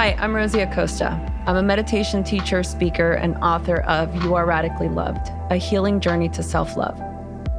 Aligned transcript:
Hi, 0.00 0.16
I'm 0.18 0.34
Rosie 0.34 0.60
Acosta. 0.60 1.20
I'm 1.44 1.56
a 1.56 1.62
meditation 1.62 2.24
teacher, 2.24 2.62
speaker, 2.62 3.12
and 3.12 3.36
author 3.42 3.82
of 3.82 4.24
You 4.24 4.34
Are 4.34 4.46
Radically 4.46 4.88
Loved 4.88 5.30
A 5.50 5.56
Healing 5.56 6.00
Journey 6.00 6.30
to 6.30 6.42
Self 6.42 6.74
Love. 6.74 6.98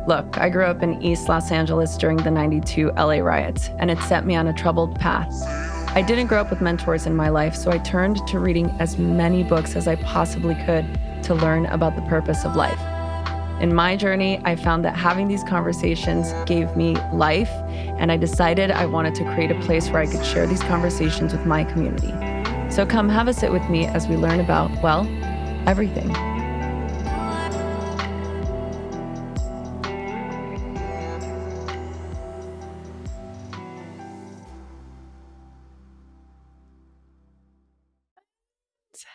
Look, 0.07 0.39
I 0.39 0.49
grew 0.49 0.63
up 0.63 0.81
in 0.81 0.99
East 1.03 1.29
Los 1.29 1.51
Angeles 1.51 1.95
during 1.97 2.17
the 2.17 2.31
92 2.31 2.93
LA 2.93 3.19
riots, 3.19 3.69
and 3.77 3.91
it 3.91 3.99
set 3.99 4.25
me 4.25 4.35
on 4.35 4.47
a 4.47 4.53
troubled 4.53 4.99
path. 4.99 5.31
I 5.95 6.01
didn't 6.01 6.25
grow 6.25 6.41
up 6.41 6.49
with 6.49 6.61
mentors 6.61 7.05
in 7.05 7.15
my 7.15 7.29
life, 7.29 7.53
so 7.53 7.69
I 7.69 7.77
turned 7.77 8.25
to 8.25 8.39
reading 8.39 8.75
as 8.79 8.97
many 8.97 9.43
books 9.43 9.75
as 9.75 9.87
I 9.87 9.97
possibly 9.97 10.55
could 10.65 10.99
to 11.21 11.35
learn 11.35 11.67
about 11.67 11.95
the 11.95 12.01
purpose 12.09 12.43
of 12.43 12.55
life. 12.55 12.81
In 13.61 13.75
my 13.75 13.95
journey, 13.95 14.41
I 14.43 14.55
found 14.55 14.83
that 14.85 14.95
having 14.95 15.27
these 15.27 15.43
conversations 15.43 16.33
gave 16.47 16.75
me 16.75 16.95
life, 17.13 17.51
and 17.99 18.11
I 18.11 18.17
decided 18.17 18.71
I 18.71 18.87
wanted 18.87 19.13
to 19.13 19.23
create 19.35 19.51
a 19.51 19.59
place 19.59 19.87
where 19.89 20.01
I 20.01 20.07
could 20.07 20.25
share 20.25 20.47
these 20.47 20.63
conversations 20.63 21.33
with 21.33 21.45
my 21.45 21.63
community. 21.65 22.11
So 22.71 22.85
come 22.85 23.09
have 23.09 23.27
a 23.27 23.33
sit 23.33 23.51
with 23.51 23.69
me 23.69 23.85
as 23.85 24.07
we 24.07 24.15
learn 24.15 24.39
about, 24.39 24.71
well, 24.81 25.05
everything. 25.67 26.09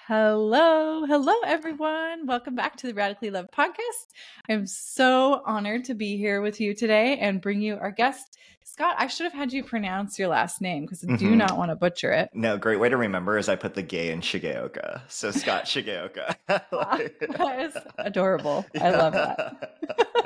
Hello, 0.07 1.05
hello, 1.05 1.35
everyone. 1.45 2.27
Welcome 2.29 2.55
back 2.55 2.77
to 2.77 2.87
the 2.87 2.95
Radically 2.95 3.29
Loved 3.31 3.51
podcast. 3.51 4.07
I'm 4.49 4.65
so 4.65 5.43
honored 5.45 5.85
to 5.87 5.95
be 5.95 6.17
here 6.17 6.41
with 6.41 6.61
you 6.61 6.75
today 6.75 7.19
and 7.19 7.41
bring 7.41 7.61
you 7.61 7.75
our 7.75 7.91
guest, 7.91 8.39
Scott. 8.63 8.95
I 8.99 9.09
should 9.09 9.25
have 9.25 9.33
had 9.33 9.53
you 9.53 9.65
pronounce 9.65 10.17
your 10.17 10.29
last 10.29 10.61
name 10.61 10.83
because 10.85 11.03
I 11.03 11.17
do 11.17 11.33
Mhm. 11.33 11.37
not 11.39 11.59
want 11.59 11.73
to 11.73 11.75
butcher 11.77 12.13
it. 12.13 12.31
No, 12.35 12.57
great 12.57 12.79
way 12.79 12.89
to 12.89 12.97
remember 12.97 13.37
is 13.37 13.49
I 13.49 13.57
put 13.57 13.75
the 13.75 13.83
gay 13.83 14.13
in 14.13 14.21
Shigeoka. 14.21 15.01
So 15.09 15.33
Scott 15.33 15.65
Shigeoka. 15.65 16.37
Like- 16.71 17.19
that 17.19 17.61
is 17.63 17.77
adorable. 17.99 18.65
I 18.81 18.91
love 18.91 19.13
that. 19.15 20.26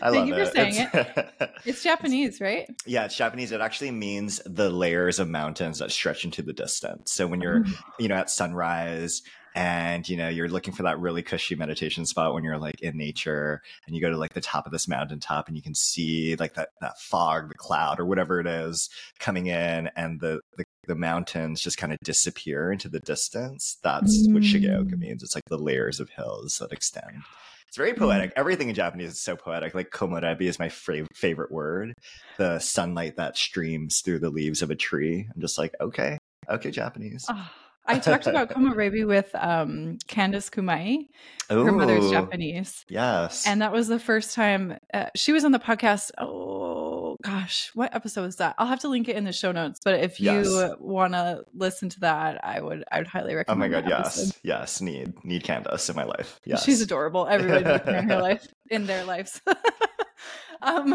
I 0.00 0.10
Thank 0.10 0.14
love 0.16 0.28
you 0.28 0.34
for 0.34 0.40
it. 0.42 0.52
saying 0.54 0.88
It's- 0.92 1.50
It's 1.64 1.82
Japanese, 1.82 2.40
right? 2.40 2.68
yeah, 2.86 3.04
it's 3.04 3.16
Japanese. 3.16 3.52
It 3.52 3.60
actually 3.60 3.90
means 3.92 4.40
the 4.46 4.70
layers 4.70 5.18
of 5.18 5.28
mountains 5.28 5.78
that 5.78 5.90
stretch 5.92 6.24
into 6.24 6.42
the 6.42 6.52
distance. 6.52 7.12
So 7.12 7.26
when 7.26 7.40
you're, 7.40 7.60
Mm. 7.60 7.74
you 7.98 8.08
know, 8.08 8.16
at 8.16 8.30
sunrise 8.30 9.22
and 9.54 10.08
you 10.08 10.16
know 10.16 10.30
you're 10.30 10.48
looking 10.48 10.72
for 10.72 10.82
that 10.84 10.98
really 10.98 11.22
cushy 11.22 11.54
meditation 11.54 12.06
spot 12.06 12.32
when 12.32 12.42
you're 12.42 12.56
like 12.56 12.80
in 12.80 12.96
nature 12.96 13.60
and 13.86 13.94
you 13.94 14.00
go 14.00 14.08
to 14.08 14.16
like 14.16 14.32
the 14.32 14.40
top 14.40 14.64
of 14.64 14.72
this 14.72 14.88
mountaintop 14.88 15.46
and 15.46 15.58
you 15.58 15.62
can 15.62 15.74
see 15.74 16.34
like 16.36 16.54
that 16.54 16.70
that 16.80 16.98
fog 16.98 17.50
the 17.50 17.54
cloud 17.54 18.00
or 18.00 18.06
whatever 18.06 18.40
it 18.40 18.46
is 18.46 18.88
coming 19.18 19.48
in 19.48 19.90
and 19.94 20.20
the 20.22 20.40
the, 20.56 20.64
the 20.88 20.94
mountains 20.94 21.60
just 21.60 21.76
kind 21.76 21.92
of 21.92 21.98
disappear 22.02 22.72
into 22.72 22.88
the 22.88 23.00
distance 23.00 23.76
that's 23.82 24.26
what 24.30 24.42
shigeoka 24.42 24.94
Mm. 24.94 24.98
means 25.00 25.22
it's 25.22 25.34
like 25.34 25.44
the 25.50 25.58
layers 25.58 26.00
of 26.00 26.08
hills 26.08 26.56
that 26.58 26.72
extend 26.72 27.22
it's 27.72 27.78
very 27.78 27.94
Mm. 27.94 27.98
poetic 28.00 28.32
everything 28.36 28.68
in 28.68 28.74
japanese 28.74 29.12
is 29.12 29.20
so 29.20 29.34
poetic 29.34 29.74
like 29.74 29.88
komorebi 29.88 30.42
is 30.42 30.58
my 30.58 30.68
fra- 30.68 31.06
favorite 31.14 31.50
word 31.50 31.94
the 32.36 32.58
sunlight 32.58 33.16
that 33.16 33.34
streams 33.34 34.00
through 34.02 34.18
the 34.18 34.28
leaves 34.28 34.60
of 34.60 34.70
a 34.70 34.74
tree 34.76 35.26
i'm 35.34 35.40
just 35.40 35.56
like 35.56 35.74
okay 35.80 36.18
okay 36.50 36.70
japanese 36.70 37.24
Oh, 37.30 37.50
I 37.86 37.98
talked 37.98 38.26
about 38.26 38.50
komorebi 38.54 39.06
with 39.06 39.34
um, 39.34 39.98
Candace 40.06 40.48
Kumai. 40.50 41.08
Her 41.50 41.72
mother's 41.72 42.12
Japanese. 42.12 42.84
Yes. 42.88 43.44
And 43.44 43.60
that 43.60 43.72
was 43.72 43.88
the 43.88 43.98
first 43.98 44.36
time 44.36 44.78
uh, 44.94 45.06
she 45.16 45.32
was 45.32 45.44
on 45.44 45.50
the 45.50 45.58
podcast. 45.58 46.12
Oh 46.16 46.81
gosh, 47.22 47.70
what 47.74 47.94
episode 47.94 48.22
was 48.22 48.36
that? 48.36 48.54
I'll 48.58 48.66
have 48.66 48.80
to 48.80 48.88
link 48.88 49.08
it 49.08 49.16
in 49.16 49.24
the 49.24 49.32
show 49.32 49.52
notes. 49.52 49.80
But 49.84 50.00
if 50.00 50.20
you 50.20 50.32
Yes. 50.32 50.74
want 50.78 51.14
to 51.14 51.44
listen 51.54 51.88
to 51.90 52.00
that, 52.00 52.44
I 52.44 52.60
would 52.60 52.84
I 52.92 52.98
would 52.98 53.06
highly 53.06 53.34
recommend. 53.34 53.62
oh 53.62 53.66
my 53.66 53.68
god, 53.80 53.88
yes. 53.88 54.18
episode. 54.18 54.34
Yes, 54.42 54.80
need 54.80 55.24
need 55.24 55.44
Candace 55.44 55.88
in 55.88 55.96
my 55.96 56.04
life. 56.04 56.40
Yes. 56.46 56.64
She's 56.64 56.80
adorable. 56.82 57.26
Everybody 57.26 57.64
needs 57.64 57.84
her 57.84 57.96
in 57.96 58.08
her 58.08 58.20
life, 58.30 58.46
in 58.70 58.86
their 58.86 59.04
lives. 59.04 59.40
um, 60.62 60.94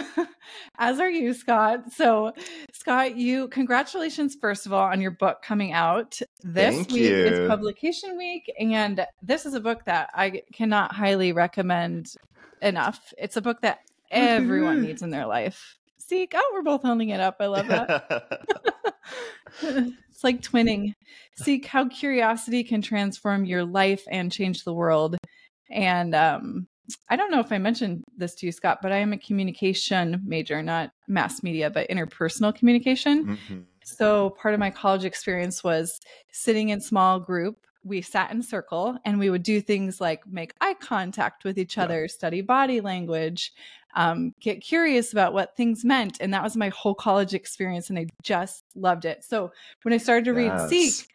as 0.78 1.00
are 1.00 1.10
you, 1.10 1.34
Scott. 1.34 1.92
So, 1.94 2.34
Scott, 2.74 3.16
you 3.18 3.48
congratulations 3.50 4.36
first 4.40 4.66
of 4.66 4.74
all 4.74 4.84
on 4.88 5.02
your 5.02 5.12
book 5.12 5.42
coming 5.42 5.74
out. 5.74 6.20
This 6.44 6.76
Thank 6.76 6.92
week 6.92 7.02
is 7.02 7.40
you. 7.40 7.48
publication 7.48 8.18
week, 8.18 8.52
and 8.60 9.06
this 9.22 9.46
is 9.46 9.54
a 9.54 9.60
book 9.60 9.86
that 9.86 10.10
I 10.14 10.42
cannot 10.54 10.94
highly 10.94 11.32
recommend 11.34 12.14
enough. 12.62 13.14
It's 13.18 13.38
a 13.38 13.42
book 13.42 13.62
that 13.62 13.80
everyone 14.10 14.82
needs 14.82 15.02
in 15.02 15.10
their 15.10 15.26
life. 15.26 15.76
Seek. 16.08 16.34
Oh, 16.36 16.52
we're 16.54 16.62
both 16.62 16.84
holding 16.84 17.10
it 17.10 17.20
up. 17.20 17.38
I 17.40 17.48
love 17.48 17.68
that. 17.68 18.40
it's 20.10 20.24
like 20.24 20.42
twinning. 20.42 20.94
Seek 21.36 21.66
how 21.66 21.88
curiosity 21.90 22.64
can 22.64 22.82
transform 22.82 23.46
your 23.46 23.66
life 23.66 24.04
and 24.10 24.32
change 24.32 24.64
the 24.64 24.74
world. 24.74 25.18
And 25.70 26.16
um, 26.16 26.68
I 27.10 27.18
don't 27.18 27.30
know 27.32 27.42
if 27.42 27.52
I 27.52 27.58
mentioned 27.58 28.04
this 28.16 28.36
to 28.36 28.46
you, 28.46 28.52
Scott, 28.54 28.80
but 28.82 28.92
I 28.94 28.98
am 28.98 29.12
a 29.12 29.18
communication 29.18 30.22
major, 30.26 30.64
not 30.64 30.92
mass 31.10 31.44
media, 31.44 31.70
but 31.70 31.90
interpersonal 31.90 32.56
communication. 32.56 33.38
Mhm. 33.50 33.66
So 33.84 34.30
part 34.32 34.54
of 34.54 34.60
my 34.60 34.70
college 34.70 35.04
experience 35.06 35.64
was 35.64 36.00
sitting 36.32 36.70
in 36.70 36.80
small 36.80 37.20
group. 37.20 37.58
We 37.84 38.02
sat 38.02 38.32
in 38.32 38.42
circle 38.44 38.98
and 39.06 39.18
we 39.20 39.30
would 39.30 39.44
do 39.44 39.62
things 39.62 40.02
like 40.02 40.26
make 40.28 40.54
eye 40.62 40.76
contact 40.80 41.44
with 41.46 41.58
each 41.58 41.78
Yeah. 41.78 41.84
other, 41.84 42.08
study 42.08 42.42
body 42.42 42.82
language, 42.82 43.54
um, 43.98 44.32
get 44.40 44.62
curious 44.62 45.12
about 45.12 45.34
what 45.34 45.58
things 45.58 45.84
meant. 45.84 46.20
And 46.22 46.32
that 46.34 46.44
was 46.44 46.56
my 46.56 46.70
whole 46.70 46.94
college 46.94 47.34
experience. 47.34 47.90
And 47.90 47.98
I 47.98 48.06
just 48.22 48.64
loved 48.76 49.06
it. 49.06 49.24
So 49.24 49.52
when 49.82 49.94
I 49.94 49.98
started 49.98 50.26
to 50.26 50.34
read 50.34 50.70
Seek, 50.70 51.08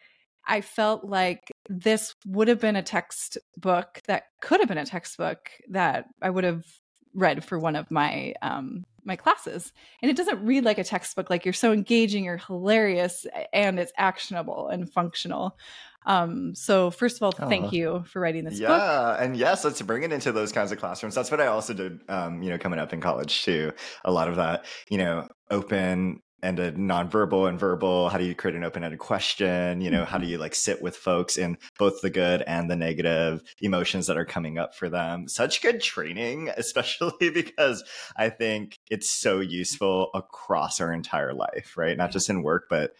I 0.45 0.59
felt 0.59 1.05
like 1.05 1.49
this 1.69 2.13
would 2.27 2.49
have 2.49 2.59
been 2.59 2.75
a 2.75 2.83
textbook 2.83 4.01
that 4.07 4.23
could 4.41 4.59
have 4.59 4.67
been 4.67 4.77
a 4.77 4.85
textbook 4.85 5.49
that 5.69 6.07
I 6.21 6.29
would 6.29 6.43
have 6.43 6.65
read 7.13 7.45
for 7.45 7.57
one 7.57 7.77
of 7.77 7.89
my 7.89 8.33
um, 8.41 8.83
my 9.05 9.15
classes. 9.15 9.71
And 10.01 10.11
it 10.11 10.17
doesn't 10.17 10.45
read 10.45 10.65
like 10.65 10.77
a 10.77 10.83
textbook. 10.83 11.29
Like 11.29 11.45
you're 11.45 11.53
so 11.53 11.71
engaging, 11.71 12.25
you're 12.25 12.37
hilarious, 12.37 13.25
and 13.53 13.79
it's 13.79 13.93
actionable 13.97 14.67
and 14.67 14.91
functional. 14.91 15.57
Um, 16.05 16.55
so 16.55 16.91
first 16.91 17.17
of 17.17 17.23
all, 17.23 17.31
thank 17.31 17.71
you 17.71 18.03
for 18.07 18.19
writing 18.19 18.45
this 18.45 18.59
yeah, 18.59 18.67
book. 18.67 18.81
Yeah, 18.81 19.23
and 19.23 19.37
yes, 19.37 19.63
let's 19.63 19.81
bring 19.81 20.03
it 20.03 20.11
into 20.11 20.31
those 20.31 20.51
kinds 20.51 20.71
of 20.71 20.79
classrooms. 20.79 21.15
That's 21.15 21.31
what 21.31 21.41
I 21.41 21.47
also 21.47 21.73
did, 21.73 21.99
um, 22.09 22.41
you 22.41 22.49
know, 22.49 22.57
coming 22.57 22.79
up 22.79 22.93
in 22.93 23.01
college 23.01 23.43
too. 23.43 23.71
A 24.05 24.11
lot 24.11 24.27
of 24.27 24.35
that, 24.35 24.65
you 24.89 24.97
know, 24.97 25.27
open 25.49 26.21
ended 26.43 26.75
nonverbal 26.75 27.47
and 27.47 27.59
verbal. 27.59 28.09
How 28.09 28.17
do 28.17 28.25
you 28.25 28.35
create 28.35 28.55
an 28.55 28.63
open 28.63 28.83
ended 28.83 28.99
question? 28.99 29.81
You 29.81 29.89
know, 29.89 30.05
how 30.05 30.17
do 30.17 30.27
you 30.27 30.37
like 30.37 30.53
sit 30.53 30.81
with 30.81 30.95
folks 30.95 31.37
in 31.37 31.57
both 31.79 32.01
the 32.01 32.09
good 32.09 32.43
and 32.43 32.69
the 32.69 32.75
negative 32.75 33.41
emotions 33.61 34.07
that 34.07 34.17
are 34.17 34.25
coming 34.25 34.57
up 34.57 34.75
for 34.75 34.89
them? 34.89 35.27
Such 35.27 35.61
good 35.61 35.81
training, 35.81 36.51
especially 36.57 37.29
because 37.29 37.83
I 38.15 38.29
think 38.29 38.77
it's 38.91 39.09
so 39.09 39.39
useful 39.39 40.09
across 40.13 40.81
our 40.81 40.91
entire 40.91 41.33
life, 41.33 41.75
right? 41.77 41.97
Not 41.97 42.11
just 42.11 42.29
in 42.29 42.43
work, 42.43 42.65
but 42.69 42.93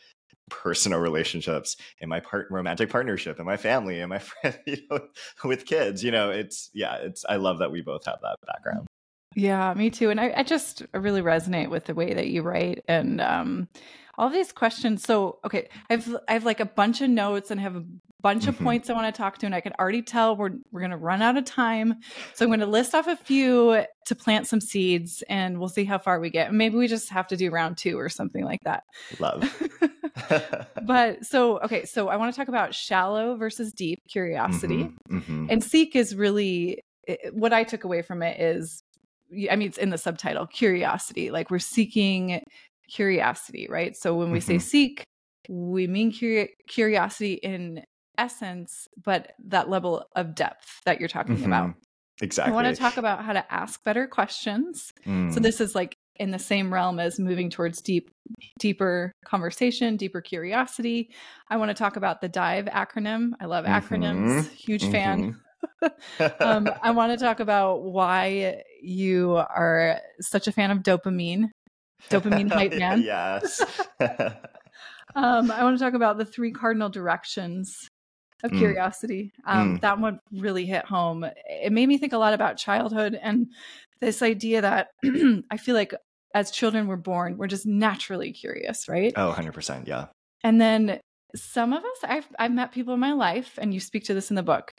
personal 0.50 1.00
relationships 1.00 1.78
in 2.00 2.09
my 2.09 2.20
part 2.20 2.48
romantic 2.52 2.90
partnership 2.90 3.40
in 3.40 3.46
my 3.46 3.58
family 3.58 4.00
and 4.02 4.09
my 4.09 4.20
friend 4.42 4.59
you 4.68 4.78
know 4.90 5.00
with 5.44 5.66
kids 5.66 6.04
you 6.04 6.12
know 6.12 6.30
it's 6.30 6.70
yeah 6.74 6.96
it's 6.96 7.26
i 7.30 7.36
love 7.38 7.59
that 7.59 7.72
we 7.72 7.81
both 7.81 8.06
have 8.06 8.20
that 8.22 8.36
background 8.46 8.86
Yeah, 9.36 9.74
me 9.74 9.90
too. 9.90 10.12
And 10.12 10.22
I, 10.22 10.32
I 10.38 10.44
just 10.44 10.84
really 10.94 11.22
resonate 11.22 11.70
with 11.70 11.86
the 11.86 11.96
way 11.96 12.14
that 12.14 12.28
you 12.28 12.44
write 12.44 12.84
and 12.88 13.20
um, 13.20 13.68
all 14.18 14.29
these 14.29 14.51
questions. 14.51 15.03
So, 15.03 15.40
okay, 15.46 15.69
I've 15.90 16.16
I 16.28 16.34
have 16.34 16.46
like 16.46 16.59
a 16.59 16.66
bunch 16.66 17.01
of 17.01 17.09
notes 17.09 17.51
and 17.51 17.59
have 17.59 17.75
a 17.75 17.84
bunch 18.22 18.47
of 18.47 18.56
Mhm. 18.57 18.63
points 18.63 18.90
I 18.90 18.94
want 18.94 19.13
to 19.13 19.18
talk 19.18 19.38
to, 19.40 19.46
and 19.46 19.53
I 19.56 19.59
can 19.59 19.74
already 19.79 20.01
tell 20.01 20.35
we're 20.38 20.51
we're 20.72 20.81
gonna 20.81 20.97
run 20.97 21.22
out 21.22 21.35
of 21.38 21.46
time. 21.46 21.96
So 22.34 22.46
I'm 22.46 22.52
gonna 22.52 22.66
list 22.66 22.94
off 22.96 23.07
a 23.07 23.16
few 23.18 23.84
to 24.06 24.16
plant 24.16 24.47
some 24.47 24.62
seeds, 24.62 25.23
and 25.29 25.59
we'll 25.59 25.68
see 25.69 25.84
how 25.85 25.97
far 25.97 26.19
we 26.19 26.29
get. 26.29 26.53
Maybe 26.53 26.78
we 26.78 26.88
just 26.88 27.09
have 27.09 27.28
to 27.28 27.35
do 27.38 27.49
round 27.52 27.78
two 27.78 27.97
or 27.99 28.08
something 28.09 28.46
like 28.46 28.61
that. 28.64 28.84
love 29.20 29.43
but 30.84 31.26
so 31.26 31.59
okay, 31.59 31.85
so 31.85 32.08
I 32.09 32.16
want 32.17 32.34
to 32.34 32.38
talk 32.38 32.47
about 32.47 32.73
shallow 32.76 33.35
versus 33.35 33.73
deep 33.73 33.99
curiosity. 34.08 34.90
Mhm, 35.09 35.23
mhm. 35.26 35.47
And 35.49 35.64
seek 35.64 35.96
is 35.96 36.16
really 36.16 36.84
what 37.32 37.52
I 37.52 37.64
took 37.64 37.84
away 37.84 38.02
from 38.02 38.22
it 38.23 38.40
is, 38.40 38.82
I 39.52 39.55
mean, 39.58 39.67
it's 39.67 39.78
in 39.78 39.90
the 39.90 39.97
subtitle 39.97 40.47
curiosity. 40.47 41.32
Like 41.32 41.49
we're 41.52 41.59
seeking 41.59 42.41
curiosity, 42.90 43.68
right? 43.70 43.96
So 43.96 44.16
when 44.16 44.32
we 44.32 44.40
say 44.40 44.56
Mhm. 44.56 44.62
seek, 44.62 45.03
we 45.50 45.88
mean 45.88 46.12
curi- 46.12 46.50
curiosity 46.68 47.34
in 47.34 47.84
essence, 48.18 48.88
but 49.03 49.34
that 49.40 49.70
level 49.70 50.06
of 50.16 50.35
depth 50.35 50.82
that 50.85 51.00
you're 51.00 51.09
talking 51.09 51.44
about. 51.44 51.70
Mhm. 51.70 51.76
exactly 52.22 52.52
I 52.52 52.56
want 52.56 52.68
to 52.68 52.80
talk 52.80 52.97
about 52.97 53.26
how 53.26 53.34
to 53.34 53.44
ask 53.52 53.84
better 53.84 54.06
questions. 54.06 54.94
So 55.03 55.09
Mm. 55.09 55.41
this 55.41 55.59
is 55.59 55.74
like 55.74 55.96
in 56.18 56.30
the 56.30 56.38
same 56.38 56.72
realm 56.72 57.00
as 57.00 57.20
moving 57.20 57.50
towards 57.50 57.82
deep 57.82 58.12
deeper 58.59 59.12
conversation, 59.26 59.97
deeper 59.97 60.22
curiosity. 60.22 61.09
I 61.50 61.58
want 61.58 61.70
to 61.70 61.74
talk 61.74 61.96
about 61.96 62.22
the 62.22 62.29
DIVE 62.29 62.66
acronym. 62.66 63.32
I 63.40 63.46
love 63.46 63.66
acronyms. 63.66 64.44
Mhm. 64.44 64.52
Huge 64.53 64.91
fan. 64.91 65.41
Mhm. 65.82 65.91
um, 66.41 66.70
I 66.84 66.91
want 66.91 67.18
to 67.18 67.26
talk 67.26 67.40
about 67.40 67.82
why 67.84 68.62
you 68.82 69.36
are 69.36 70.00
such 70.22 70.47
a 70.47 70.52
fan 70.52 70.70
of 70.70 70.79
dopamine. 70.79 71.50
Dopamine 72.09 72.52
hype 72.53 72.73
man. 72.76 73.02
yes 73.02 73.61
um, 75.16 75.52
I 75.52 75.64
want 75.64 75.78
to 75.78 75.84
talk 75.84 75.94
about 75.94 76.17
the 76.17 76.26
three 76.26 76.52
cardinal 76.52 76.90
directions 76.90 77.88
of 78.44 78.52
Mm. 78.52 78.58
curiosity. 78.58 79.32
Um, 79.46 79.78
Mm. 79.78 79.82
That 79.82 80.00
one 80.00 80.20
really 80.32 80.66
hit 80.66 80.84
home. 80.85 81.26
It 81.46 81.72
made 81.72 81.88
me 81.88 81.97
think 81.97 82.11
a 82.14 82.17
lot 82.17 82.34
about 82.34 82.58
childhood 82.58 83.17
and 83.22 83.47
this 84.02 84.22
idea 84.22 84.59
that 84.61 84.90
I 85.50 85.58
feel 85.58 85.76
like 85.76 85.94
as 86.35 86.52
children 86.52 86.88
we're 86.88 86.97
born, 86.97 87.38
we're 87.38 87.47
just 87.47 87.66
naturally 87.66 88.34
curious, 88.34 88.90
right? 88.90 89.14
Oh, 89.16 89.34
100%. 89.38 89.88
Yeah. 89.88 90.08
And 90.44 90.59
then 90.59 91.00
some 91.35 91.72
of 91.72 91.84
us, 91.85 91.97
I've 92.03 92.28
I've 92.38 92.52
met 92.52 92.73
people 92.73 92.94
in 92.94 93.00
my 93.00 93.14
life, 93.14 93.58
and 93.61 93.73
you 93.73 93.79
speak 93.79 94.03
to 94.05 94.14
this 94.14 94.29
in 94.29 94.35
the 94.35 94.44
book. 94.44 94.73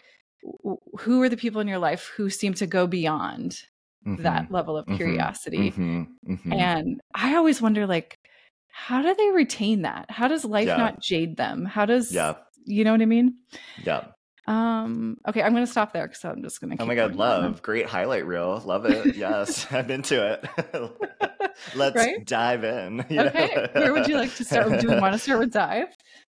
Who 1.00 1.22
are 1.22 1.28
the 1.30 1.36
people 1.38 1.60
in 1.62 1.68
your 1.68 1.78
life 1.78 2.10
who 2.16 2.28
seem 2.28 2.52
to 2.54 2.66
go 2.66 2.86
beyond 2.86 3.62
that 4.06 4.50
level 4.50 4.76
of 4.76 4.86
Mhm. 4.86 4.96
curiosity? 4.96 5.70
Mhm. 5.70 6.06
Mhm. 6.28 6.52
And 6.54 7.00
I 7.14 7.34
always 7.36 7.60
wonder, 7.62 7.86
like, 7.86 8.18
how 8.68 9.02
do 9.02 9.14
they 9.14 9.30
retain 9.30 9.82
that? 9.82 10.10
How 10.10 10.28
does 10.28 10.44
life 10.44 10.66
Yeah. 10.66 10.76
not 10.76 11.00
jade 11.00 11.36
them? 11.36 11.64
How 11.64 11.86
does 11.86 12.12
Yeah. 12.12 12.34
you 12.64 12.84
know 12.84 12.92
what 12.92 13.02
I 13.02 13.06
mean? 13.06 13.34
Yeah. 13.84 14.06
Um, 14.46 15.16
okay, 15.26 15.42
I'm 15.42 15.54
gonna 15.54 15.66
stop 15.66 15.94
there 15.94 16.06
because 16.06 16.22
I'm 16.24 16.42
just 16.42 16.60
gonna. 16.60 16.76
Oh 16.78 16.84
my 16.84 16.94
God. 16.94 17.16
Love. 17.16 17.62
Great 17.62 17.86
highlight 17.86 18.26
reel. 18.26 18.60
Love 18.66 18.84
it. 18.84 19.16
Yes. 19.16 19.66
I'm 19.72 19.90
into 19.90 20.22
it. 20.22 20.44
Let's 21.74 21.96
Right? 21.96 22.24
dive 22.26 22.64
in. 22.64 23.00
Okay, 23.10 23.50
know? 23.54 23.80
where 23.80 23.92
would 23.94 24.06
you 24.08 24.16
like 24.16 24.34
to 24.34 24.44
start? 24.44 24.80
Do 24.80 24.88
we 24.90 24.98
want 24.98 25.14
to 25.14 25.18
start 25.18 25.38
with 25.40 25.52
dive? 25.52 25.86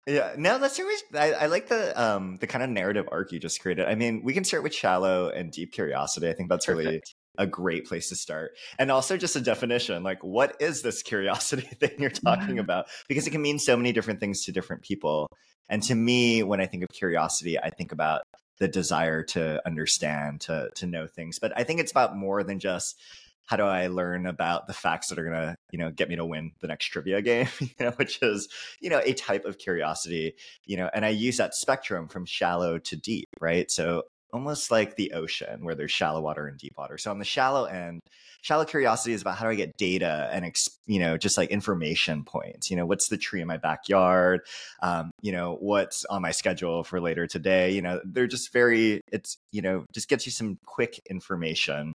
Yeah, 0.07 0.35
no, 0.37 0.59
let's 0.59 0.75
start 0.75 0.89
with. 0.89 1.21
I, 1.21 1.33
I 1.33 1.47
like 1.47 1.69
the 1.69 2.01
um 2.01 2.37
the 2.37 2.47
kind 2.47 2.63
of 2.63 2.71
narrative 2.71 3.09
arc 3.11 3.33
you 3.33 3.41
just 3.41 3.61
created. 3.61 3.87
I 3.89 3.95
mean, 3.95 4.23
we 4.23 4.33
can 4.35 4.45
start 4.45 4.63
with 4.63 4.75
shallow 4.75 5.31
and 5.31 5.51
deep 5.51 5.73
curiosity. 5.73 6.29
I 6.29 6.35
think 6.35 6.51
that's 6.51 6.69
really 6.69 6.85
Perfect. 6.85 7.14
A 7.39 7.47
great 7.47 7.87
place 7.87 8.09
to 8.11 8.17
start, 8.17 8.53
and 8.79 8.91
also 8.91 9.17
just 9.17 9.37
a 9.37 9.41
definition. 9.41 10.03
Like, 10.03 10.23
what 10.23 10.57
is 10.61 10.83
this 10.83 11.03
curiosity 11.03 11.63
thing 11.81 11.93
you're 11.99 12.11
talking 12.11 12.57
Yeah. 12.57 12.63
about? 12.63 12.87
Because 13.09 13.27
it 13.27 13.31
can 13.31 13.43
mean 13.43 13.59
so 13.59 13.77
many 13.77 13.93
different 13.93 14.21
things 14.21 14.45
to 14.45 14.53
different 14.53 14.83
people. 14.83 15.29
And 15.69 15.83
to 15.85 15.95
me, 15.95 16.43
when 16.43 16.61
I 16.61 16.67
think 16.67 16.83
of 16.83 16.91
curiosity, 16.91 17.59
I 17.59 17.71
think 17.71 17.93
about 17.93 18.23
the 18.59 18.69
desire 18.69 19.23
to 19.25 19.61
understand, 19.67 20.43
to 20.43 20.71
to 20.77 20.87
know 20.87 21.07
things. 21.07 21.39
But 21.39 21.53
I 21.57 21.65
think 21.65 21.81
it's 21.81 21.91
about 21.91 22.17
more 22.17 22.45
than 22.45 22.59
just 22.59 23.01
how 23.47 23.57
do 23.57 23.65
I 23.65 23.89
learn 23.89 24.27
about 24.27 24.67
the 24.67 24.73
facts 24.73 25.09
that 25.09 25.19
are 25.19 25.25
gonna, 25.25 25.57
you 25.71 25.79
know, 25.79 25.91
get 25.91 26.09
me 26.09 26.17
to 26.17 26.25
win 26.25 26.53
the 26.61 26.67
next 26.67 26.87
trivia 26.87 27.21
game, 27.31 27.49
you 27.61 27.69
know, 27.79 27.91
which 27.93 28.23
is, 28.23 28.49
you 28.81 28.89
know, 28.91 29.01
a 29.05 29.13
type 29.13 29.45
of 29.45 29.59
curiosity, 29.59 30.35
you 30.65 30.77
know, 30.77 30.89
and 30.95 31.05
I 31.05 31.11
use 31.11 31.37
that 31.37 31.55
spectrum 31.55 32.09
from 32.09 32.25
shallow 32.25 32.79
to 32.79 32.97
deep, 32.97 33.29
right? 33.41 33.71
So 33.71 34.05
almost 34.35 34.71
like 34.71 34.97
the 34.97 35.13
ocean 35.13 35.65
where 35.65 35.77
there's 35.77 35.93
shallow 35.93 36.21
water 36.21 36.47
and 36.47 36.59
deep 36.59 36.75
water. 36.77 36.99
So 36.99 37.11
on 37.11 37.21
the 37.21 37.25
shallow 37.25 37.65
end, 37.67 38.01
shallow 38.43 38.65
curiosity 38.65 39.15
is 39.15 39.23
about 39.23 39.37
how 39.37 39.45
do 39.45 39.53
I 39.53 39.55
get 39.55 39.77
data 39.77 40.29
and, 40.33 40.45
you 40.87 40.99
know, 40.99 41.17
just 41.17 41.39
like 41.39 41.51
information 41.51 42.25
points, 42.25 42.69
you 42.69 42.77
know, 42.77 42.85
what's 42.85 43.09
the 43.09 43.17
tree 43.17 43.41
in 43.41 43.47
my 43.47 43.57
backyard? 43.57 44.41
Um, 44.83 45.13
you 45.23 45.31
know, 45.31 45.57
what's 45.61 46.05
on 46.07 46.21
my 46.21 46.33
schedule 46.33 46.83
for 46.83 47.01
later 47.01 47.29
today? 47.29 47.71
You 47.71 47.81
know, 47.81 48.01
they're 48.05 48.27
just 48.27 48.53
very, 48.53 49.01
it's, 49.13 49.37
you 49.53 49.63
know, 49.63 49.85
just 49.95 50.09
gets 50.09 50.27
you 50.27 50.33
some 50.33 50.59
quick 50.67 51.01
information. 51.09 51.93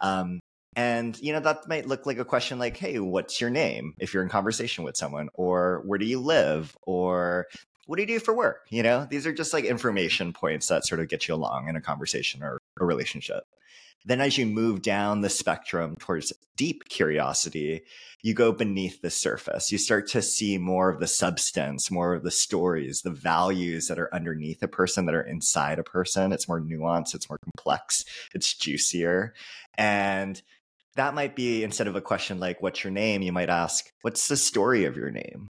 Um, 0.00 0.40
and 0.74 1.20
you 1.20 1.34
know 1.34 1.40
that 1.40 1.68
might 1.68 1.86
look 1.86 2.06
like 2.06 2.16
a 2.16 2.24
question 2.24 2.58
like, 2.58 2.78
"Hey, 2.78 2.98
what's 2.98 3.42
your 3.42 3.50
name?" 3.50 3.92
If 3.98 4.14
you're 4.14 4.22
in 4.22 4.30
conversation 4.30 4.84
with 4.84 4.96
someone, 4.96 5.28
or 5.34 5.82
"Where 5.84 5.98
do 5.98 6.06
you 6.06 6.18
live?" 6.18 6.74
or 6.86 7.46
"What 7.86 7.96
do 7.96 8.02
you 8.02 8.08
do 8.08 8.18
for 8.18 8.34
work?" 8.34 8.66
You 8.70 8.82
know, 8.82 9.06
these 9.10 9.26
are 9.26 9.32
just 9.32 9.52
like 9.52 9.64
information 9.64 10.32
points 10.32 10.68
that 10.68 10.86
sort 10.86 11.00
of 11.00 11.08
get 11.08 11.28
you 11.28 11.34
along 11.34 11.68
in 11.68 11.76
a 11.76 11.80
conversation 11.80 12.42
or 12.42 12.58
a 12.80 12.84
relationship. 12.84 13.44
Then, 14.04 14.20
as 14.20 14.36
you 14.36 14.46
move 14.46 14.82
down 14.82 15.20
the 15.20 15.30
spectrum 15.30 15.94
towards 15.98 16.32
deep 16.56 16.88
curiosity, 16.88 17.82
you 18.22 18.34
go 18.34 18.50
beneath 18.50 19.00
the 19.00 19.10
surface. 19.10 19.70
You 19.70 19.78
start 19.78 20.08
to 20.08 20.22
see 20.22 20.58
more 20.58 20.88
of 20.88 20.98
the 20.98 21.06
substance, 21.06 21.90
more 21.90 22.14
of 22.14 22.24
the 22.24 22.30
stories, 22.30 23.02
the 23.02 23.10
values 23.10 23.86
that 23.86 24.00
are 24.00 24.12
underneath 24.12 24.62
a 24.62 24.68
person, 24.68 25.06
that 25.06 25.14
are 25.14 25.22
inside 25.22 25.78
a 25.78 25.84
person. 25.84 26.32
It's 26.32 26.48
more 26.48 26.60
nuanced, 26.60 27.14
it's 27.14 27.28
more 27.28 27.38
complex, 27.44 28.04
it's 28.34 28.54
juicier. 28.54 29.34
And 29.74 30.42
that 30.96 31.14
might 31.14 31.36
be 31.36 31.62
instead 31.62 31.86
of 31.86 31.96
a 31.96 32.00
question 32.00 32.40
like, 32.40 32.60
What's 32.60 32.82
your 32.82 32.92
name? 32.92 33.22
you 33.22 33.32
might 33.32 33.50
ask, 33.50 33.92
What's 34.02 34.26
the 34.26 34.36
story 34.36 34.84
of 34.84 34.96
your 34.96 35.10
name? 35.10 35.48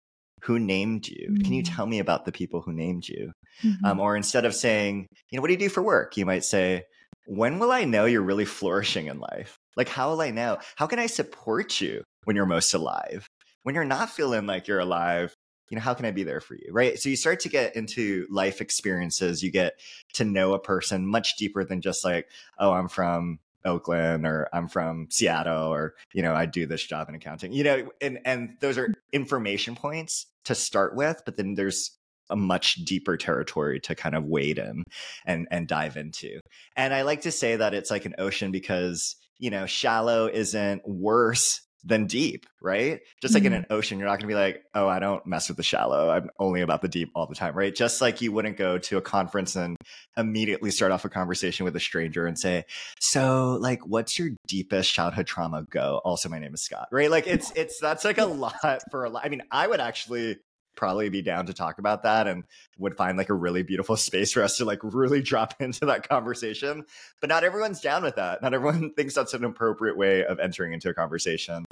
Who 0.47 0.59
named 0.59 1.07
you? 1.07 1.35
Can 1.43 1.53
you 1.53 1.61
Mm. 1.63 1.75
tell 1.75 1.85
me 1.85 1.99
about 1.99 2.25
the 2.25 2.31
people 2.31 2.61
who 2.61 2.73
named 2.73 3.07
you? 3.07 3.31
Mhm. 3.63 3.85
Um, 3.85 3.99
or 3.99 4.15
instead 4.15 4.45
of 4.45 4.55
saying, 4.55 5.07
you 5.29 5.37
know, 5.37 5.41
what 5.41 5.47
do 5.47 5.53
you 5.53 5.59
do 5.59 5.69
for 5.69 5.83
work? 5.83 6.17
You 6.17 6.25
might 6.25 6.43
say, 6.45 6.83
when 7.25 7.59
will 7.59 7.71
I 7.71 7.83
know 7.83 8.05
you're 8.05 8.21
really 8.21 8.45
flourishing 8.45 9.07
in 9.07 9.19
life? 9.19 9.57
Like, 9.75 9.89
how 9.89 10.09
will 10.09 10.21
I 10.21 10.31
know? 10.31 10.57
How 10.77 10.87
can 10.87 10.99
I 10.99 11.07
support 11.07 11.81
you 11.81 12.03
when 12.23 12.35
you're 12.35 12.45
most 12.45 12.73
alive? 12.73 13.27
When 13.63 13.75
you're 13.75 13.83
not 13.85 14.09
feeling 14.09 14.45
like 14.45 14.67
you're 14.67 14.79
alive, 14.79 15.33
you 15.69 15.75
know, 15.75 15.81
how 15.81 15.93
can 15.93 16.05
I 16.05 16.11
be 16.11 16.23
there 16.23 16.39
for 16.39 16.55
you? 16.55 16.69
Right. 16.71 16.97
So 16.97 17.09
you 17.09 17.17
start 17.17 17.41
to 17.41 17.49
get 17.49 17.75
into 17.75 18.25
life 18.29 18.61
experiences. 18.61 19.43
You 19.43 19.51
get 19.51 19.73
to 20.13 20.23
know 20.23 20.53
a 20.53 20.59
person 20.59 21.05
much 21.05 21.35
deeper 21.35 21.65
than 21.65 21.81
just 21.81 22.05
like, 22.05 22.29
oh, 22.57 22.71
I'm 22.71 22.87
from 22.87 23.39
Oakland 23.67 24.25
or 24.25 24.47
I'm 24.53 24.67
from 24.67 25.07
Seattle 25.09 25.73
or, 25.73 25.95
you 26.13 26.21
know, 26.21 26.33
I 26.33 26.45
do 26.45 26.65
this 26.65 26.83
job 26.83 27.09
in 27.09 27.15
accounting, 27.15 27.53
you 27.53 27.63
know, 27.63 27.89
and, 28.01 28.19
and 28.25 28.57
those 28.61 28.77
are 28.77 28.93
information 29.11 29.75
points 29.75 30.25
to 30.45 30.55
start 30.55 30.95
with, 30.95 31.21
but 31.25 31.37
then 31.37 31.55
there's 31.55 31.91
a 32.29 32.35
much 32.35 32.75
deeper 32.85 33.17
territory 33.17 33.79
to 33.81 33.95
kind 33.95 34.15
of 34.15 34.25
wade 34.25 34.57
in 34.57 34.83
and 35.25 35.47
and 35.51 35.67
dive 35.67 35.97
into. 35.97 36.39
And 36.75 36.93
I 36.93 37.03
like 37.03 37.21
to 37.21 37.31
say 37.31 37.55
that 37.55 37.73
it's 37.73 37.91
like 37.91 38.05
an 38.05 38.15
ocean 38.17 38.51
because, 38.51 39.15
you 39.39 39.49
know, 39.49 39.65
shallow 39.65 40.27
isn't 40.27 40.87
worse 40.87 41.61
than 41.83 42.05
deep, 42.05 42.45
right? 42.61 42.99
Just 43.21 43.33
like 43.33 43.43
in 43.43 43.53
mm-hmm. 43.53 43.59
an 43.61 43.67
ocean, 43.69 43.99
you're 43.99 44.07
not 44.07 44.19
going 44.19 44.21
to 44.21 44.27
be 44.27 44.35
like, 44.35 44.63
"Oh, 44.73 44.87
I 44.87 44.99
don't 44.99 45.25
mess 45.25 45.47
with 45.47 45.57
the 45.57 45.63
shallow. 45.63 46.09
I'm 46.09 46.29
only 46.39 46.61
about 46.61 46.81
the 46.81 46.87
deep 46.87 47.09
all 47.15 47.27
the 47.27 47.35
time," 47.35 47.55
right? 47.55 47.73
Just 47.73 48.01
like 48.01 48.21
you 48.21 48.31
wouldn't 48.31 48.57
go 48.57 48.77
to 48.77 48.97
a 48.97 49.01
conference 49.01 49.55
and 49.55 49.77
immediately 50.17 50.71
start 50.71 50.91
off 50.91 51.05
a 51.05 51.09
conversation 51.09 51.63
with 51.63 51.75
a 51.75 51.79
stranger 51.79 52.25
and 52.25 52.37
say, 52.37 52.65
"So, 52.99 53.57
like, 53.61 53.85
what's 53.85 54.17
your 54.19 54.29
deepest 54.47 54.93
childhood 54.93 55.27
trauma 55.27 55.65
go?" 55.69 56.01
Also, 56.03 56.29
my 56.29 56.39
name 56.39 56.53
is 56.53 56.63
Scott, 56.63 56.87
right? 56.91 57.11
Like 57.11 57.27
it's 57.27 57.51
it's 57.55 57.79
that's 57.79 58.03
like 58.03 58.17
a 58.17 58.25
lot 58.25 58.81
for 58.91 59.05
a 59.05 59.09
lot. 59.09 59.25
I 59.25 59.29
mean, 59.29 59.43
I 59.51 59.67
would 59.67 59.79
actually 59.79 60.37
probably 60.77 61.09
be 61.09 61.21
down 61.21 61.47
to 61.47 61.53
talk 61.53 61.79
about 61.79 62.03
that 62.03 62.27
and 62.27 62.45
would 62.77 62.95
find 62.95 63.17
like 63.17 63.29
a 63.29 63.33
really 63.33 63.63
beautiful 63.63 63.97
space 63.97 64.31
for 64.31 64.43
us 64.43 64.57
to 64.57 64.65
like 64.65 64.79
really 64.83 65.21
drop 65.21 65.55
into 65.59 65.85
that 65.87 66.07
conversation. 66.07 66.85
But 67.19 67.29
not 67.29 67.43
everyone's 67.43 67.81
down 67.81 68.03
with 68.03 68.15
that. 68.15 68.41
Not 68.41 68.53
everyone 68.53 68.93
thinks 68.95 69.13
that's 69.13 69.33
an 69.33 69.43
appropriate 69.43 69.97
way 69.97 70.25
of 70.25 70.39
entering 70.39 70.71
into 70.71 70.89
a 70.89 70.93
conversation. 70.93 71.65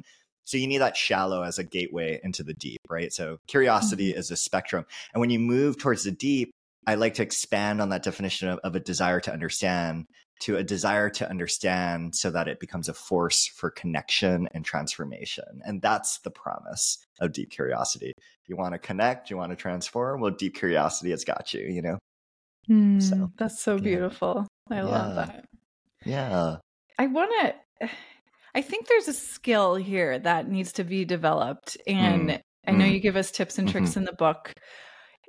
So 0.44 0.58
you 0.58 0.68
need 0.68 0.78
that 0.78 0.96
shallow 0.96 1.42
as 1.42 1.58
a 1.58 1.64
gateway 1.64 2.20
into 2.22 2.44
the 2.44 2.54
deep, 2.54 2.80
right? 2.88 3.12
So 3.12 3.38
curiosity 3.48 4.10
mm-hmm. 4.10 4.18
is 4.18 4.30
a 4.30 4.36
spectrum. 4.36 4.84
And 5.14 5.20
when 5.20 5.30
you 5.30 5.40
move 5.40 5.78
towards 5.78 6.04
the 6.04 6.12
deep, 6.12 6.50
I 6.86 6.94
like 6.94 7.14
to 7.14 7.22
expand 7.22 7.82
on 7.82 7.88
that 7.88 8.04
definition 8.04 8.48
of, 8.48 8.60
of 8.60 8.76
a 8.76 8.80
desire 8.80 9.18
to 9.20 9.32
understand 9.32 10.06
to 10.40 10.56
a 10.56 10.62
desire 10.64 11.08
to 11.10 11.28
understand 11.28 12.14
so 12.14 12.30
that 12.30 12.48
it 12.48 12.60
becomes 12.60 12.88
a 12.88 12.94
force 12.94 13.46
for 13.46 13.70
connection 13.70 14.48
and 14.52 14.64
transformation. 14.64 15.60
And 15.64 15.80
that's 15.80 16.18
the 16.18 16.30
promise 16.30 16.98
of 17.20 17.32
deep 17.32 17.50
curiosity. 17.50 18.12
You 18.46 18.56
want 18.56 18.74
to 18.74 18.78
connect, 18.78 19.30
you 19.30 19.36
want 19.36 19.50
to 19.52 19.56
transform. 19.56 20.20
Well, 20.20 20.30
deep 20.32 20.54
curiosity 20.54 21.10
has 21.10 21.24
got 21.24 21.54
you, 21.54 21.62
you 21.66 21.82
know? 21.82 21.98
Mm, 22.68 23.02
So, 23.02 23.32
that's 23.38 23.60
so 23.62 23.76
yeah. 23.76 23.80
beautiful. 23.82 24.46
I 24.70 24.80
love 24.82 25.16
Yeah. 25.16 25.24
that. 25.24 25.44
Yeah. 26.04 26.56
I 26.98 27.06
want 27.06 27.30
to. 27.80 27.88
I 28.54 28.62
think 28.62 28.88
there's 28.88 29.08
a 29.08 29.12
skill 29.12 29.74
here 29.74 30.18
that 30.18 30.48
needs 30.48 30.72
to 30.72 30.84
be 30.84 31.04
developed, 31.04 31.76
and 31.86 32.30
Mm, 32.30 32.40
I 32.66 32.70
know 32.72 32.84
mm. 32.86 32.92
you 32.92 33.00
give 33.00 33.14
us 33.16 33.30
tips 33.30 33.58
and 33.58 33.68
tricks 33.68 33.96
in 33.96 34.04
the 34.04 34.14
book. 34.14 34.52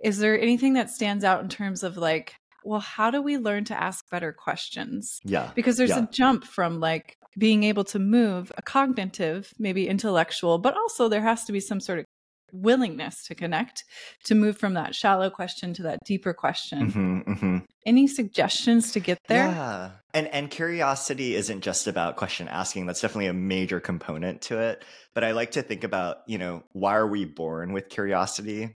Is 0.03 0.17
there 0.17 0.39
anything 0.39 0.73
that 0.73 0.89
stands 0.89 1.23
out 1.25 1.41
in 1.43 1.49
terms 1.49 1.83
of 1.83 1.97
like, 1.97 2.35
well, 2.63 2.79
how 2.79 3.11
do 3.11 3.21
we 3.21 3.37
learn 3.37 3.63
to 3.65 3.81
ask 3.81 4.09
better 4.09 4.33
questions? 4.33 5.19
Yeah. 5.23 5.51
Because 5.55 5.77
there's 5.77 5.91
Yeah. 5.91 6.03
a 6.03 6.07
jump 6.07 6.43
from 6.43 6.79
like 6.79 7.17
being 7.37 7.63
able 7.63 7.83
to 7.85 7.99
move 7.99 8.51
a 8.57 8.61
cognitive, 8.61 9.53
maybe 9.59 9.87
intellectual, 9.87 10.57
but 10.57 10.75
also 10.75 11.07
there 11.07 11.21
has 11.21 11.45
to 11.45 11.51
be 11.51 11.59
some 11.59 11.79
sort 11.79 11.99
of 11.99 12.05
willingness 12.53 13.25
to 13.27 13.35
connect 13.35 13.83
to 14.23 14.33
move 14.33 14.57
from 14.57 14.73
that 14.73 14.95
shallow 14.95 15.29
question 15.29 15.73
to 15.73 15.83
that 15.83 15.99
deeper 16.05 16.33
question. 16.33 16.91
Mhm, 16.91 17.25
mhm. 17.25 17.65
Any 17.85 18.07
suggestions 18.07 18.91
to 18.93 18.99
get 19.01 19.19
there? 19.27 19.47
Yeah. 19.47 19.91
And 20.13 20.27
and 20.29 20.49
curiosity 20.49 21.35
isn't 21.35 21.61
just 21.61 21.87
about 21.87 22.15
question 22.15 22.47
asking. 22.47 22.85
That's 22.85 23.01
definitely 23.01 23.27
a 23.27 23.33
major 23.33 23.79
component 23.79 24.41
to 24.43 24.59
it. 24.59 24.83
But 25.13 25.23
I 25.25 25.31
like 25.31 25.51
to 25.51 25.61
think 25.61 25.83
about, 25.83 26.17
you 26.25 26.37
know, 26.37 26.63
why 26.71 26.95
are 26.95 27.07
we 27.07 27.25
born 27.25 27.73
with 27.73 27.89
curiosity? 27.89 28.73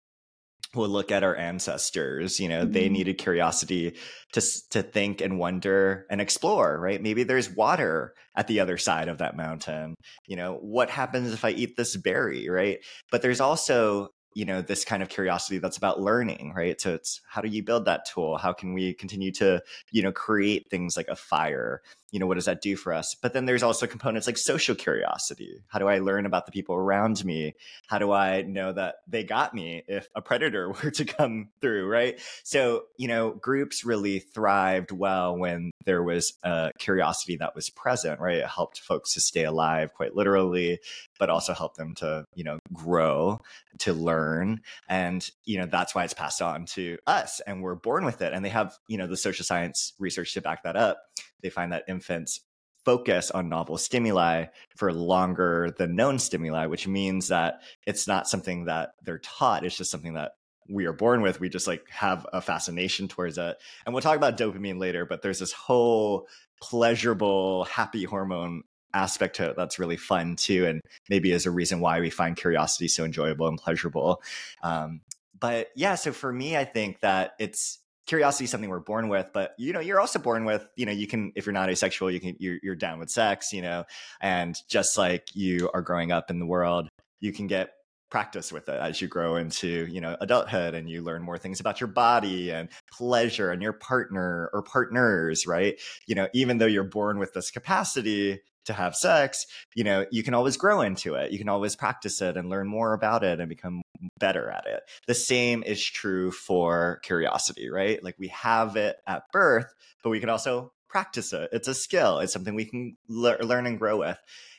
We'll 0.78 0.90
look 0.90 1.12
at 1.12 1.24
our 1.24 1.36
ancestors, 1.36 2.40
you 2.40 2.48
know, 2.48 2.66
they 2.66 2.88
Mhm. 2.88 2.90
needed 2.90 3.18
curiosity 3.18 3.98
to 4.34 4.42
to 4.72 4.84
think 4.84 5.22
and 5.22 5.40
wonder 5.40 6.06
and 6.10 6.22
explore, 6.22 6.80
right? 6.80 7.02
Maybe 7.02 7.24
there's 7.24 7.50
water 7.50 8.14
at 8.36 8.48
the 8.48 8.60
other 8.60 8.78
side 8.78 9.08
of 9.10 9.18
that 9.18 9.36
mountain. 9.36 9.96
You 10.28 10.36
know, 10.38 10.56
what 10.62 10.90
happens 10.90 11.34
if 11.34 11.44
I 11.46 11.50
eat 11.52 11.78
this 11.78 11.96
berry, 11.98 12.50
right? 12.50 12.80
But 13.12 13.22
there's 13.22 13.42
also 13.42 14.10
you 14.36 14.46
know 14.46 14.62
this 14.62 14.86
kind 14.86 15.02
of 15.02 15.10
curiosity 15.10 15.58
that's 15.58 15.78
about 15.78 16.00
learning 16.02 16.54
right 16.56 16.80
so 16.80 16.94
it's 16.94 17.22
how 17.28 17.42
do 17.42 17.48
you 17.50 17.64
build 17.64 17.86
that 17.86 18.06
tool 18.06 18.38
how 18.38 18.54
can 18.54 18.74
we 18.74 18.94
continue 18.94 19.32
to 19.32 19.60
you 19.92 20.04
know 20.04 20.12
create 20.12 20.70
things 20.70 20.96
like 20.96 21.08
a 21.08 21.16
fire 21.16 21.82
you 22.12 22.20
know, 22.20 22.28
what 22.28 22.36
does 22.36 22.46
that 22.46 22.62
do 22.62 22.78
for 22.78 22.94
us? 22.94 23.16
But 23.16 23.34
then 23.34 23.46
there's 23.46 23.64
also 23.64 23.86
components 23.86 24.28
like 24.28 24.38
social 24.38 24.76
curiosity. 24.76 25.62
How 25.68 25.80
do 25.80 25.88
I 25.88 26.00
learn 26.00 26.26
about 26.26 26.46
the 26.46 26.54
people 26.54 26.76
around 26.76 27.24
me? 27.26 27.54
How 27.88 27.98
do 27.98 28.14
I 28.14 28.44
know 28.44 28.72
that 28.72 28.96
they 29.08 29.26
got 29.26 29.54
me 29.54 29.84
if 29.88 30.08
a 30.16 30.22
predator 30.22 30.70
were 30.84 30.92
to 30.92 31.06
come 31.06 31.50
through, 31.60 31.88
right? 31.88 32.20
So, 32.44 32.84
you 32.98 33.10
know, 33.10 33.32
groups 33.32 33.84
really 33.84 34.20
thrived 34.20 34.92
well 34.92 35.38
when 35.38 35.72
there 35.84 36.02
was 36.02 36.34
a 36.44 36.72
curiosity 36.80 37.38
that 37.38 37.56
was 37.56 37.70
present, 37.70 38.22
right? 38.22 38.38
It 38.38 38.48
helped 38.48 38.80
folks 38.80 39.14
to 39.16 39.22
stay 39.22 39.44
alive 39.44 39.94
quite 39.94 40.16
literally, 40.16 40.80
but 41.20 41.30
also 41.30 41.54
helped 41.54 41.78
them 41.78 41.94
to, 41.96 42.24
you 42.36 42.46
know, 42.46 42.60
grow, 42.72 43.42
to 43.80 43.94
learn. 43.94 44.62
And, 44.88 45.30
you 45.44 45.58
know, 45.58 45.66
that's 45.66 45.94
why 45.94 46.06
it's 46.06 46.14
passed 46.14 46.42
on 46.42 46.66
to 46.68 46.98
us 47.06 47.42
and 47.46 47.62
we're 47.62 47.76
born 47.76 48.06
with 48.06 48.22
it. 48.22 48.34
And 48.34 48.46
they 48.46 48.50
have, 48.50 48.78
you 48.88 48.98
know, 48.98 49.08
the 49.08 49.18
social 49.18 49.44
science 49.44 49.94
research 50.00 50.34
to 50.34 50.42
back 50.42 50.64
that 50.64 50.78
up 50.78 51.00
they 51.42 51.50
find 51.50 51.72
that 51.72 51.84
infants 51.98 52.42
focus 52.88 53.32
on 53.32 53.50
novel 53.50 53.78
stimuli 53.78 54.46
for 54.78 54.94
longer 54.94 55.76
than 55.78 55.98
known 55.98 56.18
stimuli, 56.18 56.68
which 56.68 56.88
means 56.88 57.28
that 57.28 57.62
it's 57.86 58.08
not 58.08 58.30
something 58.30 58.64
that 58.64 58.92
they're 59.04 59.20
taught. 59.20 59.66
It's 59.66 59.76
just 59.76 59.92
something 59.92 60.14
that 60.14 60.32
we 60.70 60.86
are 60.86 60.94
born 60.94 61.22
with. 61.22 61.42
We 61.42 61.50
just 61.50 61.68
like 61.68 61.90
have 61.90 62.26
a 62.32 62.40
fascination 62.40 63.10
towards 63.10 63.38
it. 63.38 63.58
And 63.86 63.94
we'll 63.94 64.02
talk 64.02 64.16
about 64.16 64.38
dopamine 64.38 64.80
later, 64.80 65.06
but 65.06 65.22
there's 65.22 65.40
this 65.40 65.52
whole 65.52 66.30
pleasurable, 66.62 67.66
happy 67.66 68.06
hormone 68.06 68.64
aspect 68.94 69.36
to 69.36 69.50
it 69.50 69.58
that's 69.58 69.80
really 69.80 69.98
fun 69.98 70.38
too. 70.38 70.66
And 70.66 70.80
maybe 71.10 71.34
is 71.34 71.46
a 71.46 71.52
reason 71.52 71.82
why 71.82 72.00
we 72.00 72.10
find 72.10 72.38
curiosity 72.38 72.88
so 72.88 73.04
enjoyable 73.04 73.50
and 73.50 73.58
pleasurable. 73.58 74.22
Um, 74.64 75.02
but 75.38 75.68
yeah, 75.76 75.96
so 75.96 76.14
for 76.14 76.32
me, 76.32 76.56
I 76.56 76.64
think 76.64 77.02
that 77.02 77.34
it's 77.38 77.80
curiosity 78.08 78.46
is 78.46 78.50
something 78.50 78.70
we're 78.70 78.80
born 78.80 79.10
with 79.10 79.30
but 79.34 79.54
you 79.58 79.74
know 79.74 79.80
you're 79.80 80.00
also 80.00 80.18
born 80.18 80.46
with 80.46 80.68
you 80.76 80.86
know 80.86 80.92
you 80.92 81.08
can 81.08 81.32
if 81.36 81.46
you're 81.46 81.54
not 81.54 81.70
asexual 81.70 82.10
you 82.10 82.20
can 82.20 82.36
you're, 82.40 82.58
you're 82.64 82.76
down 82.76 83.00
with 83.00 83.10
sex 83.10 83.54
you 83.54 83.62
know 83.62 83.84
and 84.22 84.58
just 84.70 84.98
like 84.98 85.28
you 85.36 85.70
are 85.74 85.82
growing 85.82 86.12
up 86.12 86.32
in 86.32 86.40
the 86.40 86.46
world 86.46 86.88
you 87.20 87.32
can 87.32 87.48
get 87.48 87.72
practice 88.10 88.54
with 88.54 88.70
it 88.70 88.80
as 88.80 89.02
you 89.02 89.08
grow 89.08 89.36
into 89.36 89.86
you 89.88 90.00
know 90.00 90.16
adulthood 90.22 90.74
and 90.74 90.90
you 90.90 91.02
learn 91.02 91.22
more 91.22 91.38
things 91.38 91.60
about 91.60 91.82
your 91.82 91.88
body 91.88 92.52
and 92.52 92.70
pleasure 92.92 93.52
and 93.52 93.62
your 93.62 93.74
partner 93.74 94.50
or 94.54 94.62
partners 94.64 95.46
right? 95.46 95.80
You 96.08 96.16
know 96.16 96.28
even 96.34 96.58
though 96.58 96.68
you're 96.68 96.84
born 96.84 97.20
with 97.20 97.34
this 97.34 97.52
capacity 97.52 98.40
to 98.66 98.74
have 98.74 98.96
sex 98.96 99.46
you 99.76 99.84
know 99.84 100.06
you 100.12 100.24
can 100.24 100.34
always 100.34 100.58
grow 100.58 100.82
into 100.82 101.16
it. 101.16 101.32
You 101.32 101.38
can 101.38 101.50
always 101.50 101.76
practice 101.76 102.22
it 102.22 102.38
and 102.38 102.50
learn 102.50 102.68
more 102.68 102.94
about 102.94 103.24
it 103.24 103.40
and 103.40 103.50
become 103.50 103.82
better 104.20 104.50
at 104.50 104.66
it. 104.66 104.84
The 105.08 105.14
same 105.14 105.64
is 105.64 105.84
true 105.84 106.32
for 106.32 107.00
curiosity, 107.04 107.70
right? 107.70 108.04
Like 108.04 108.16
we 108.18 108.28
have 108.30 108.76
it 108.76 108.98
at 109.06 109.24
birth, 109.32 109.74
but 110.04 110.10
we 110.10 110.20
can 110.20 110.30
also 110.30 110.72
practice 110.88 111.34
it. 111.34 111.50
It's 111.52 111.68
a 111.68 111.74
skill. 111.74 112.20
It's 112.20 112.34
something 112.34 112.56
we 112.56 112.66
can 112.66 112.98
le- 113.08 113.38
learn 113.44 113.66
and 113.66 113.78
grow 113.78 114.00
with. 114.00 114.18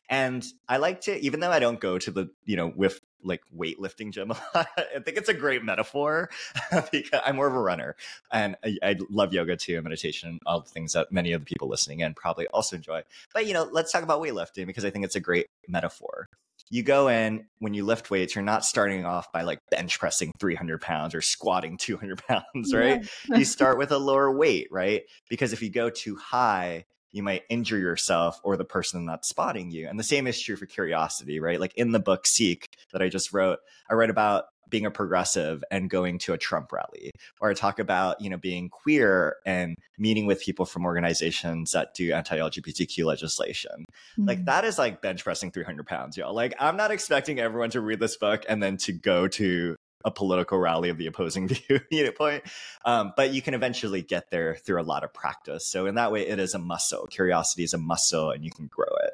And 0.09 0.45
I 0.67 0.77
like 0.77 1.01
to, 1.01 1.19
even 1.19 1.39
though 1.39 1.51
I 1.51 1.59
don't 1.59 1.79
go 1.79 1.99
to 1.99 2.11
the, 2.11 2.31
you 2.45 2.55
know, 2.55 2.71
with 2.75 2.99
like 3.23 3.41
weightlifting 3.55 4.11
gym 4.11 4.31
a 4.31 4.37
lot, 4.55 4.67
I 4.77 4.99
think 4.99 5.17
it's 5.17 5.29
a 5.29 5.33
great 5.33 5.63
metaphor 5.63 6.29
because 6.91 7.21
I'm 7.25 7.35
more 7.35 7.47
of 7.47 7.53
a 7.53 7.59
runner 7.59 7.95
and 8.31 8.55
I, 8.63 8.77
I, 8.81 8.95
love 9.09 9.33
yoga 9.33 9.57
too, 9.57 9.75
and 9.75 9.83
meditation, 9.83 10.39
all 10.45 10.61
the 10.61 10.69
things 10.69 10.93
that 10.93 11.11
many 11.11 11.33
of 11.33 11.41
the 11.41 11.45
people 11.45 11.67
listening 11.67 11.99
in 11.99 12.13
probably 12.13 12.47
also 12.47 12.77
enjoy. 12.77 13.03
But, 13.33 13.45
you 13.45 13.53
know, 13.53 13.67
let's 13.71 13.91
talk 13.91 14.03
about 14.03 14.21
weightlifting 14.21 14.65
because 14.65 14.85
I 14.85 14.89
think 14.89 15.05
it's 15.05 15.15
a 15.15 15.19
great 15.19 15.47
metaphor 15.67 16.27
you 16.69 16.83
go 16.83 17.07
in 17.07 17.45
when 17.59 17.73
you 17.73 17.83
lift 17.83 18.11
weights, 18.11 18.35
you're 18.35 18.43
not 18.43 18.63
starting 18.63 19.05
off 19.05 19.31
by 19.31 19.41
like 19.41 19.59
bench 19.71 19.99
pressing 19.99 20.31
300 20.39 20.81
pounds 20.81 21.15
or 21.15 21.21
squatting 21.21 21.77
200 21.77 22.21
pounds, 22.27 22.73
right? 22.73 23.07
Yeah. 23.29 23.37
you 23.37 23.45
start 23.45 23.77
with 23.77 23.91
a 23.91 23.97
lower 23.97 24.31
weight, 24.31 24.67
right? 24.71 25.03
Because 25.29 25.53
if 25.53 25.61
you 25.61 25.69
go 25.69 25.89
too 25.89 26.15
high, 26.15 26.85
you 27.11 27.23
might 27.23 27.43
injure 27.49 27.77
yourself 27.77 28.39
or 28.43 28.55
the 28.55 28.65
person 28.65 29.05
that's 29.05 29.29
spotting 29.29 29.71
you. 29.71 29.87
And 29.87 29.99
the 29.99 30.03
same 30.03 30.27
is 30.27 30.39
true 30.39 30.55
for 30.55 30.67
curiosity, 30.67 31.39
right? 31.39 31.59
Like 31.59 31.73
in 31.75 31.91
the 31.91 31.99
book 31.99 32.27
Seek 32.27 32.67
that 32.93 33.01
I 33.01 33.09
just 33.09 33.33
wrote, 33.33 33.59
I 33.89 33.95
write 33.95 34.11
about 34.11 34.45
being 34.69 34.85
a 34.85 34.91
progressive 34.91 35.63
and 35.71 35.89
going 35.89 36.19
to 36.19 36.33
a 36.33 36.37
Trump 36.37 36.71
rally, 36.71 37.11
or 37.39 37.49
I 37.49 37.53
talk 37.53 37.79
about, 37.79 38.21
you 38.21 38.29
know, 38.29 38.37
being 38.37 38.69
queer 38.69 39.37
and 39.45 39.75
meeting 39.97 40.25
with 40.25 40.41
people 40.41 40.65
from 40.65 40.85
organizations 40.85 41.71
that 41.71 41.93
do 41.93 42.13
anti-LGBTQ 42.13 43.05
legislation. 43.05 43.85
Mm-hmm. 44.13 44.27
Like 44.27 44.45
that 44.45 44.65
is 44.65 44.77
like 44.77 45.01
bench 45.01 45.23
pressing 45.23 45.51
300 45.51 45.85
pounds, 45.87 46.17
y'all. 46.17 46.33
Like 46.33 46.55
I'm 46.59 46.77
not 46.77 46.91
expecting 46.91 47.39
everyone 47.39 47.71
to 47.71 47.81
read 47.81 47.99
this 47.99 48.17
book 48.17 48.45
and 48.47 48.61
then 48.61 48.77
to 48.77 48.93
go 48.93 49.27
to 49.27 49.75
a 50.05 50.11
political 50.11 50.57
rally 50.57 50.89
of 50.89 50.97
the 50.97 51.07
opposing 51.07 51.47
view 51.47 51.79
you 51.91 52.05
know, 52.05 52.11
point 52.11 52.43
um, 52.85 53.13
but 53.17 53.33
you 53.33 53.41
can 53.41 53.53
eventually 53.53 54.01
get 54.01 54.31
there 54.31 54.55
through 54.55 54.81
a 54.81 54.83
lot 54.83 55.03
of 55.03 55.13
practice 55.13 55.67
so 55.67 55.85
in 55.87 55.95
that 55.95 56.11
way 56.11 56.25
it 56.25 56.39
is 56.39 56.53
a 56.53 56.59
muscle 56.59 57.05
curiosity 57.07 57.63
is 57.63 57.73
a 57.73 57.77
muscle 57.77 58.31
and 58.31 58.45
you 58.45 58.51
can 58.51 58.67
grow 58.67 58.87
it 59.03 59.13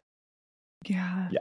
yeah 0.87 1.27
yeah 1.31 1.39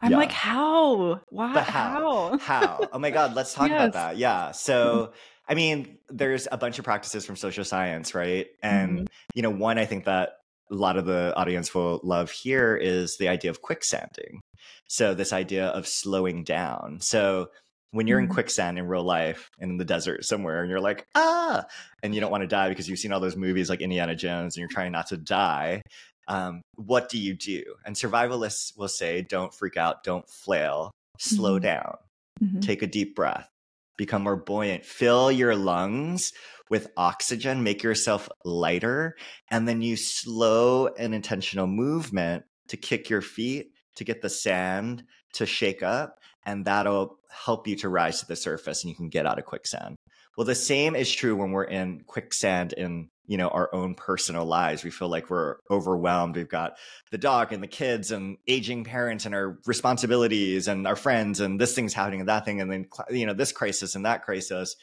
I'm 0.00 0.12
yeah. 0.12 0.16
like, 0.16 0.32
how? 0.32 1.20
Why? 1.28 1.52
The 1.52 1.62
how? 1.62 2.38
How? 2.38 2.88
Oh 2.92 2.98
my 2.98 3.10
God, 3.10 3.34
let's 3.34 3.52
talk 3.54 3.68
yes. 3.68 3.80
about 3.80 3.92
that. 3.92 4.16
Yeah. 4.16 4.52
So, 4.52 5.12
I 5.48 5.54
mean, 5.54 5.98
there's 6.08 6.48
a 6.50 6.56
bunch 6.56 6.78
of 6.78 6.84
practices 6.84 7.26
from 7.26 7.36
social 7.36 7.64
science, 7.64 8.14
right? 8.14 8.46
And, 8.62 9.00
mm-hmm. 9.00 9.04
you 9.34 9.42
know, 9.42 9.50
one 9.50 9.78
I 9.78 9.84
think 9.84 10.04
that 10.04 10.30
a 10.70 10.74
lot 10.74 10.96
of 10.96 11.04
the 11.04 11.34
audience 11.36 11.74
will 11.74 12.00
love 12.02 12.30
here 12.30 12.76
is 12.76 13.16
the 13.18 13.28
idea 13.28 13.50
of 13.50 13.60
quicksanding. 13.60 14.40
So, 14.88 15.14
this 15.14 15.32
idea 15.32 15.66
of 15.66 15.86
slowing 15.86 16.44
down. 16.44 17.00
So, 17.00 17.48
when 17.92 18.06
you're 18.06 18.18
mm-hmm. 18.18 18.28
in 18.30 18.34
quicksand 18.34 18.78
in 18.78 18.86
real 18.86 19.02
life 19.02 19.50
and 19.58 19.72
in 19.72 19.76
the 19.76 19.84
desert 19.84 20.24
somewhere 20.24 20.60
and 20.60 20.70
you're 20.70 20.80
like, 20.80 21.06
ah, 21.14 21.64
and 22.02 22.14
you 22.14 22.20
don't 22.20 22.30
want 22.30 22.42
to 22.42 22.46
die 22.46 22.68
because 22.68 22.88
you've 22.88 22.98
seen 22.98 23.12
all 23.12 23.20
those 23.20 23.36
movies 23.36 23.68
like 23.68 23.80
Indiana 23.80 24.14
Jones 24.14 24.56
and 24.56 24.60
you're 24.60 24.68
trying 24.68 24.92
not 24.92 25.08
to 25.08 25.16
die, 25.16 25.82
um, 26.28 26.62
what 26.76 27.08
do 27.08 27.18
you 27.18 27.34
do? 27.34 27.62
And 27.84 27.96
survivalists 27.96 28.76
will 28.76 28.88
say, 28.88 29.22
don't 29.22 29.54
freak 29.54 29.76
out, 29.76 30.04
don't 30.04 30.28
flail, 30.28 30.90
slow 31.18 31.54
mm-hmm. 31.54 31.64
down, 31.64 31.96
mm-hmm. 32.42 32.60
take 32.60 32.82
a 32.82 32.86
deep 32.86 33.16
breath, 33.16 33.48
become 33.96 34.22
more 34.22 34.36
buoyant, 34.36 34.84
fill 34.84 35.30
your 35.30 35.56
lungs 35.56 36.32
with 36.70 36.92
oxygen, 36.96 37.62
make 37.62 37.82
yourself 37.82 38.28
lighter, 38.44 39.16
and 39.50 39.66
then 39.66 39.82
you 39.82 39.96
slow 39.96 40.86
an 40.86 41.12
intentional 41.12 41.66
movement 41.66 42.44
to 42.68 42.76
kick 42.76 43.10
your 43.10 43.22
feet, 43.22 43.72
to 43.96 44.04
get 44.04 44.22
the 44.22 44.30
sand 44.30 45.04
to 45.34 45.46
shake 45.46 45.82
up, 45.82 46.18
and 46.46 46.64
that'll 46.64 47.18
help 47.30 47.66
you 47.66 47.76
to 47.76 47.88
rise 47.88 48.20
to 48.20 48.26
the 48.26 48.36
surface 48.36 48.82
and 48.82 48.90
you 48.90 48.96
can 48.96 49.08
get 49.08 49.26
out 49.26 49.38
of 49.38 49.44
quicksand. 49.44 49.96
Well, 50.36 50.46
the 50.46 50.54
same 50.54 50.96
is 50.96 51.12
true 51.12 51.36
when 51.36 51.50
we're 51.50 51.64
in 51.64 52.02
quicksand 52.06 52.72
in 52.72 53.08
you 53.30 53.36
know 53.36 53.48
our 53.48 53.72
own 53.72 53.94
personal 53.94 54.44
lives. 54.44 54.82
We 54.82 54.90
feel 54.90 55.08
like 55.08 55.30
we're 55.30 55.58
overwhelmed. 55.70 56.34
We've 56.34 56.48
got 56.48 56.76
the 57.12 57.18
dog 57.18 57.52
and 57.52 57.62
the 57.62 57.68
kids 57.68 58.10
and 58.10 58.38
aging 58.48 58.82
parents 58.82 59.24
and 59.24 59.36
our 59.36 59.56
responsibilities 59.66 60.66
and 60.66 60.84
our 60.84 60.96
friends 60.96 61.38
and 61.38 61.60
this 61.60 61.72
thing's 61.72 61.94
happening 61.94 62.18
and 62.18 62.28
that 62.28 62.44
thing 62.44 62.60
and 62.60 62.70
then 62.70 62.88
you 63.08 63.26
know 63.26 63.32
this 63.32 63.52
crisis 63.52 63.94
and 63.94 64.04
that 64.04 64.24
crisis. 64.24 64.74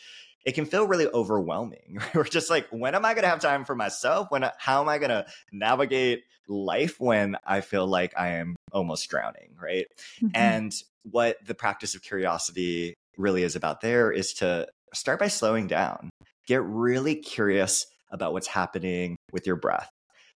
It 0.46 0.54
can 0.54 0.66
feel 0.66 0.88
really 0.88 1.08
overwhelming. 1.08 2.00
We're 2.16 2.24
just 2.24 2.50
like 2.50 2.68
when 2.70 2.96
am 2.96 3.04
i 3.04 3.14
going 3.14 3.24
to 3.24 3.30
have 3.30 3.42
time 3.42 3.66
for 3.66 3.76
myself? 3.76 4.28
When 4.32 4.50
how 4.58 4.82
am 4.82 4.88
i 4.88 4.98
going 4.98 5.10
to 5.10 5.26
navigate 5.52 6.24
life 6.48 6.98
when 6.98 7.36
i 7.46 7.60
feel 7.60 7.86
like 7.86 8.14
i 8.16 8.30
am 8.30 8.56
almost 8.72 9.10
drowning 9.10 9.58
right? 9.62 9.88
Mm-hmm. 10.24 10.30
and 10.34 10.74
what 11.04 11.36
the 11.46 11.54
practice 11.54 11.96
of 11.96 12.02
curiosity 12.02 12.94
really 13.18 13.44
is 13.44 13.58
about 13.58 13.82
there 13.82 14.10
is 14.10 14.34
to 14.36 14.68
start 14.94 15.20
by 15.20 15.28
slowing 15.28 15.68
down. 15.68 16.10
Get 16.48 16.64
really 16.64 17.16
curious 17.16 17.86
about 18.12 18.34
what's 18.34 18.48
happening 18.48 19.16
with 19.32 19.46
your 19.46 19.56
breath. 19.56 19.90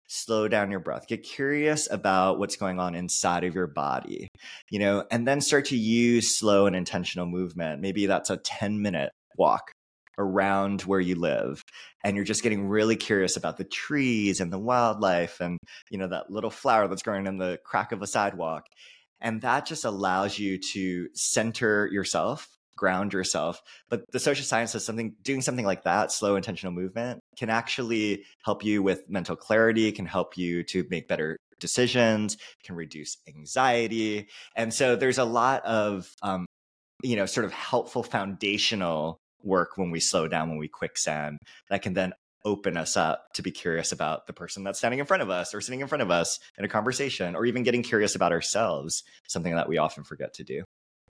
Slow 0.08 0.48
down 0.48 0.70
your 0.70 0.80
breath. 0.80 1.06
Get 1.06 1.22
curious 1.22 1.88
about 1.90 2.38
what's 2.38 2.56
going 2.56 2.80
on 2.80 2.94
inside 2.94 3.44
of 3.44 3.54
your 3.54 3.68
body, 3.68 4.28
you 4.68 4.80
know, 4.80 5.04
and 5.10 5.26
then 5.26 5.40
start 5.40 5.66
to 5.66 5.76
use 5.76 6.36
slow 6.36 6.66
and 6.66 6.74
intentional 6.74 7.26
movement. 7.26 7.80
Maybe 7.80 8.06
that's 8.06 8.30
a 8.30 8.36
10 8.36 8.82
minute 8.82 9.12
walk 9.38 9.70
around 10.18 10.82
where 10.82 11.00
you 11.00 11.14
live 11.14 11.62
and 12.04 12.14
you're 12.14 12.24
just 12.24 12.42
getting 12.42 12.68
really 12.68 12.96
curious 12.96 13.36
about 13.36 13.56
the 13.56 13.64
trees 13.64 14.40
and 14.40 14.52
the 14.52 14.58
wildlife 14.58 15.40
and 15.40 15.58
you 15.90 15.96
know 15.96 16.08
that 16.08 16.30
little 16.30 16.50
flower 16.50 16.86
that's 16.86 17.02
growing 17.02 17.26
in 17.26 17.38
the 17.38 17.58
crack 17.64 17.90
of 17.90 18.02
a 18.02 18.06
sidewalk 18.06 18.66
and 19.20 19.40
that 19.40 19.64
just 19.64 19.84
allows 19.84 20.38
you 20.38 20.58
to 20.58 21.08
center 21.14 21.88
yourself 21.90 22.48
ground 22.80 23.12
yourself. 23.12 23.62
But 23.90 24.02
the 24.10 24.18
social 24.18 24.44
science 24.44 24.72
says 24.72 24.84
something 24.84 25.14
doing 25.22 25.42
something 25.42 25.66
like 25.66 25.84
that, 25.84 26.10
slow 26.10 26.34
intentional 26.34 26.72
movement, 26.72 27.20
can 27.36 27.50
actually 27.50 28.24
help 28.42 28.64
you 28.64 28.82
with 28.82 29.08
mental 29.08 29.36
clarity, 29.36 29.92
can 29.92 30.06
help 30.06 30.38
you 30.38 30.62
to 30.64 30.86
make 30.90 31.06
better 31.06 31.36
decisions, 31.60 32.38
can 32.64 32.74
reduce 32.74 33.18
anxiety. 33.28 34.28
And 34.56 34.72
so 34.72 34.96
there's 34.96 35.18
a 35.18 35.24
lot 35.24 35.62
of 35.64 36.10
um, 36.22 36.46
you 37.02 37.16
know, 37.16 37.26
sort 37.26 37.44
of 37.44 37.52
helpful 37.52 38.02
foundational 38.02 39.18
work 39.42 39.76
when 39.76 39.90
we 39.90 40.00
slow 40.00 40.26
down, 40.26 40.48
when 40.48 40.58
we 40.58 40.68
quicksand, 40.68 41.38
that 41.68 41.82
can 41.82 41.94
then 41.94 42.12
open 42.44 42.76
us 42.76 42.96
up 42.96 43.26
to 43.34 43.42
be 43.42 43.50
curious 43.50 43.92
about 43.92 44.26
the 44.26 44.32
person 44.32 44.64
that's 44.64 44.78
standing 44.78 44.98
in 45.00 45.06
front 45.06 45.22
of 45.22 45.28
us 45.28 45.54
or 45.54 45.60
sitting 45.60 45.80
in 45.80 45.86
front 45.86 46.02
of 46.02 46.10
us 46.10 46.38
in 46.56 46.64
a 46.64 46.68
conversation 46.68 47.36
or 47.36 47.44
even 47.44 47.62
getting 47.62 47.82
curious 47.82 48.14
about 48.14 48.32
ourselves, 48.32 49.02
something 49.28 49.54
that 49.54 49.68
we 49.68 49.76
often 49.76 50.04
forget 50.04 50.32
to 50.34 50.44
do. 50.44 50.64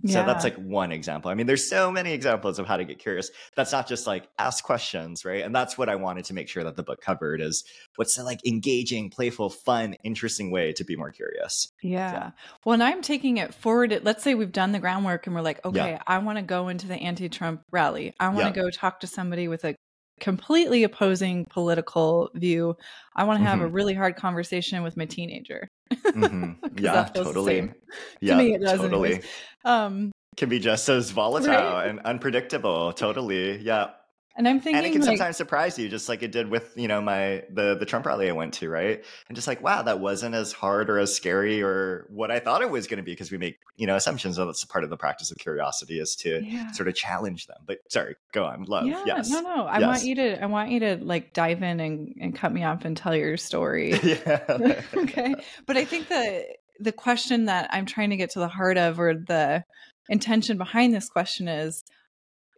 So 0.06 0.24
that's 0.24 0.44
like 0.44 0.54
one 0.54 0.92
example. 0.92 1.28
I 1.28 1.34
mean, 1.34 1.48
there's 1.48 1.68
so 1.68 1.90
many 1.90 2.12
examples 2.12 2.60
of 2.60 2.66
how 2.68 2.76
to 2.76 2.84
get 2.84 3.00
curious. 3.00 3.32
That's 3.56 3.72
not 3.72 3.88
just 3.88 4.06
like 4.06 4.28
ask 4.38 4.62
questions, 4.62 5.24
right? 5.24 5.44
And 5.44 5.52
that's 5.52 5.76
what 5.76 5.88
I 5.88 5.96
wanted 5.96 6.24
to 6.26 6.34
make 6.34 6.48
sure 6.48 6.62
that 6.62 6.76
the 6.76 6.84
book 6.84 7.00
covered 7.00 7.40
is 7.40 7.64
what's 7.96 8.14
the 8.14 8.22
like 8.22 8.38
engaging, 8.46 9.10
playful, 9.10 9.50
fun, 9.50 9.96
interesting 10.04 10.52
way 10.52 10.72
to 10.74 10.84
be 10.84 10.94
more 10.94 11.10
curious. 11.10 11.72
Yeah. 11.82 12.30
Well, 12.64 12.74
and 12.74 12.82
I'm 12.82 13.02
taking 13.02 13.38
it 13.38 13.52
forward. 13.52 14.00
Let's 14.04 14.22
say 14.22 14.36
we've 14.36 14.52
done 14.52 14.70
the 14.70 14.78
groundwork 14.78 15.26
and 15.26 15.34
we're 15.34 15.42
like, 15.42 15.64
okay, 15.64 15.92
yeah. 15.92 16.02
I 16.06 16.18
want 16.18 16.38
to 16.38 16.42
go 16.42 16.68
into 16.68 16.86
the 16.86 16.94
anti-Trump 16.94 17.62
rally. 17.72 18.14
I 18.20 18.28
want 18.28 18.54
to 18.54 18.60
yeah. 18.60 18.66
go 18.66 18.70
talk 18.70 19.00
to 19.00 19.08
somebody 19.08 19.48
with 19.48 19.64
a 19.64 19.74
completely 20.20 20.84
opposing 20.84 21.44
political 21.50 22.30
view. 22.34 22.76
I 23.16 23.24
want 23.24 23.40
to 23.40 23.44
have 23.44 23.58
mm-hmm. 23.58 23.66
a 23.66 23.68
really 23.68 23.94
hard 23.94 24.16
conversation 24.16 24.82
with 24.82 24.96
my 24.96 25.06
teenager. 25.06 25.70
mm-hmm. 25.92 26.52
Yeah, 26.78 27.08
totally. 27.14 27.72
Yeah, 28.20 28.36
to 28.36 28.42
me, 28.42 28.54
it 28.54 28.62
does 28.62 28.80
totally. 28.80 29.22
Um, 29.64 30.12
Can 30.36 30.48
be 30.48 30.60
just 30.60 30.88
as 30.88 31.10
volatile 31.10 31.50
right? 31.50 31.86
and 31.88 32.00
unpredictable. 32.00 32.92
Totally. 32.92 33.58
Yeah. 33.58 33.90
And 34.38 34.46
I'm 34.46 34.60
thinking, 34.60 34.76
and 34.76 34.86
it 34.86 34.92
can 34.92 35.00
like, 35.00 35.08
sometimes 35.08 35.36
surprise 35.36 35.76
you, 35.80 35.88
just 35.88 36.08
like 36.08 36.22
it 36.22 36.30
did 36.30 36.48
with 36.48 36.72
you 36.76 36.86
know 36.86 37.00
my 37.00 37.42
the 37.50 37.74
the 37.74 37.84
Trump 37.84 38.06
rally 38.06 38.28
I 38.28 38.32
went 38.32 38.54
to, 38.54 38.68
right? 38.68 39.04
And 39.28 39.34
just 39.34 39.48
like, 39.48 39.60
wow, 39.60 39.82
that 39.82 39.98
wasn't 39.98 40.36
as 40.36 40.52
hard 40.52 40.88
or 40.88 41.00
as 41.00 41.12
scary 41.12 41.60
or 41.60 42.06
what 42.08 42.30
I 42.30 42.38
thought 42.38 42.62
it 42.62 42.70
was 42.70 42.86
going 42.86 42.98
to 42.98 43.02
be, 43.02 43.10
because 43.10 43.32
we 43.32 43.38
make 43.38 43.58
you 43.76 43.88
know 43.88 43.96
assumptions. 43.96 44.36
So 44.36 44.46
that's 44.46 44.64
part 44.64 44.84
of 44.84 44.90
the 44.90 44.96
practice 44.96 45.32
of 45.32 45.38
curiosity 45.38 45.98
is 45.98 46.14
to 46.20 46.40
yeah. 46.44 46.70
sort 46.70 46.88
of 46.88 46.94
challenge 46.94 47.48
them. 47.48 47.56
But 47.66 47.78
sorry, 47.88 48.14
go 48.30 48.44
on, 48.44 48.62
love. 48.62 48.86
Yeah, 48.86 49.02
yes, 49.04 49.28
no, 49.28 49.40
no, 49.40 49.64
I 49.64 49.80
yes. 49.80 49.86
want 49.88 50.04
you 50.04 50.14
to, 50.14 50.40
I 50.40 50.46
want 50.46 50.70
you 50.70 50.80
to 50.80 50.98
like 51.02 51.32
dive 51.32 51.60
in 51.64 51.80
and 51.80 52.14
and 52.20 52.36
cut 52.36 52.52
me 52.52 52.62
off 52.62 52.84
and 52.84 52.96
tell 52.96 53.16
your 53.16 53.36
story. 53.36 53.98
yeah. 54.04 54.44
okay, 54.96 55.34
but 55.66 55.76
I 55.76 55.84
think 55.84 56.08
the 56.08 56.46
the 56.78 56.92
question 56.92 57.46
that 57.46 57.70
I'm 57.72 57.86
trying 57.86 58.10
to 58.10 58.16
get 58.16 58.30
to 58.30 58.38
the 58.38 58.46
heart 58.46 58.78
of, 58.78 59.00
or 59.00 59.14
the 59.14 59.64
intention 60.08 60.58
behind 60.58 60.94
this 60.94 61.08
question 61.08 61.48
is 61.48 61.82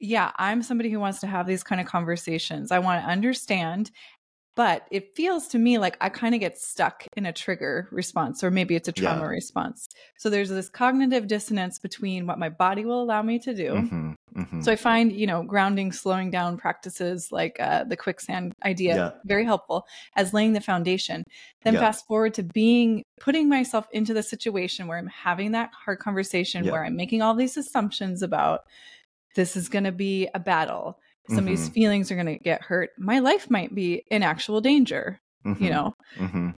yeah, 0.00 0.32
I'm 0.36 0.62
somebody 0.62 0.90
who 0.90 0.98
wants 0.98 1.20
to 1.20 1.26
have 1.26 1.46
these 1.46 1.62
kind 1.62 1.80
of 1.80 1.86
conversations. 1.86 2.72
I 2.72 2.78
want 2.78 3.04
to 3.04 3.08
understand, 3.08 3.90
but 4.56 4.86
it 4.90 5.14
feels 5.14 5.48
to 5.48 5.58
me 5.58 5.78
like 5.78 5.96
I 6.00 6.08
kind 6.08 6.34
of 6.34 6.40
get 6.40 6.58
stuck 6.58 7.06
in 7.16 7.26
a 7.26 7.32
trigger 7.32 7.86
response, 7.92 8.42
or 8.42 8.50
maybe 8.50 8.74
it's 8.74 8.88
a 8.88 8.92
trauma 8.92 9.22
yeah. 9.22 9.28
response. 9.28 9.88
So 10.16 10.30
there's 10.30 10.48
this 10.48 10.68
cognitive 10.68 11.26
dissonance 11.26 11.78
between 11.78 12.26
what 12.26 12.38
my 12.38 12.48
body 12.48 12.84
will 12.84 13.02
allow 13.02 13.22
me 13.22 13.38
to 13.40 13.54
do. 13.54 13.72
Mm-hmm, 13.72 14.12
mm-hmm. 14.36 14.60
So 14.62 14.72
I 14.72 14.76
find, 14.76 15.12
you 15.12 15.26
know, 15.26 15.42
grounding, 15.42 15.92
slowing 15.92 16.30
down 16.30 16.56
practices 16.56 17.30
like 17.30 17.58
uh, 17.60 17.84
the 17.84 17.96
quicksand 17.96 18.54
idea 18.64 18.96
yeah. 18.96 19.10
very 19.24 19.44
helpful 19.44 19.86
as 20.16 20.34
laying 20.34 20.54
the 20.54 20.60
foundation. 20.60 21.24
Then 21.62 21.74
yeah. 21.74 21.80
fast 21.80 22.06
forward 22.06 22.34
to 22.34 22.42
being 22.42 23.04
putting 23.20 23.48
myself 23.48 23.86
into 23.92 24.14
the 24.14 24.22
situation 24.22 24.88
where 24.88 24.98
I'm 24.98 25.08
having 25.08 25.52
that 25.52 25.70
hard 25.72 25.98
conversation, 26.00 26.66
where 26.66 26.84
I'm 26.84 26.96
making 26.96 27.22
all 27.22 27.34
these 27.34 27.56
assumptions 27.56 28.22
about 28.22 28.64
this 29.34 29.56
is 29.56 29.68
going 29.68 29.84
to 29.84 29.92
be 29.92 30.28
a 30.34 30.40
battle. 30.40 30.98
Somebody's 31.28 31.64
mm-hmm. 31.64 31.72
feelings 31.72 32.10
are 32.10 32.16
going 32.16 32.26
to 32.26 32.38
get 32.38 32.62
hurt. 32.62 32.90
My 32.98 33.20
life 33.20 33.50
might 33.50 33.74
be 33.74 34.02
in 34.10 34.22
actual 34.22 34.60
danger, 34.60 35.20
mm-hmm. 35.46 35.62
you 35.62 35.70
know. 35.70 35.94
Mm-hmm. 36.16 36.50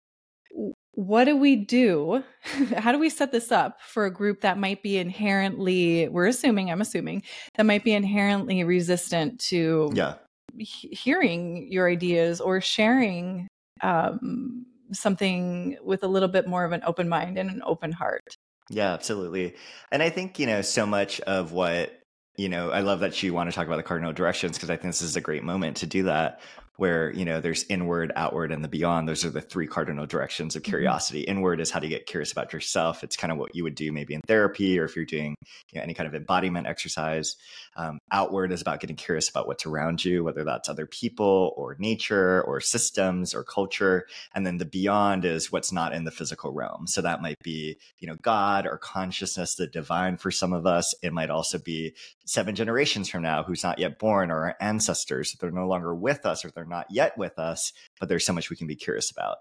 What 0.94 1.25
do 1.25 1.36
we 1.36 1.56
do? 1.58 2.24
How 2.78 2.92
do 2.92 3.00
we 3.00 3.10
set 3.10 3.32
this 3.32 3.51
up 3.51 3.82
for 3.82 4.06
a 4.06 4.13
group 4.13 4.42
that 4.42 4.58
might 4.58 4.82
be 4.82 4.98
inherently, 4.98 6.08
we're 6.08 6.28
assuming, 6.28 6.72
I'm 6.72 6.82
assuming, 6.82 7.24
that 7.56 7.66
might 7.66 7.84
be 7.84 7.94
inherently 7.94 8.63
resistant 8.63 9.40
to 9.50 9.92
yeah. 9.94 10.16
he- 10.58 10.90
hearing 10.90 11.68
your 11.70 11.90
ideas 11.90 12.40
or 12.40 12.62
sharing 12.62 13.48
um, 13.82 14.66
something 14.92 15.78
with 15.84 16.04
a 16.04 16.08
little 16.08 16.30
bit 16.30 16.48
more 16.48 16.63
of 16.63 16.72
an 16.72 16.82
open 16.86 17.10
mind 17.10 17.38
and 17.38 17.50
an 17.50 17.62
open 17.66 17.92
heart? 17.92 18.36
Yeah, 18.70 18.94
absolutely. 18.94 19.56
And 19.92 20.01
I 20.01 20.10
think, 20.10 20.40
you 20.40 20.46
know, 20.46 20.62
so 20.62 20.86
much 20.86 21.20
of 21.22 21.51
what 21.51 22.00
you 22.38 22.50
know, 22.50 22.71
I 22.71 22.81
love 22.81 23.01
that 23.01 23.21
you 23.21 23.33
want 23.33 23.50
to 23.50 23.55
talk 23.55 23.67
about 23.67 23.77
the 23.77 23.83
cardinal 23.83 24.13
directions 24.13 24.57
because 24.57 24.69
I 24.69 24.75
think 24.75 24.93
this 24.93 25.01
is 25.01 25.15
a 25.15 25.21
great 25.21 25.43
moment 25.43 25.77
to 25.77 25.85
do 25.85 26.03
that 26.03 26.39
where 26.78 27.12
you 27.13 27.25
know 27.25 27.42
there's 27.42 27.63
inward 27.66 28.12
outward 28.16 28.51
and 28.51 28.63
the 28.63 28.70
beyond. 28.70 29.08
Those 29.08 29.25
are 29.25 29.30
the 29.30 29.42
three 29.42 29.68
cardinal 29.68 30.06
directions 30.06 30.56
of 30.56 30.63
mm-hmm. 30.63 30.72
curiosity. 30.72 31.22
Mm-hmm. 31.22 31.38
inward 31.38 31.62
is 31.62 31.72
how 31.72 31.80
to 31.80 31.88
get 31.88 32.06
curious 32.06 32.32
about 32.32 32.54
yourself. 32.54 33.04
It's 33.04 33.16
kind 33.16 33.32
of 33.32 33.38
what 33.38 33.56
you 33.56 33.63
would 33.63 33.75
do 33.75 33.92
maybe 33.92 34.13
in 34.13 34.22
therapy 34.22 34.80
or 34.80 34.86
if 34.86 34.96
you're 34.96 35.06
doing 35.06 35.36
you 35.72 35.80
know, 35.80 35.84
any 35.84 35.94
kind 35.94 36.08
of 36.08 36.16
embodiment 36.16 36.68
exercise. 36.68 37.36
Um, 37.75 38.00
outward 38.12 38.51
is 38.51 38.62
about 38.62 38.80
getting 38.80 38.96
curious 38.96 39.29
about 39.29 39.48
what's 39.48 39.66
around 39.66 40.03
you 40.03 40.24
whether 40.24 40.44
that's 40.44 40.70
other 40.70 40.86
people 40.86 41.53
or 41.55 41.75
nature 41.79 42.42
or 42.44 42.60
systems 42.60 43.34
or 43.34 43.44
culture. 43.44 44.07
And 44.34 44.46
then 44.46 44.57
the 44.57 44.66
beyond 44.66 45.25
is 45.25 45.51
what's 45.51 45.72
not 45.72 45.94
in 45.94 46.03
the 46.03 46.12
physical 46.12 46.51
realm. 46.51 46.88
So 46.88 47.01
that 47.01 47.22
might 47.22 47.40
be 47.44 47.77
you 48.00 48.07
know 48.07 48.16
god 48.22 48.66
or 48.66 48.77
consciousness 48.77 49.55
the 49.55 49.68
divine 49.68 50.18
for 50.18 50.31
some 50.31 50.53
of 50.53 50.66
us. 50.66 50.96
It 51.01 51.14
might 51.14 51.29
also 51.29 51.57
be 51.57 51.94
seven 52.25 52.55
generations 52.55 53.10
from 53.10 53.22
now 53.22 53.44
who's 53.44 53.64
not 53.64 53.77
yet 53.77 54.00
born 54.00 54.31
or 54.31 54.46
our 54.46 54.55
ancestors. 54.62 55.36
They're 55.40 55.51
no 55.51 55.68
longer 55.68 55.94
with 55.94 56.25
us 56.25 56.46
or 56.46 56.51
they're 56.51 56.60
not 56.65 56.87
yet 56.89 57.17
with 57.17 57.37
us, 57.39 57.74
but 58.00 58.09
there's 58.09 58.25
so 58.25 58.33
much 58.33 58.50
we 58.50 58.55
can 58.55 58.67
be 58.67 58.75
curious 58.75 59.11
about. 59.11 59.37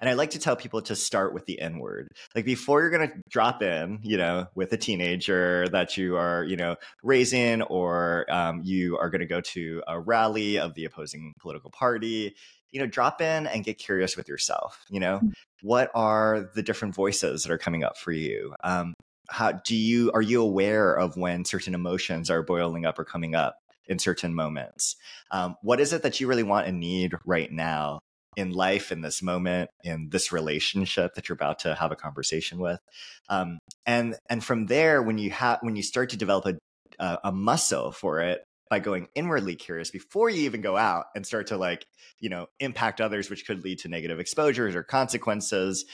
And 0.00 0.08
I 0.08 0.14
like 0.14 0.30
to 0.30 0.38
tell 0.38 0.56
people 0.56 0.82
to 0.82 0.96
start 0.96 1.34
with 1.34 1.46
the 1.46 1.54
inward. 1.54 2.08
Like 2.34 2.44
before 2.44 2.80
you're 2.80 2.90
going 2.90 3.08
to 3.08 3.14
drop 3.28 3.62
in, 3.62 4.00
you 4.02 4.16
know, 4.16 4.46
with 4.54 4.72
a 4.72 4.76
teenager 4.76 5.66
that 5.68 5.96
you 5.96 6.16
are, 6.16 6.44
you 6.44 6.56
know, 6.56 6.76
raising 7.02 7.62
or 7.62 8.26
um, 8.28 8.60
you 8.62 8.98
are 8.98 9.10
going 9.10 9.20
to 9.20 9.26
go 9.26 9.40
to 9.40 9.82
a 9.86 9.98
rally 9.98 10.58
of 10.58 10.74
the 10.74 10.84
opposing 10.84 11.32
political 11.40 11.70
party, 11.70 12.34
you 12.70 12.80
know, 12.80 12.86
drop 12.86 13.20
in 13.20 13.46
and 13.46 13.64
get 13.64 13.78
curious 13.78 14.16
with 14.16 14.28
yourself. 14.28 14.84
You 14.90 15.00
know, 15.00 15.16
mm-hmm. 15.16 15.30
what 15.62 15.90
are 15.94 16.50
the 16.54 16.62
different 16.62 16.94
voices 16.94 17.42
that 17.42 17.52
are 17.52 17.58
coming 17.58 17.84
up 17.84 17.96
for 17.96 18.12
you? 18.12 18.54
Um, 18.62 18.94
how 19.30 19.52
do 19.52 19.74
you 19.74 20.10
are 20.12 20.22
you 20.22 20.42
aware 20.42 20.94
of 20.94 21.16
when 21.16 21.44
certain 21.44 21.74
emotions 21.74 22.30
are 22.30 22.42
boiling 22.42 22.84
up 22.84 22.98
or 22.98 23.04
coming 23.04 23.34
up? 23.34 23.58
In 23.86 23.98
certain 23.98 24.34
moments. 24.34 24.96
Um, 25.30 25.56
what 25.62 25.80
is 25.80 25.92
it 25.92 26.02
that 26.02 26.20
you 26.20 26.26
really 26.26 26.42
want 26.42 26.66
and 26.66 26.80
need 26.80 27.12
right 27.24 27.50
now 27.50 28.00
in 28.36 28.50
life, 28.50 28.90
in 28.90 29.00
this 29.00 29.22
moment, 29.22 29.70
in 29.84 30.08
this 30.10 30.32
relationship 30.32 31.14
that 31.14 31.28
you're 31.28 31.34
about 31.34 31.60
to 31.60 31.74
have 31.74 31.92
a 31.92 31.96
conversation 31.96 32.58
with? 32.58 32.80
Um, 33.28 33.58
and 33.86 34.16
and 34.28 34.42
from 34.42 34.66
there, 34.66 35.02
when 35.02 35.18
you 35.18 35.30
have 35.30 35.58
when 35.62 35.76
you 35.76 35.82
start 35.82 36.10
to 36.10 36.16
develop 36.16 36.46
a 36.46 36.54
uh, 36.98 37.16
a 37.24 37.32
muscle 37.32 37.92
for 37.92 38.20
it 38.20 38.44
by 38.70 38.78
going 38.78 39.08
inwardly 39.14 39.54
curious 39.54 39.90
before 39.90 40.30
you 40.30 40.42
even 40.42 40.60
go 40.60 40.76
out 40.76 41.06
and 41.14 41.26
start 41.26 41.48
to 41.48 41.56
like 41.56 41.86
you 42.18 42.28
know 42.28 42.46
impact 42.60 43.00
others 43.00 43.30
which 43.30 43.46
could 43.46 43.62
lead 43.64 43.78
to 43.78 43.88
negative 43.88 44.18
exposures 44.18 44.74
or 44.74 44.82
consequences 44.82 45.84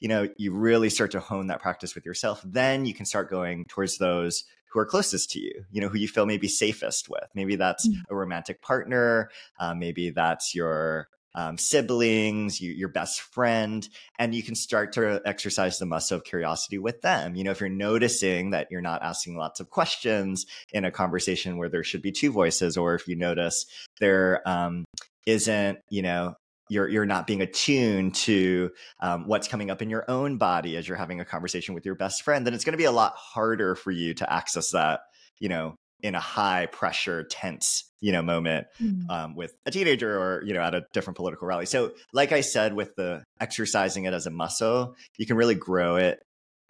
you 0.00 0.08
know 0.08 0.28
you 0.36 0.52
really 0.52 0.90
start 0.90 1.12
to 1.12 1.20
hone 1.20 1.46
that 1.46 1.62
practice 1.62 1.94
with 1.94 2.04
yourself 2.04 2.42
then 2.44 2.84
you 2.84 2.94
can 2.94 3.06
start 3.06 3.30
going 3.30 3.64
towards 3.68 3.98
those 3.98 4.44
who 4.76 4.80
are 4.80 4.86
closest 4.86 5.30
to 5.30 5.40
you, 5.40 5.64
you 5.72 5.80
know, 5.80 5.88
who 5.88 5.96
you 5.96 6.06
feel 6.06 6.26
maybe 6.26 6.48
safest 6.48 7.08
with. 7.08 7.24
Maybe 7.34 7.56
that's 7.56 7.88
mm-hmm. 7.88 8.12
a 8.12 8.14
romantic 8.14 8.60
partner, 8.60 9.30
uh, 9.58 9.72
maybe 9.72 10.10
that's 10.10 10.54
your 10.54 11.08
um, 11.34 11.56
siblings, 11.56 12.60
you, 12.60 12.72
your 12.72 12.90
best 12.90 13.22
friend, 13.22 13.88
and 14.18 14.34
you 14.34 14.42
can 14.42 14.54
start 14.54 14.92
to 14.92 15.22
exercise 15.24 15.78
the 15.78 15.86
muscle 15.86 16.18
of 16.18 16.24
curiosity 16.24 16.76
with 16.76 17.00
them. 17.00 17.36
You 17.36 17.44
know, 17.44 17.52
if 17.52 17.60
you're 17.60 17.70
noticing 17.70 18.50
that 18.50 18.68
you're 18.70 18.82
not 18.82 19.02
asking 19.02 19.38
lots 19.38 19.60
of 19.60 19.70
questions 19.70 20.44
in 20.74 20.84
a 20.84 20.90
conversation 20.90 21.56
where 21.56 21.70
there 21.70 21.84
should 21.84 22.02
be 22.02 22.12
two 22.12 22.30
voices, 22.30 22.76
or 22.76 22.94
if 22.94 23.08
you 23.08 23.16
notice 23.16 23.64
there 23.98 24.46
um, 24.46 24.84
not 25.24 25.48
you 25.88 26.02
know, 26.02 26.34
you're 26.68 26.88
you're 26.88 27.06
not 27.06 27.26
being 27.26 27.40
attuned 27.40 28.14
to 28.14 28.70
um, 29.00 29.26
what's 29.26 29.48
coming 29.48 29.70
up 29.70 29.82
in 29.82 29.90
your 29.90 30.04
own 30.08 30.38
body 30.38 30.76
as 30.76 30.86
you're 30.86 30.96
having 30.96 31.20
a 31.20 31.24
conversation 31.24 31.74
with 31.74 31.84
your 31.84 31.94
best 31.94 32.22
friend 32.22 32.46
then 32.46 32.54
it's 32.54 32.64
going 32.64 32.72
to 32.72 32.78
be 32.78 32.84
a 32.84 32.92
lot 32.92 33.14
harder 33.16 33.74
for 33.74 33.90
you 33.90 34.14
to 34.14 34.32
access 34.32 34.70
that 34.70 35.00
you 35.38 35.48
know 35.48 35.76
in 36.02 36.14
a 36.14 36.20
high 36.20 36.66
pressure 36.66 37.24
tense 37.24 37.90
you 38.00 38.12
know 38.12 38.22
moment 38.22 38.66
mm. 38.80 39.08
um, 39.10 39.34
with 39.34 39.54
a 39.64 39.70
teenager 39.70 40.18
or 40.18 40.42
you 40.44 40.52
know 40.52 40.60
at 40.60 40.74
a 40.74 40.84
different 40.92 41.16
political 41.16 41.48
rally 41.48 41.66
so 41.66 41.92
like 42.12 42.32
i 42.32 42.40
said 42.40 42.74
with 42.74 42.94
the 42.96 43.22
exercising 43.40 44.04
it 44.04 44.12
as 44.12 44.26
a 44.26 44.30
muscle 44.30 44.94
you 45.16 45.26
can 45.26 45.36
really 45.36 45.54
grow 45.54 45.96
it 45.96 46.20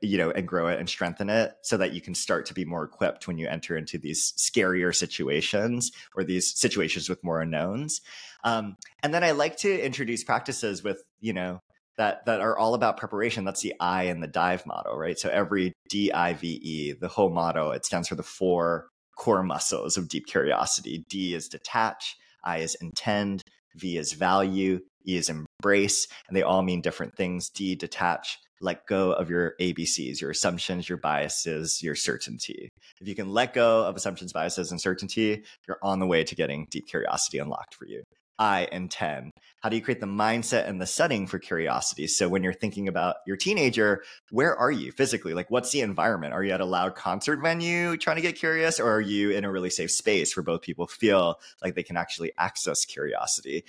you 0.01 0.19
know 0.19 0.31
and 0.31 0.47
grow 0.47 0.69
it 0.69 0.79
and 0.79 0.89
strengthen 0.89 1.31
it 1.31 1.55
so 1.63 1.77
that 1.77 1.93
you 1.93 2.01
can 2.01 2.15
start 2.15 2.45
to 2.47 2.55
be 2.55 2.65
more 2.65 2.85
equipped 2.85 3.27
when 3.27 3.39
you 3.39 3.49
enter 3.49 3.77
into 3.77 3.97
these 3.99 4.33
scarier 4.37 4.95
situations 4.95 5.91
or 6.15 6.23
these 6.23 6.59
situations 6.59 7.09
with 7.09 7.23
more 7.25 7.41
unknowns 7.41 8.01
um, 8.47 8.77
and 9.03 9.13
then 9.13 9.25
I 9.25 9.33
like 9.33 9.57
to 9.59 9.85
introduce 9.85 10.23
practices 10.23 10.85
with, 10.85 11.03
you 11.21 11.33
know, 11.33 11.59
that 11.99 12.25
that 12.27 12.41
are 12.41 12.57
all 12.57 12.75
about 12.75 12.97
preparation. 12.97 13.45
That's 13.45 13.63
the 13.63 13.75
I 13.81 14.05
and 14.05 14.23
the 14.23 14.29
dive 14.29 14.65
model, 14.67 14.97
right? 14.97 15.19
So 15.19 15.29
every 15.29 15.73
D 15.89 16.13
I 16.13 16.35
V 16.35 16.61
E, 16.63 16.93
the 16.93 17.09
whole 17.09 17.31
motto, 17.31 17.73
it 17.73 17.85
stands 17.85 18.07
for 18.07 18.15
the 18.15 18.23
four 18.23 18.89
core 19.19 19.43
muscles 19.43 19.97
of 19.97 20.09
deep 20.09 20.27
curiosity. 20.27 21.05
D 21.09 21.35
is 21.35 21.49
detach, 21.49 22.17
I 22.45 22.59
is 22.59 22.77
intend, 22.81 23.43
V 23.75 23.97
is 23.99 24.13
value, 24.13 24.79
E 25.09 25.17
is 25.17 25.29
embrace, 25.29 26.07
and 26.29 26.37
they 26.37 26.43
all 26.43 26.63
mean 26.63 26.81
different 26.81 27.17
things. 27.17 27.49
D 27.51 27.75
detach, 27.75 28.39
let 28.61 28.87
go 28.87 29.12
of 29.12 29.31
your 29.31 29.55
ABCs, 29.61 30.21
your 30.21 30.31
assumptions, 30.31 30.88
your 30.88 30.99
biases, 30.99 31.83
your 31.83 31.95
certainty. 31.95 32.69
If 33.01 33.09
you 33.09 33.14
can 33.14 33.31
let 33.31 33.55
go 33.55 33.85
of 33.85 33.97
assumptions, 33.97 34.33
biases, 34.33 34.71
and 34.71 34.81
certainty, 34.81 35.45
you're 35.66 35.79
on 35.83 35.99
the 35.99 36.07
way 36.07 36.25
to 36.25 36.35
getting 36.35 36.66
deep 36.71 36.87
curiosity 36.87 37.38
unlocked 37.38 37.75
for 37.75 37.87
you. 37.87 38.03
I 38.38 38.69
and 38.71 38.90
10? 38.90 39.31
How 39.62 39.69
do 39.69 39.77
you 39.77 39.83
create 39.83 40.01
the 40.01 40.07
mindset 40.07 40.69
and 40.69 40.81
the 40.81 40.87
setting 40.87 41.27
for 41.27 41.38
curiosity? 41.38 42.07
So 42.07 42.29
when 42.29 42.42
you're 42.42 42.53
thinking 42.53 42.87
about 42.87 43.16
your 43.27 43.37
teenager, 43.37 44.03
where 44.31 44.55
are 44.55 44.71
you 44.71 44.92
physically? 44.92 45.33
Like, 45.33 45.51
what's 45.51 45.73
the 45.73 45.81
environment? 45.81 46.35
Are 46.35 46.45
you 46.45 46.53
at 46.53 46.61
a 46.61 46.66
loud 46.66 46.95
concert 46.95 47.40
venue 47.42 47.97
trying 47.97 48.16
to 48.16 48.23
get 48.23 48.37
curious, 48.37 48.79
or 48.79 48.90
are 48.92 49.01
you 49.01 49.31
in 49.31 49.45
a 49.45 49.51
really 49.51 49.71
safe 49.71 49.90
space 49.90 50.37
where 50.37 50.45
both 50.45 50.61
people 50.61 50.87
feel 50.87 51.40
like 51.62 51.75
they 51.75 51.83
can 51.83 51.97
actually 51.97 52.33
access 52.38 52.85
curiosity? 52.85 53.64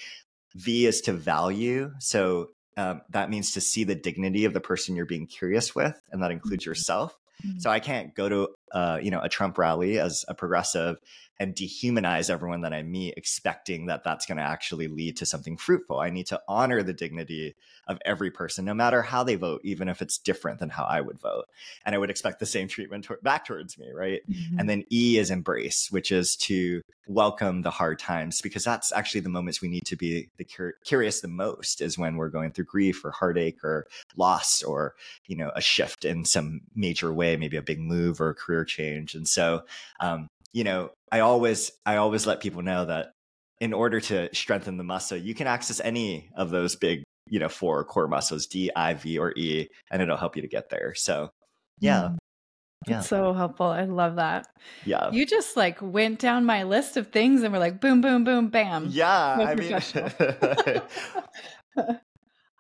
V 0.56 0.86
is 0.86 1.02
to 1.02 1.14
value. 1.14 1.92
So 2.00 2.50
um, 2.78 3.02
that 3.10 3.30
means 3.30 3.52
to 3.52 3.62
see 3.62 3.84
the 3.84 3.96
dignity 3.96 4.46
of 4.46 4.54
the 4.54 4.62
person 4.62 4.96
you're 4.96 5.06
being 5.06 5.28
curious 5.28 5.76
with, 5.76 6.00
and 6.12 6.22
that 6.24 6.32
includes 6.32 6.64
mm-hmm. 6.64 6.72
yourself. 6.72 7.18
Mm-hmm. 7.46 7.60
So 7.60 7.70
I 7.70 7.80
can't 7.80 8.16
go 8.16 8.30
to 8.30 8.50
uh, 8.72 9.00
you 9.02 9.12
know 9.12 9.22
a 9.22 9.30
Trump 9.30 9.58
rally 9.58 10.00
as 10.00 10.24
a 10.28 10.34
progressive 10.34 10.98
and 11.40 11.56
dehumanize 11.56 12.30
everyone 12.30 12.62
that 12.62 12.74
I 12.74 12.84
meet, 12.84 13.14
expecting 13.18 13.86
that 13.88 14.04
that's 14.04 14.26
going 14.26 14.38
to 14.38 14.44
actually 14.44 14.88
lead 14.88 15.18
to 15.18 15.26
something 15.26 15.58
fruitful. 15.58 16.00
I 16.00 16.10
need 16.10 16.28
to 16.28 16.42
honor 16.48 16.82
the 16.84 16.94
dignity 16.94 17.56
of 17.88 18.00
every 18.06 18.32
person, 18.32 18.66
no 18.66 18.74
matter 18.74 19.02
how 19.02 19.24
they 19.24 19.36
vote, 19.36 19.62
even 19.64 19.88
if 19.88 20.02
it's 20.02 20.18
different 20.18 20.60
than 20.60 20.70
how 20.70 20.84
I 20.84 21.02
would 21.02 21.20
vote. 21.20 21.46
And 21.86 21.94
I 21.96 21.98
would 21.98 22.10
expect 22.10 22.40
the 22.40 22.46
same 22.46 22.68
treatment 22.68 23.06
to- 23.06 23.18
back 23.22 23.46
towards 23.46 23.78
me, 23.78 23.92
right? 23.92 24.22
Mm-hmm. 24.30 24.60
And 24.60 24.70
then 24.70 24.84
E 24.92 25.18
is 25.18 25.32
embrace, 25.32 25.90
which 25.92 26.12
is 26.12 26.36
to 26.38 26.82
welcome 27.08 27.62
the 27.62 27.72
hard 27.72 28.00
times, 28.00 28.42
because 28.42 28.64
that's 28.64 28.92
actually 28.92 29.22
the 29.22 29.30
moments 29.30 29.62
we 29.62 29.70
need 29.70 29.86
to 29.86 29.96
be 29.96 30.30
the 30.38 30.44
cur- 30.44 30.76
curious 30.84 31.22
the 31.22 31.28
most 31.28 31.82
is 31.82 31.98
when 31.98 32.18
we're 32.18 32.30
going 32.30 32.52
through 32.52 32.66
grief 32.66 33.06
or 33.06 33.12
heartache 33.12 33.64
or 33.64 33.88
loss 34.18 34.62
or 34.64 34.96
you 35.28 35.38
know 35.38 35.52
a 35.56 35.62
shift 35.62 36.04
in 36.04 36.26
some 36.26 36.62
major 36.76 37.14
way, 37.14 37.38
maybe 37.38 37.58
a 37.58 37.62
big 37.62 37.80
move 37.80 38.20
or 38.20 38.30
a 38.30 38.36
career 38.36 38.66
change. 38.66 39.16
And 39.16 39.28
so 39.28 39.64
um, 40.02 40.28
you 40.58 40.64
know, 40.64 40.90
I 41.12 41.20
always 41.20 41.72
I 41.86 41.98
always 41.98 42.26
let 42.26 42.40
people 42.40 42.64
know 42.64 42.84
that 42.86 43.12
in 43.62 43.74
order 43.74 44.02
to 44.02 44.34
strengthen 44.34 44.78
the 44.78 44.84
muscle, 44.84 45.16
you 45.16 45.36
can 45.36 45.46
access 45.46 45.80
any 45.80 46.32
of 46.36 46.50
those 46.50 46.76
big, 46.76 47.04
you 47.28 47.40
know, 47.40 47.48
four 47.48 47.84
core 47.86 48.08
muscles, 48.08 48.48
D, 48.48 48.72
I, 48.76 48.96
V, 48.96 49.20
or 49.20 49.34
E, 49.38 49.68
and 49.92 50.02
it'll 50.02 50.18
help 50.18 50.36
you 50.36 50.42
to 50.42 50.48
get 50.48 50.72
there. 50.72 50.96
So 50.96 51.30
yeah. 51.80 52.10
Mm. 52.10 52.18
Yeah. 52.88 53.02
so 53.02 53.34
helpful. 53.34 53.68
I 53.68 53.84
love 53.84 54.16
that. 54.16 54.48
Yeah. 54.84 55.12
You 55.12 55.28
just 55.28 55.56
like 55.56 55.80
went 55.80 56.18
down 56.18 56.44
my 56.44 56.64
list 56.64 56.98
of 56.98 57.10
things 57.10 57.44
and 57.44 57.54
we're 57.54 57.60
like 57.60 57.80
boom, 57.80 58.02
boom, 58.02 58.24
boom, 58.24 58.48
bam. 58.48 58.88
Yeah. 58.90 59.14
I 59.16 59.54
mean 59.54 59.80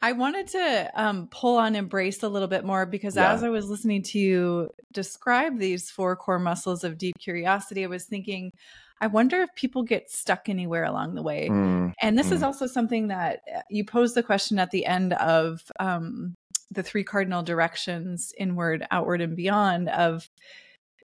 I 0.01 0.11
wanted 0.11 0.47
to 0.49 0.91
um, 0.95 1.27
pull 1.31 1.57
on 1.57 1.75
embrace 1.75 2.21
a 2.21 2.29
little 2.29 2.47
bit 2.47 2.63
more 2.63 2.85
because 2.85 3.15
yeah. 3.15 3.33
as 3.33 3.43
I 3.43 3.49
was 3.49 3.67
listening 3.67 4.03
to 4.03 4.19
you 4.19 4.69
describe 4.91 5.57
these 5.57 5.89
four 5.89 6.15
core 6.15 6.39
muscles 6.39 6.83
of 6.83 6.97
deep 6.97 7.17
curiosity, 7.17 7.83
I 7.83 7.87
was 7.87 8.05
thinking, 8.05 8.53
I 9.01 9.07
wonder 9.07 9.41
if 9.41 9.53
people 9.55 9.83
get 9.83 10.11
stuck 10.11 10.49
anywhere 10.49 10.83
along 10.83 11.15
the 11.15 11.23
way. 11.23 11.49
Mm, 11.49 11.93
and 12.01 12.17
this 12.17 12.29
mm. 12.29 12.33
is 12.33 12.43
also 12.43 12.67
something 12.67 13.07
that 13.07 13.41
uh, 13.55 13.61
you 13.69 13.85
posed 13.85 14.15
the 14.15 14.23
question 14.23 14.59
at 14.59 14.71
the 14.71 14.85
end 14.85 15.13
of 15.13 15.63
um, 15.79 16.35
the 16.71 16.83
three 16.83 17.03
cardinal 17.03 17.43
directions 17.43 18.33
inward, 18.37 18.85
outward, 18.91 19.21
and 19.21 19.35
beyond 19.35 19.89
of, 19.89 20.29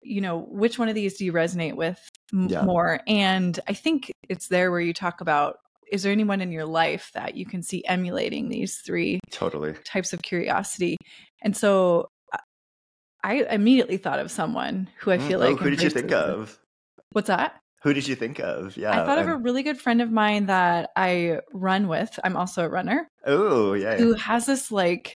you 0.02 0.21
know, 0.21 0.39
which 0.50 0.80
one 0.80 0.89
of 0.89 0.95
these 0.95 1.17
do 1.17 1.26
you 1.26 1.34
resonate 1.34 1.76
with 1.76 2.10
m- 2.34 2.47
yeah. 2.50 2.62
more? 2.63 3.02
And 3.08 3.60
I 3.67 3.73
think 3.73 4.13
it's 4.30 4.47
there 4.47 4.71
where 4.71 4.80
you 4.80 4.93
talk 4.93 5.21
about 5.21 5.60
is 5.91 6.04
there 6.04 6.12
anyone 6.12 6.41
in 6.41 6.52
your 6.52 6.65
life 6.65 7.12
that 7.13 7.36
you 7.36 7.45
can 7.45 7.62
see 7.62 7.84
emulating 7.86 8.50
these 8.50 8.78
three 8.86 9.19
totally. 9.32 9.73
types 9.86 10.13
of 10.13 10.21
curiosity? 10.21 10.97
And 11.41 11.56
so 11.56 12.08
i 13.23 13.45
immediately 13.50 13.97
thought 13.97 14.19
of 14.19 14.32
someone 14.32 14.88
who 15.00 15.12
i 15.12 15.17
mm, 15.17 15.28
feel 15.28 15.39
mm, 15.39 15.43
like 15.43 15.54
oh, 15.54 15.58
who 15.58 15.69
did 15.69 15.82
you 15.82 15.89
think 15.89 16.12
of? 16.12 16.60
What's 17.12 17.28
that? 17.28 17.60
Who 17.84 17.93
did 17.93 18.08
you 18.08 18.15
think 18.15 18.39
of? 18.39 18.78
Yeah 18.78 18.91
i 18.91 19.06
thought 19.06 19.17
of 19.17 19.28
a 19.28 19.38
really 19.38 19.63
good 19.63 19.80
friend 19.80 20.02
of 20.02 20.12
mine 20.12 20.45
that 20.47 20.89
i 20.95 21.39
run 21.54 21.88
with. 21.88 22.17
I'm 22.23 22.38
also 22.38 22.63
a 22.63 22.69
runner. 22.69 23.08
Oh 23.26 23.73
yeah. 23.73 23.97
Who 23.97 24.13
has 24.13 24.45
this 24.45 24.71
like 24.71 25.16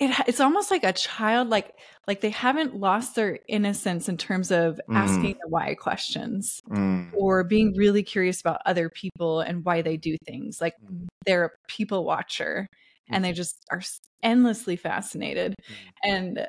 it, 0.00 0.16
it's 0.26 0.40
almost 0.40 0.70
like 0.70 0.82
a 0.82 0.92
child 0.92 1.48
like 1.48 1.74
like 2.08 2.22
they 2.22 2.30
haven't 2.30 2.74
lost 2.74 3.14
their 3.14 3.38
innocence 3.46 4.08
in 4.08 4.16
terms 4.16 4.50
of 4.50 4.80
mm. 4.88 4.96
asking 4.96 5.36
the 5.40 5.48
why 5.48 5.74
questions 5.74 6.60
mm. 6.68 7.08
or 7.14 7.44
being 7.44 7.74
really 7.76 8.02
curious 8.02 8.40
about 8.40 8.62
other 8.66 8.88
people 8.88 9.40
and 9.40 9.64
why 9.64 9.82
they 9.82 9.96
do 9.96 10.16
things 10.26 10.60
like 10.60 10.74
mm. 10.84 11.06
they're 11.26 11.44
a 11.44 11.50
people 11.68 12.04
watcher 12.04 12.66
and 13.12 13.24
they 13.24 13.30
mm-hmm. 13.30 13.36
just 13.36 13.64
are 13.70 13.82
endlessly 14.22 14.76
fascinated 14.76 15.54
mm. 15.54 15.74
and 16.02 16.46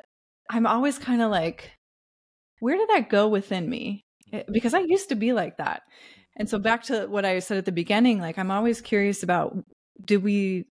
i'm 0.50 0.66
always 0.66 0.98
kind 0.98 1.22
of 1.22 1.30
like 1.30 1.70
where 2.60 2.76
did 2.76 2.88
that 2.88 3.10
go 3.10 3.28
within 3.28 3.68
me 3.68 4.02
because 4.50 4.72
i 4.74 4.80
used 4.80 5.10
to 5.10 5.14
be 5.14 5.32
like 5.32 5.58
that 5.58 5.82
and 6.36 6.48
so 6.48 6.58
back 6.58 6.82
to 6.82 7.06
what 7.06 7.24
i 7.24 7.38
said 7.38 7.58
at 7.58 7.66
the 7.66 7.72
beginning 7.72 8.18
like 8.18 8.38
i'm 8.38 8.50
always 8.50 8.80
curious 8.80 9.22
about 9.22 9.56
do 10.04 10.18
we 10.18 10.64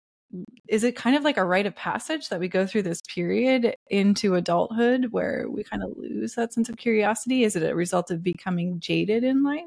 is 0.68 0.84
it 0.84 0.96
kind 0.96 1.16
of 1.16 1.24
like 1.24 1.38
a 1.38 1.44
rite 1.44 1.66
of 1.66 1.76
passage 1.76 2.30
that 2.30 2.40
we 2.40 2.48
go 2.48 2.66
through 2.66 2.84
this 2.84 3.02
period 3.02 3.76
into 3.90 4.36
adulthood 4.36 5.08
where 5.12 5.46
we 5.50 5.64
kind 5.64 5.84
of 5.84 5.92
lose 5.98 6.36
that 6.36 6.54
sense 6.54 6.70
of 6.70 6.78
curiosity? 6.78 7.44
Is 7.44 7.56
it 7.56 7.70
a 7.70 7.76
result 7.76 8.12
of 8.12 8.24
becoming 8.24 8.80
jaded 8.80 9.24
in 9.24 9.44
life? 9.44 9.66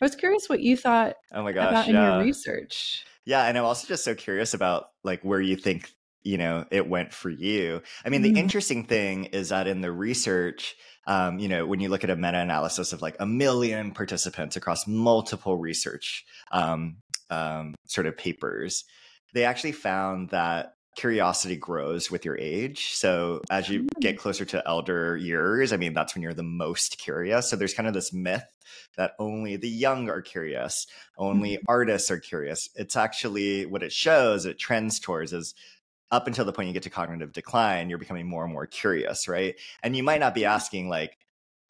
I 0.00 0.04
was 0.04 0.14
curious 0.14 0.48
what 0.48 0.60
you 0.60 0.76
thought 0.76 1.16
oh 1.32 1.42
my 1.42 1.52
gosh, 1.52 1.70
about 1.70 1.88
in 1.88 1.94
your 1.94 2.20
research. 2.20 3.04
Yeah, 3.24 3.44
and 3.44 3.56
I'm 3.56 3.64
also 3.64 3.88
just 3.88 4.04
so 4.04 4.14
curious 4.14 4.54
about 4.54 4.90
like 5.02 5.22
where 5.22 5.40
you 5.40 5.56
think 5.56 5.90
you 6.22 6.38
know 6.38 6.66
it 6.70 6.88
went 6.88 7.12
for 7.12 7.30
you. 7.30 7.82
I 8.04 8.10
mean, 8.10 8.22
mm-hmm. 8.22 8.34
the 8.34 8.40
interesting 8.40 8.84
thing 8.84 9.26
is 9.26 9.48
that 9.48 9.66
in 9.66 9.80
the 9.80 9.90
research, 9.90 10.76
um, 11.06 11.38
you 11.38 11.48
know, 11.48 11.66
when 11.66 11.80
you 11.80 11.88
look 11.88 12.04
at 12.04 12.10
a 12.10 12.16
meta-analysis 12.16 12.92
of 12.92 13.00
like 13.00 13.16
a 13.20 13.26
million 13.26 13.92
participants 13.92 14.56
across 14.56 14.86
multiple 14.86 15.56
research 15.56 16.24
um, 16.52 16.98
um, 17.30 17.74
sort 17.86 18.06
of 18.06 18.16
papers, 18.16 18.84
they 19.36 19.44
actually 19.44 19.72
found 19.72 20.30
that 20.30 20.76
curiosity 20.96 21.56
grows 21.56 22.10
with 22.10 22.24
your 22.24 22.38
age. 22.38 22.94
So 22.94 23.42
as 23.50 23.68
you 23.68 23.86
get 24.00 24.16
mm. 24.16 24.18
closer 24.18 24.46
to 24.46 24.66
elder 24.66 25.14
years, 25.14 25.74
I 25.74 25.76
mean, 25.76 25.92
that's 25.92 26.14
when 26.14 26.22
you're 26.22 26.32
the 26.32 26.42
most 26.42 26.96
curious. 26.96 27.50
So 27.50 27.56
there's 27.56 27.74
kind 27.74 27.86
of 27.86 27.92
this 27.92 28.14
myth 28.14 28.50
that 28.96 29.12
only 29.18 29.56
the 29.56 29.68
young 29.68 30.08
are 30.08 30.22
curious, 30.22 30.86
only 31.18 31.56
mm-hmm. 31.56 31.64
artists 31.68 32.10
are 32.10 32.18
curious. 32.18 32.70
It's 32.76 32.96
actually 32.96 33.66
what 33.66 33.82
it 33.82 33.92
shows, 33.92 34.46
it 34.46 34.58
trends 34.58 34.98
towards 34.98 35.34
is 35.34 35.54
up 36.10 36.26
until 36.26 36.46
the 36.46 36.52
point 36.52 36.68
you 36.68 36.72
get 36.74 36.84
to 36.84 36.90
cognitive 36.90 37.34
decline, 37.34 37.90
you're 37.90 37.98
becoming 37.98 38.26
more 38.26 38.44
and 38.44 38.52
more 38.54 38.66
curious, 38.66 39.28
right? 39.28 39.56
And 39.82 39.94
you 39.94 40.02
might 40.02 40.20
not 40.20 40.34
be 40.34 40.46
asking 40.46 40.88
like, 40.88 41.18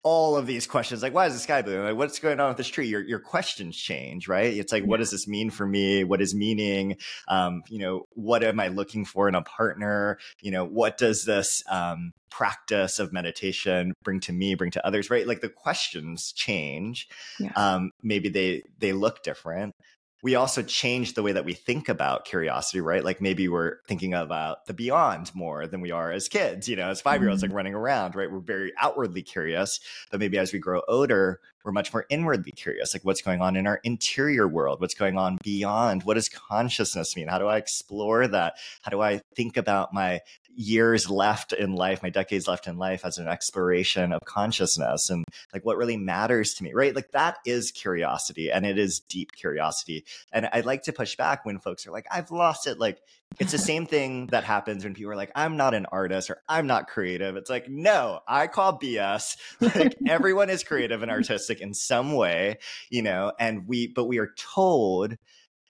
all 0.07 0.37
of 0.37 0.47
these 0.47 0.69
questions 0.69 1.03
like 1.03 1.12
why 1.12 1.27
is 1.27 1.33
the 1.33 1.40
sky 1.40 1.62
blue? 1.62 1.83
Like 1.83 1.97
what's 1.97 2.21
going 2.21 2.38
on 2.38 2.47
with 2.47 2.59
this 2.59 2.69
tree? 2.69 2.87
Your, 2.87 3.03
your 3.03 3.19
questions 3.19 3.77
change 3.77 4.29
right? 4.29 4.57
It's 4.57 4.71
like 4.71 4.85
yeah. 4.85 4.88
what 4.88 4.99
does 4.99 5.11
this 5.11 5.27
mean 5.27 5.51
for 5.51 5.66
me? 5.66 6.05
What 6.05 6.23
is 6.23 6.33
meaning? 6.33 6.99
Um, 7.27 7.64
you 7.69 7.81
know 7.81 8.07
what 8.11 8.45
am 8.45 8.61
i 8.61 8.69
looking 8.69 9.05
for 9.05 9.29
in 9.29 9.35
a 9.35 9.42
partner? 9.42 10.19
You 10.40 10.53
know 10.53 10.64
what 10.64 10.97
does 10.97 11.25
this 11.25 11.64
um, 11.69 12.12
practice 12.31 13.01
of 13.01 13.12
meditation 13.12 13.95
bring 14.05 14.21
to 14.21 14.33
me 14.33 14.55
bring 14.55 14.71
to 14.71 14.87
others 14.87 15.11
right? 15.11 15.27
Like 15.27 15.40
the 15.40 15.49
questions 15.49 16.31
change. 16.31 17.09
Yeah. 17.40 17.51
um, 17.57 17.90
maybe 18.01 18.29
they 18.29 18.62
they 18.79 18.92
look 18.92 19.25
different 19.25 19.75
we 20.22 20.35
also 20.35 20.62
change 20.62 21.14
the 21.14 21.22
way 21.22 21.33
that 21.33 21.44
we 21.44 21.52
think 21.52 21.88
about 21.88 22.24
curiosity, 22.24 22.81
right? 22.81 23.05
Like 23.05 23.20
maybe 23.20 23.48
we're 23.48 23.76
thinking 23.87 24.14
about 24.14 24.66
the 24.66 24.74
beyond 24.74 25.35
more 25.35 25.66
than 25.66 25.81
we 25.81 25.90
are 25.90 26.11
as 26.11 26.29
kids, 26.29 26.68
you 26.68 26.76
know, 26.76 26.88
as 26.88 27.00
five 27.00 27.20
year 27.20 27.31
olds, 27.31 27.42
mm-hmm. 27.42 27.52
like 27.52 27.57
running 27.57 27.74
around, 27.74 28.14
right? 28.14 28.31
We're 28.31 28.40
very 28.40 28.72
outwardly 28.81 29.22
curious. 29.22 29.79
But 30.11 30.20
maybe 30.20 30.38
as 30.38 30.52
we 30.52 30.59
grow 30.59 30.83
older, 30.88 31.40
we're 31.66 31.72
much 31.72 31.92
more 31.92 32.07
inwardly 32.09 32.52
curious, 32.52 32.94
like 32.94 33.05
what's 33.05 33.20
going 33.20 33.42
on 33.42 33.57
in 33.57 33.66
our 33.66 33.81
interior 33.83 34.46
world, 34.46 34.81
what's 34.81 34.94
going 34.94 35.18
on 35.18 35.37
beyond. 35.42 36.05
What 36.05 36.14
does 36.14 36.29
consciousness 36.29 37.16
mean? 37.16 37.26
How 37.26 37.38
do 37.38 37.48
I 37.48 37.57
explore 37.57 38.29
that? 38.29 38.55
How 38.83 38.90
do 38.90 39.02
I 39.02 39.20
think 39.35 39.57
about 39.57 39.92
my 39.92 40.20
years 40.55 41.11
left 41.11 41.52
in 41.52 41.74
life, 41.74 42.02
my 42.02 42.09
decades 42.09 42.48
left 42.48 42.66
in 42.66 42.79
life 42.79 43.05
as 43.05 43.18
an 43.18 43.29
exploration 43.29 44.12
of 44.12 44.20
consciousness 44.24 45.11
and 45.11 45.24
like 45.52 45.64
what 45.66 45.76
really 45.76 45.96
matters 45.96 46.55
to 46.55 46.64
me, 46.64 46.72
right? 46.72 46.94
Like 46.94 47.11
that 47.11 47.38
is 47.44 47.72
curiosity 47.72 48.50
and 48.50 48.64
it 48.64 48.79
is 48.79 49.00
deep 49.00 49.33
curiosity. 49.33 50.05
And 50.33 50.48
I'd 50.52 50.64
like 50.64 50.83
to 50.85 50.92
push 50.92 51.16
back 51.16 51.44
when 51.44 51.59
folks 51.59 51.87
are 51.87 51.90
like, 51.90 52.07
I've 52.11 52.31
lost 52.31 52.66
it. 52.66 52.79
Like 52.79 53.02
it's 53.39 53.53
the 53.53 53.59
same 53.59 53.87
thing 53.87 54.29
that 54.29 54.45
happens 54.45 54.85
when 54.85 54.95
people 54.95 55.12
are 55.12 55.17
like, 55.17 55.33
I'm 55.35 55.57
not 55.57 55.75
an 55.75 55.87
artist 55.87 56.31
or 56.31 56.43
I'm 56.49 56.67
not 56.67 56.89
creative. 56.89 57.37
It's 57.37 57.51
like, 57.51 57.69
no, 57.69 58.21
I 58.27 58.47
call 58.47 58.79
BS. 58.79 59.37
Like 59.77 59.97
everyone 60.07 60.49
is 60.49 60.65
creative 60.65 61.03
and 61.03 61.11
artistic 61.11 61.61
in 61.61 61.75
some 61.75 62.12
way, 62.15 62.59
you 62.89 63.03
know, 63.03 63.33
and 63.39 63.67
we, 63.67 63.89
but 63.89 64.05
we 64.05 64.19
are 64.19 64.33
told 64.37 65.17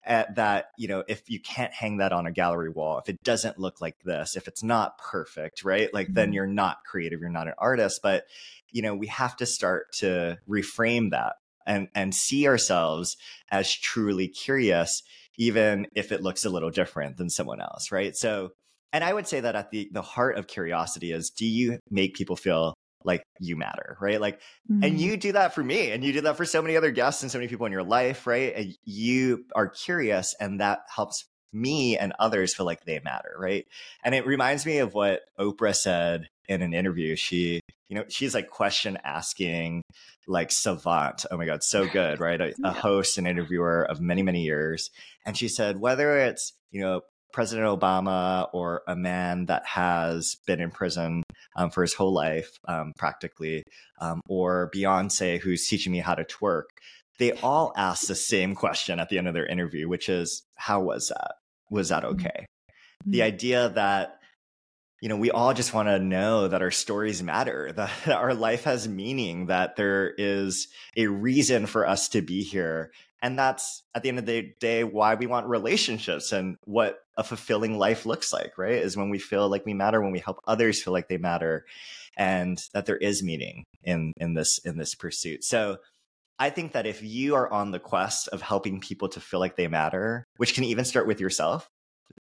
at 0.07 0.35
that 0.35 0.71
you 0.77 0.87
know 0.87 1.03
if 1.07 1.29
you 1.29 1.39
can't 1.39 1.73
hang 1.73 1.97
that 1.97 2.13
on 2.13 2.25
a 2.25 2.31
gallery 2.31 2.69
wall 2.69 2.97
if 2.97 3.09
it 3.09 3.21
doesn't 3.23 3.59
look 3.59 3.81
like 3.81 3.99
this 4.05 4.37
if 4.37 4.47
it's 4.47 4.63
not 4.63 4.97
perfect 4.97 5.65
right 5.65 5.93
like 5.93 6.07
then 6.13 6.27
mm-hmm. 6.27 6.33
you're 6.33 6.47
not 6.47 6.77
creative 6.85 7.19
you're 7.19 7.29
not 7.29 7.47
an 7.47 7.53
artist 7.57 7.99
but 8.01 8.23
you 8.71 8.81
know 8.81 8.95
we 8.95 9.07
have 9.07 9.35
to 9.35 9.45
start 9.45 9.91
to 9.91 10.37
reframe 10.47 11.11
that 11.11 11.35
and 11.65 11.89
and 11.93 12.15
see 12.15 12.47
ourselves 12.47 13.17
as 13.51 13.71
truly 13.71 14.29
curious 14.29 15.03
even 15.37 15.87
if 15.95 16.11
it 16.11 16.21
looks 16.21 16.45
a 16.45 16.49
little 16.49 16.71
different 16.71 17.17
than 17.17 17.29
someone 17.29 17.61
else 17.61 17.91
right 17.91 18.15
so 18.15 18.49
and 18.93 19.03
i 19.03 19.13
would 19.13 19.27
say 19.27 19.39
that 19.39 19.55
at 19.55 19.71
the 19.71 19.89
the 19.91 20.01
heart 20.01 20.37
of 20.37 20.47
curiosity 20.47 21.11
is 21.11 21.29
do 21.29 21.45
you 21.45 21.79
make 21.89 22.15
people 22.15 22.35
feel 22.35 22.73
like 23.03 23.23
you 23.39 23.55
matter, 23.55 23.97
right? 24.01 24.19
Like, 24.19 24.41
mm-hmm. 24.69 24.83
and 24.83 24.99
you 24.99 25.17
do 25.17 25.31
that 25.31 25.55
for 25.55 25.63
me, 25.63 25.91
and 25.91 26.03
you 26.03 26.13
do 26.13 26.21
that 26.21 26.37
for 26.37 26.45
so 26.45 26.61
many 26.61 26.77
other 26.77 26.91
guests 26.91 27.23
and 27.23 27.31
so 27.31 27.37
many 27.37 27.47
people 27.47 27.65
in 27.65 27.71
your 27.71 27.83
life, 27.83 28.27
right? 28.27 28.53
And 28.55 28.77
you 28.83 29.45
are 29.55 29.67
curious, 29.67 30.35
and 30.39 30.59
that 30.59 30.81
helps 30.93 31.25
me 31.53 31.97
and 31.97 32.13
others 32.19 32.53
feel 32.53 32.65
like 32.65 32.83
they 32.83 32.99
matter, 33.03 33.33
right? 33.39 33.65
And 34.03 34.13
it 34.13 34.27
reminds 34.27 34.65
me 34.65 34.79
of 34.79 34.93
what 34.93 35.21
Oprah 35.39 35.75
said 35.75 36.27
in 36.47 36.61
an 36.61 36.73
interview. 36.73 37.15
She, 37.15 37.61
you 37.89 37.95
know, 37.95 38.03
she's 38.09 38.33
like 38.33 38.49
question 38.49 38.97
asking, 39.03 39.81
like 40.27 40.51
savant. 40.51 41.25
Oh 41.31 41.37
my 41.37 41.45
God, 41.45 41.63
so 41.63 41.87
good, 41.91 42.19
right? 42.19 42.39
A, 42.39 42.53
a 42.63 42.71
host 42.71 43.17
and 43.17 43.27
interviewer 43.27 43.83
of 43.83 44.01
many, 44.01 44.23
many 44.23 44.43
years. 44.43 44.89
And 45.25 45.37
she 45.37 45.47
said, 45.47 45.79
whether 45.79 46.17
it's, 46.17 46.53
you 46.71 46.81
know, 46.81 47.01
President 47.33 47.67
Obama 47.67 48.47
or 48.53 48.81
a 48.87 48.95
man 48.95 49.45
that 49.45 49.65
has 49.65 50.37
been 50.47 50.59
in 50.59 50.71
prison 50.71 51.23
um, 51.55 51.69
for 51.69 51.81
his 51.81 51.93
whole 51.93 52.13
life, 52.13 52.57
um, 52.67 52.93
practically, 52.97 53.63
um, 53.99 54.21
or 54.27 54.71
Beyonce, 54.73 55.39
who's 55.39 55.67
teaching 55.67 55.91
me 55.91 55.99
how 55.99 56.15
to 56.15 56.23
twerk, 56.23 56.63
they 57.19 57.33
all 57.33 57.73
ask 57.75 58.07
the 58.07 58.15
same 58.15 58.55
question 58.55 58.99
at 58.99 59.09
the 59.09 59.17
end 59.17 59.27
of 59.27 59.33
their 59.33 59.45
interview, 59.45 59.87
which 59.87 60.09
is, 60.09 60.43
How 60.55 60.79
was 60.79 61.09
that? 61.09 61.33
Was 61.69 61.89
that 61.89 62.03
mm-hmm. 62.03 62.15
okay? 62.15 62.45
Mm-hmm. 62.45 63.11
The 63.11 63.21
idea 63.21 63.69
that 63.69 64.16
you 65.01 65.09
know, 65.09 65.17
we 65.17 65.31
all 65.31 65.53
just 65.53 65.73
want 65.73 65.87
to 65.89 65.99
know 65.99 66.47
that 66.47 66.61
our 66.61 66.71
stories 66.71 67.21
matter, 67.21 67.71
that 67.75 68.07
our 68.09 68.33
life 68.33 68.63
has 68.63 68.87
meaning, 68.87 69.47
that 69.47 69.75
there 69.75 70.13
is 70.17 70.67
a 70.95 71.07
reason 71.07 71.65
for 71.65 71.87
us 71.87 72.09
to 72.09 72.21
be 72.21 72.43
here. 72.43 72.91
And 73.21 73.37
that's 73.37 73.83
at 73.95 74.03
the 74.03 74.09
end 74.09 74.19
of 74.19 74.25
the 74.25 74.53
day 74.59 74.83
why 74.83 75.15
we 75.15 75.25
want 75.25 75.47
relationships 75.47 76.31
and 76.31 76.55
what 76.65 76.99
a 77.15 77.23
fulfilling 77.23 77.77
life 77.77 78.05
looks 78.05 78.31
like, 78.31 78.57
right? 78.57 78.75
Is 78.75 78.95
when 78.95 79.09
we 79.09 79.17
feel 79.17 79.49
like 79.49 79.65
we 79.65 79.73
matter, 79.73 80.01
when 80.01 80.11
we 80.11 80.19
help 80.19 80.39
others 80.47 80.83
feel 80.83 80.93
like 80.93 81.07
they 81.07 81.17
matter, 81.17 81.65
and 82.15 82.61
that 82.73 82.85
there 82.85 82.97
is 82.97 83.23
meaning 83.23 83.63
in 83.83 84.13
in 84.17 84.35
this 84.35 84.59
in 84.59 84.77
this 84.77 84.93
pursuit. 84.93 85.43
So 85.43 85.77
I 86.37 86.51
think 86.51 86.73
that 86.73 86.85
if 86.85 87.01
you 87.01 87.33
are 87.33 87.51
on 87.51 87.71
the 87.71 87.79
quest 87.79 88.27
of 88.27 88.41
helping 88.41 88.79
people 88.79 89.09
to 89.09 89.19
feel 89.19 89.39
like 89.39 89.55
they 89.55 89.67
matter, 89.67 90.27
which 90.37 90.53
can 90.53 90.63
even 90.63 90.85
start 90.85 91.07
with 91.07 91.19
yourself, 91.19 91.67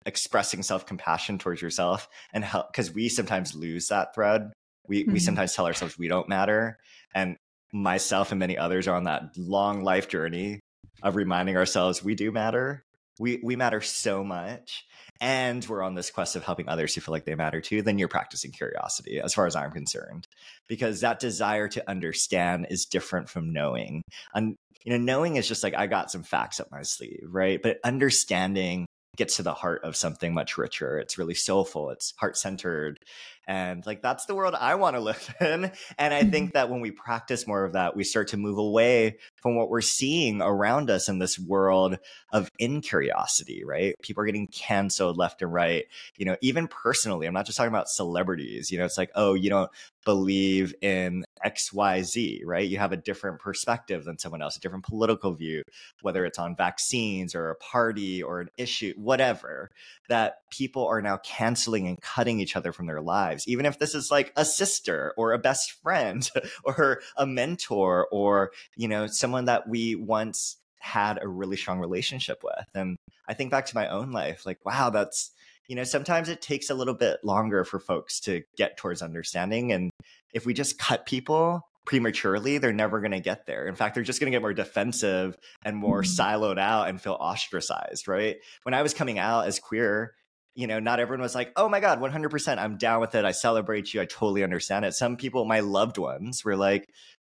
expressing 0.07 0.63
self-compassion 0.63 1.39
towards 1.39 1.63
yourself 1.63 2.09
and 2.33 2.45
help 2.45 2.71
because 2.71 2.93
we 2.93 3.09
sometimes 3.09 3.55
lose 3.55 3.89
that 3.89 4.15
thread. 4.15 4.53
We 4.87 5.03
mm-hmm. 5.03 5.13
we 5.13 5.19
sometimes 5.19 5.55
tell 5.55 5.67
ourselves 5.67 5.99
we 5.99 6.09
don't 6.09 6.29
matter. 6.29 6.79
And 7.15 7.37
myself 7.73 8.31
and 8.31 8.39
many 8.39 8.57
others 8.57 8.87
are 8.87 8.97
on 8.97 9.05
that 9.05 9.37
long 9.37 9.83
life 9.83 10.09
journey 10.09 10.61
of 11.03 11.17
reminding 11.17 11.57
ourselves 11.57 12.05
we 12.05 12.15
do 12.15 12.31
matter. 12.33 12.85
We 13.19 13.41
we 13.43 13.57
matter 13.57 13.81
so 13.81 14.25
much. 14.25 14.85
And 15.21 15.65
we're 15.67 15.83
on 15.83 15.95
this 15.95 16.11
quest 16.11 16.37
of 16.37 16.43
helping 16.43 16.69
others 16.69 16.95
who 16.95 17.01
feel 17.01 17.13
like 17.13 17.25
they 17.25 17.37
matter 17.37 17.61
too, 17.61 17.83
then 17.83 17.99
you're 17.99 18.09
practicing 18.09 18.51
curiosity, 18.51 19.21
as 19.21 19.33
far 19.33 19.47
as 19.47 19.55
I'm 19.55 19.71
concerned. 19.71 20.27
Because 20.69 21.01
that 21.01 21.21
desire 21.21 21.69
to 21.69 21.89
understand 21.89 22.67
is 22.69 22.85
different 22.85 23.29
from 23.31 23.53
knowing. 23.53 24.03
And 24.35 24.57
you 24.85 24.93
know, 24.93 24.99
knowing 24.99 25.37
is 25.37 25.49
just 25.49 25.63
like 25.63 25.75
I 25.75 25.87
got 25.87 26.11
some 26.11 26.25
facts 26.25 26.61
up 26.61 26.71
my 26.71 26.83
sleeve, 26.83 27.29
right? 27.31 27.63
But 27.63 27.79
understanding 27.85 28.87
gets 29.17 29.37
to 29.37 29.43
the 29.43 29.55
heart 29.55 29.83
of 29.85 29.97
something 29.97 30.35
much 30.35 30.59
richer. 30.59 30.99
It's 30.99 31.19
really 31.19 31.35
soulful, 31.35 31.91
it's 31.91 32.15
heart 32.17 32.37
centered. 32.37 33.01
And 33.47 33.85
like 33.87 34.03
that's 34.03 34.27
the 34.27 34.35
world 34.35 34.55
I 34.55 34.75
want 34.77 34.97
to 34.97 35.01
live 35.01 35.35
in. 35.41 35.71
And 35.99 36.15
I 36.15 36.25
think 36.25 36.53
that 36.55 36.71
when 36.71 36.81
we 36.81 36.91
practice 36.91 37.47
more 37.47 37.65
of 37.65 37.73
that, 37.73 37.97
we 37.97 38.05
start 38.05 38.29
to 38.29 38.37
move 38.37 38.59
away 38.59 39.19
from 39.37 39.57
what 39.57 39.71
we're 39.71 39.81
seeing 39.81 40.41
around 40.41 40.91
us 40.91 41.09
in 41.09 41.19
this 41.19 41.39
world 41.39 41.99
of 42.33 42.51
incuriosity, 42.59 43.65
right? 43.65 43.95
People 44.03 44.23
are 44.23 44.27
getting 44.27 44.47
canceled 44.47 45.17
left 45.17 45.43
and 45.43 45.53
right. 45.53 45.87
You 46.17 46.27
know, 46.27 46.37
even 46.41 46.69
personally, 46.69 47.27
I'm 47.27 47.35
not 47.35 47.47
just 47.47 47.59
talking 47.59 47.73
about 47.73 47.89
celebrities. 47.89 48.71
You 48.71 48.79
know, 48.79 48.85
it's 48.85 48.99
like, 48.99 49.11
oh, 49.15 49.35
you 49.35 49.51
don't 49.51 49.71
believe 50.05 50.75
in 50.83 51.25
XYZ, 51.45 52.41
right? 52.45 52.69
You 52.69 52.79
have 52.79 52.93
a 52.93 52.97
different 52.97 53.41
perspective 53.41 54.05
than 54.05 54.19
someone 54.19 54.43
else, 54.43 54.57
a 54.57 54.61
different 54.61 54.85
political 54.85 55.35
view, 55.35 55.63
whether 56.03 56.25
it's 56.25 56.39
on 56.39 56.57
vaccines 56.57 57.35
or 57.35 57.51
a 57.51 57.57
party 57.57 58.23
or 58.23 58.41
an 58.41 58.49
issue, 58.57 58.95
whatever, 58.97 59.71
that 60.09 60.39
people 60.51 60.87
are 60.87 61.03
now 61.03 61.19
canceling 61.19 61.87
and 61.89 62.01
cutting 62.01 62.41
each 62.41 62.57
other 62.57 62.73
from 62.73 62.87
their 62.87 63.01
lives, 63.01 63.34
even 63.47 63.67
if 63.67 63.79
this 63.79 63.95
is 63.95 64.11
like 64.11 64.33
a 64.37 64.45
sister 64.45 65.13
or 65.17 65.33
a 65.33 65.39
best 65.39 65.73
friend 65.83 66.29
or 66.65 67.01
a 67.17 67.27
mentor 67.27 68.07
or, 68.11 68.53
you 68.77 68.89
know, 68.89 69.07
someone 69.07 69.47
that 69.47 69.69
we 69.69 69.95
once 69.95 70.57
had 70.81 71.19
a 71.23 71.29
really 71.29 71.57
strong 71.57 71.81
relationship 71.81 72.43
with. 72.45 72.67
And 72.75 72.97
I 73.27 73.35
think 73.35 73.51
back 73.51 73.67
to 73.67 73.75
my 73.75 73.89
own 73.89 74.13
life, 74.13 74.45
like, 74.45 74.65
wow, 74.67 74.91
that's, 74.91 75.31
you 75.67 75.77
know, 75.77 75.85
sometimes 75.85 76.29
it 76.29 76.43
takes 76.43 76.69
a 76.69 76.75
little 76.75 76.95
bit 76.95 77.25
longer 77.25 77.65
for 77.65 77.79
folks 77.79 78.21
to 78.21 78.43
get 78.57 78.77
towards 78.77 79.01
understanding. 79.01 79.73
And 79.73 79.91
if 80.35 80.45
we 80.45 80.53
just 80.53 80.79
cut 80.79 81.07
people 81.07 81.63
prematurely, 81.87 82.59
they're 82.59 82.73
never 82.73 83.01
going 83.01 83.13
to 83.13 83.21
get 83.21 83.47
there. 83.47 83.67
In 83.67 83.75
fact, 83.75 83.95
they're 83.95 84.05
just 84.05 84.21
going 84.21 84.31
to 84.31 84.35
get 84.35 84.43
more 84.43 84.55
defensive 84.55 85.37
and 85.65 85.77
more 85.77 86.03
mm-hmm. 86.03 86.21
siloed 86.21 86.59
out 86.59 86.89
and 86.89 87.01
feel 87.01 87.15
ostracized, 87.15 88.09
right? 88.09 88.37
When 88.63 88.75
I 88.75 88.83
was 88.83 88.95
coming 88.95 89.19
out 89.19 89.47
as 89.47 89.59
queer, 89.59 90.15
you 90.55 90.67
know, 90.67 90.79
not 90.79 91.01
everyone 91.01 91.23
was 91.23 91.35
like, 91.35 91.53
oh 91.57 91.69
my 91.69 91.81
God, 91.81 92.01
100%, 92.01 92.59
I'm 92.59 92.77
down 92.77 93.01
with 93.01 93.15
it. 93.15 93.25
I 93.25 93.33
celebrate 93.33 93.93
you. 93.93 94.01
I 94.01 94.05
totally 94.07 94.45
understand 94.45 94.85
it. 94.85 94.95
Some 94.95 95.17
people, 95.17 95.45
my 95.45 95.61
loved 95.61 95.99
ones, 95.99 96.45
were 96.45 96.57
like, 96.57 96.89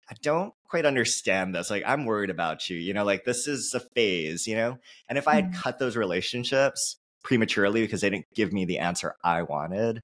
I 0.10 0.16
don't 0.22 0.54
quite 0.70 0.86
understand 0.86 1.54
this. 1.54 1.70
Like, 1.70 1.84
I'm 1.86 2.06
worried 2.06 2.30
about 2.30 2.70
you. 2.70 2.78
You 2.78 2.94
know, 2.94 3.04
like 3.04 3.26
this 3.26 3.48
is 3.48 3.74
a 3.74 3.80
phase, 3.80 4.48
you 4.48 4.56
know? 4.56 4.78
And 5.10 5.18
if 5.18 5.28
I 5.28 5.36
had 5.36 5.52
mm-hmm. 5.52 5.62
cut 5.62 5.80
those 5.80 5.98
relationships 5.98 6.98
prematurely 7.24 7.82
because 7.82 8.02
they 8.02 8.10
didn't 8.10 8.34
give 8.34 8.54
me 8.54 8.66
the 8.66 8.80
answer 8.80 9.16
I 9.24 9.42
wanted, 9.42 10.02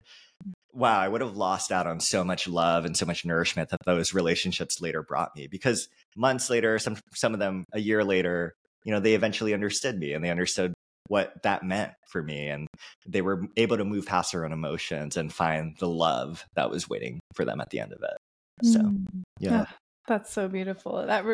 wow, 0.73 0.99
I 0.99 1.07
would 1.07 1.21
have 1.21 1.37
lost 1.37 1.71
out 1.71 1.87
on 1.87 1.99
so 1.99 2.23
much 2.23 2.47
love 2.47 2.83
and 2.83 2.97
so 2.97 3.05
much 3.05 3.23
nourishment 3.25 3.69
that 3.69 3.79
those 3.85 4.13
relationships 4.13 4.81
later 4.81 5.03
brought 5.03 5.35
me. 5.35 5.47
Because 5.47 5.87
months 6.15 6.49
later, 6.49 6.79
some 6.79 6.97
some 7.13 7.33
of 7.33 7.39
them 7.39 7.65
a 7.71 7.79
year 7.79 8.03
later, 8.03 8.55
you 8.83 8.91
know, 8.91 8.99
they 8.99 9.13
eventually 9.13 9.53
understood 9.53 9.97
me 9.97 10.13
and 10.13 10.25
they 10.25 10.31
understood 10.31 10.72
what 11.07 11.41
that 11.43 11.63
meant 11.63 11.91
for 12.07 12.23
me 12.23 12.47
and 12.47 12.67
they 13.05 13.21
were 13.21 13.45
able 13.57 13.77
to 13.77 13.85
move 13.85 14.05
past 14.05 14.31
their 14.31 14.45
own 14.45 14.53
emotions 14.53 15.17
and 15.17 15.33
find 15.33 15.75
the 15.79 15.87
love 15.87 16.45
that 16.55 16.69
was 16.69 16.89
waiting 16.89 17.19
for 17.33 17.45
them 17.45 17.59
at 17.59 17.69
the 17.69 17.79
end 17.79 17.91
of 17.91 18.01
it. 18.01 18.17
So, 18.65 18.79
mm. 18.79 19.05
yeah. 19.39 19.65
Oh, 19.67 19.73
that's 20.07 20.31
so 20.31 20.47
beautiful. 20.47 21.05
That 21.05 21.25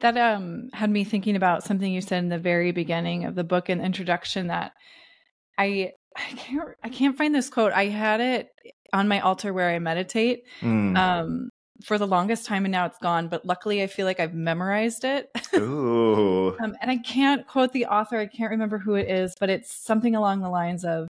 that 0.00 0.16
um 0.16 0.70
had 0.72 0.90
me 0.90 1.04
thinking 1.04 1.36
about 1.36 1.64
something 1.64 1.92
you 1.92 2.00
said 2.00 2.18
in 2.18 2.28
the 2.28 2.38
very 2.38 2.72
beginning 2.72 3.24
of 3.24 3.34
the 3.34 3.44
book 3.44 3.68
and 3.68 3.80
introduction 3.80 4.48
that 4.48 4.72
I 5.58 5.92
I 6.16 6.32
can't 6.36 6.68
I 6.82 6.88
can't 6.88 7.16
find 7.16 7.34
this 7.34 7.50
quote. 7.50 7.72
I 7.72 7.86
had 7.86 8.20
it 8.20 8.48
on 8.92 9.08
my 9.08 9.20
altar 9.20 9.52
where 9.52 9.68
I 9.68 9.78
meditate 9.78 10.44
mm. 10.60 10.96
um, 10.96 11.50
for 11.84 11.98
the 11.98 12.06
longest 12.06 12.46
time, 12.46 12.64
and 12.64 12.72
now 12.72 12.86
it's 12.86 12.98
gone. 12.98 13.28
But 13.28 13.44
luckily, 13.44 13.82
I 13.82 13.86
feel 13.86 14.06
like 14.06 14.20
I've 14.20 14.34
memorized 14.34 15.04
it. 15.04 15.30
Ooh. 15.54 16.56
um, 16.60 16.76
and 16.80 16.90
I 16.90 16.98
can't 16.98 17.46
quote 17.46 17.72
the 17.72 17.86
author. 17.86 18.18
I 18.18 18.26
can't 18.26 18.50
remember 18.50 18.78
who 18.78 18.94
it 18.94 19.10
is, 19.10 19.34
but 19.38 19.50
it's 19.50 19.72
something 19.72 20.14
along 20.14 20.40
the 20.40 20.50
lines 20.50 20.84
of 20.84 21.08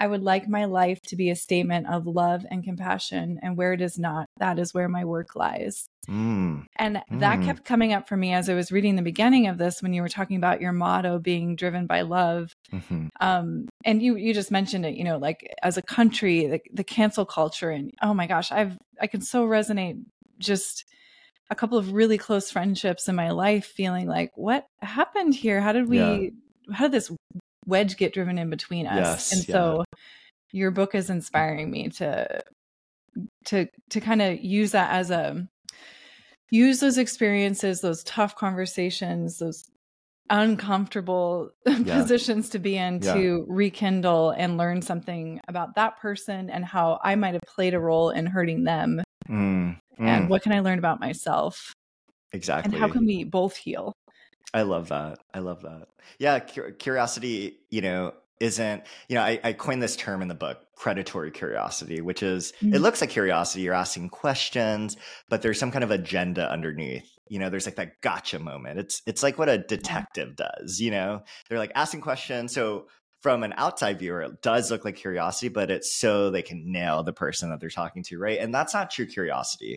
I 0.00 0.06
would 0.06 0.22
like 0.22 0.48
my 0.48 0.64
life 0.64 1.02
to 1.02 1.16
be 1.16 1.28
a 1.28 1.36
statement 1.36 1.86
of 1.86 2.06
love 2.06 2.46
and 2.50 2.64
compassion, 2.64 3.38
and 3.42 3.54
where 3.54 3.74
it 3.74 3.82
is 3.82 3.98
not, 3.98 4.30
that 4.38 4.58
is 4.58 4.72
where 4.72 4.88
my 4.88 5.04
work 5.04 5.36
lies. 5.36 5.86
Mm. 6.08 6.64
And 6.76 7.02
that 7.10 7.38
mm. 7.38 7.44
kept 7.44 7.66
coming 7.66 7.92
up 7.92 8.08
for 8.08 8.16
me 8.16 8.32
as 8.32 8.48
I 8.48 8.54
was 8.54 8.72
reading 8.72 8.96
the 8.96 9.02
beginning 9.02 9.46
of 9.46 9.58
this 9.58 9.82
when 9.82 9.92
you 9.92 10.00
were 10.00 10.08
talking 10.08 10.38
about 10.38 10.62
your 10.62 10.72
motto 10.72 11.18
being 11.18 11.54
driven 11.54 11.86
by 11.86 12.00
love. 12.00 12.56
Mm-hmm. 12.72 13.08
Um, 13.20 13.68
and 13.84 14.02
you 14.02 14.16
you 14.16 14.32
just 14.32 14.50
mentioned 14.50 14.86
it, 14.86 14.94
you 14.94 15.04
know, 15.04 15.18
like 15.18 15.54
as 15.62 15.76
a 15.76 15.82
country, 15.82 16.46
the, 16.46 16.60
the 16.72 16.84
cancel 16.84 17.26
culture, 17.26 17.70
and 17.70 17.92
oh 18.00 18.14
my 18.14 18.26
gosh, 18.26 18.50
I've 18.50 18.78
I 18.98 19.06
can 19.06 19.20
so 19.20 19.46
resonate 19.46 20.02
just 20.38 20.86
a 21.50 21.54
couple 21.54 21.76
of 21.76 21.92
really 21.92 22.16
close 22.16 22.50
friendships 22.50 23.06
in 23.06 23.14
my 23.14 23.30
life 23.30 23.66
feeling 23.66 24.06
like 24.06 24.30
what 24.36 24.66
happened 24.80 25.34
here 25.34 25.60
how 25.60 25.72
did 25.72 25.88
we 25.88 25.98
yeah. 25.98 26.30
how 26.72 26.84
did 26.84 26.92
this 26.92 27.10
wedge 27.70 27.96
get 27.96 28.12
driven 28.12 28.38
in 28.38 28.50
between 28.50 28.86
us. 28.86 28.96
Yes, 28.96 29.32
and 29.32 29.48
yeah. 29.48 29.54
so 29.54 29.84
your 30.52 30.70
book 30.70 30.94
is 30.94 31.08
inspiring 31.08 31.70
me 31.70 31.88
to 31.90 32.42
to 33.46 33.66
to 33.90 34.00
kind 34.00 34.22
of 34.22 34.40
use 34.40 34.72
that 34.72 34.92
as 34.92 35.10
a 35.10 35.46
use 36.50 36.80
those 36.80 36.98
experiences, 36.98 37.80
those 37.80 38.02
tough 38.04 38.36
conversations, 38.36 39.38
those 39.38 39.64
uncomfortable 40.30 41.50
yeah. 41.66 42.00
positions 42.00 42.48
to 42.50 42.58
be 42.58 42.76
in 42.76 43.00
yeah. 43.02 43.14
to 43.14 43.44
rekindle 43.48 44.30
and 44.30 44.56
learn 44.56 44.80
something 44.80 45.40
about 45.48 45.74
that 45.74 45.98
person 46.00 46.50
and 46.50 46.64
how 46.64 47.00
I 47.02 47.16
might 47.16 47.34
have 47.34 47.42
played 47.46 47.74
a 47.74 47.80
role 47.80 48.10
in 48.10 48.26
hurting 48.26 48.64
them. 48.64 49.02
Mm, 49.28 49.76
mm. 49.76 49.78
And 49.98 50.28
what 50.28 50.42
can 50.42 50.52
I 50.52 50.60
learn 50.60 50.78
about 50.78 51.00
myself? 51.00 51.72
Exactly. 52.32 52.72
And 52.72 52.80
how 52.80 52.88
can 52.88 53.04
we 53.04 53.24
both 53.24 53.56
heal? 53.56 53.92
I 54.52 54.62
love 54.62 54.88
that. 54.88 55.18
I 55.32 55.38
love 55.38 55.62
that. 55.62 55.88
Yeah, 56.18 56.38
curiosity, 56.40 57.58
you 57.70 57.80
know, 57.80 58.14
isn't, 58.40 58.84
you 59.08 59.14
know, 59.14 59.22
I, 59.22 59.38
I 59.44 59.52
coined 59.52 59.82
this 59.82 59.96
term 59.96 60.22
in 60.22 60.28
the 60.28 60.34
book, 60.34 60.58
predatory 60.76 61.30
curiosity, 61.30 62.00
which 62.00 62.22
is 62.22 62.52
mm-hmm. 62.62 62.74
it 62.74 62.80
looks 62.80 63.00
like 63.00 63.10
curiosity, 63.10 63.62
you're 63.62 63.74
asking 63.74 64.08
questions, 64.08 64.96
but 65.28 65.42
there's 65.42 65.58
some 65.58 65.70
kind 65.70 65.84
of 65.84 65.90
agenda 65.90 66.50
underneath. 66.50 67.06
You 67.28 67.38
know, 67.38 67.50
there's 67.50 67.66
like 67.66 67.76
that 67.76 68.00
gotcha 68.00 68.38
moment. 68.38 68.78
It's 68.80 69.02
it's 69.06 69.22
like 69.22 69.38
what 69.38 69.48
a 69.48 69.58
detective 69.58 70.36
does, 70.36 70.80
you 70.80 70.90
know? 70.90 71.22
They're 71.48 71.58
like 71.58 71.72
asking 71.74 72.00
questions. 72.00 72.52
So 72.52 72.88
from 73.20 73.42
an 73.42 73.52
outside 73.56 73.98
viewer, 73.98 74.22
it 74.22 74.42
does 74.42 74.70
look 74.70 74.84
like 74.84 74.96
curiosity, 74.96 75.48
but 75.48 75.70
it's 75.70 75.94
so 75.94 76.30
they 76.30 76.42
can 76.42 76.72
nail 76.72 77.02
the 77.02 77.12
person 77.12 77.50
that 77.50 77.60
they're 77.60 77.68
talking 77.68 78.02
to, 78.04 78.18
right? 78.18 78.40
And 78.40 78.52
that's 78.52 78.72
not 78.72 78.90
true 78.90 79.06
curiosity. 79.06 79.76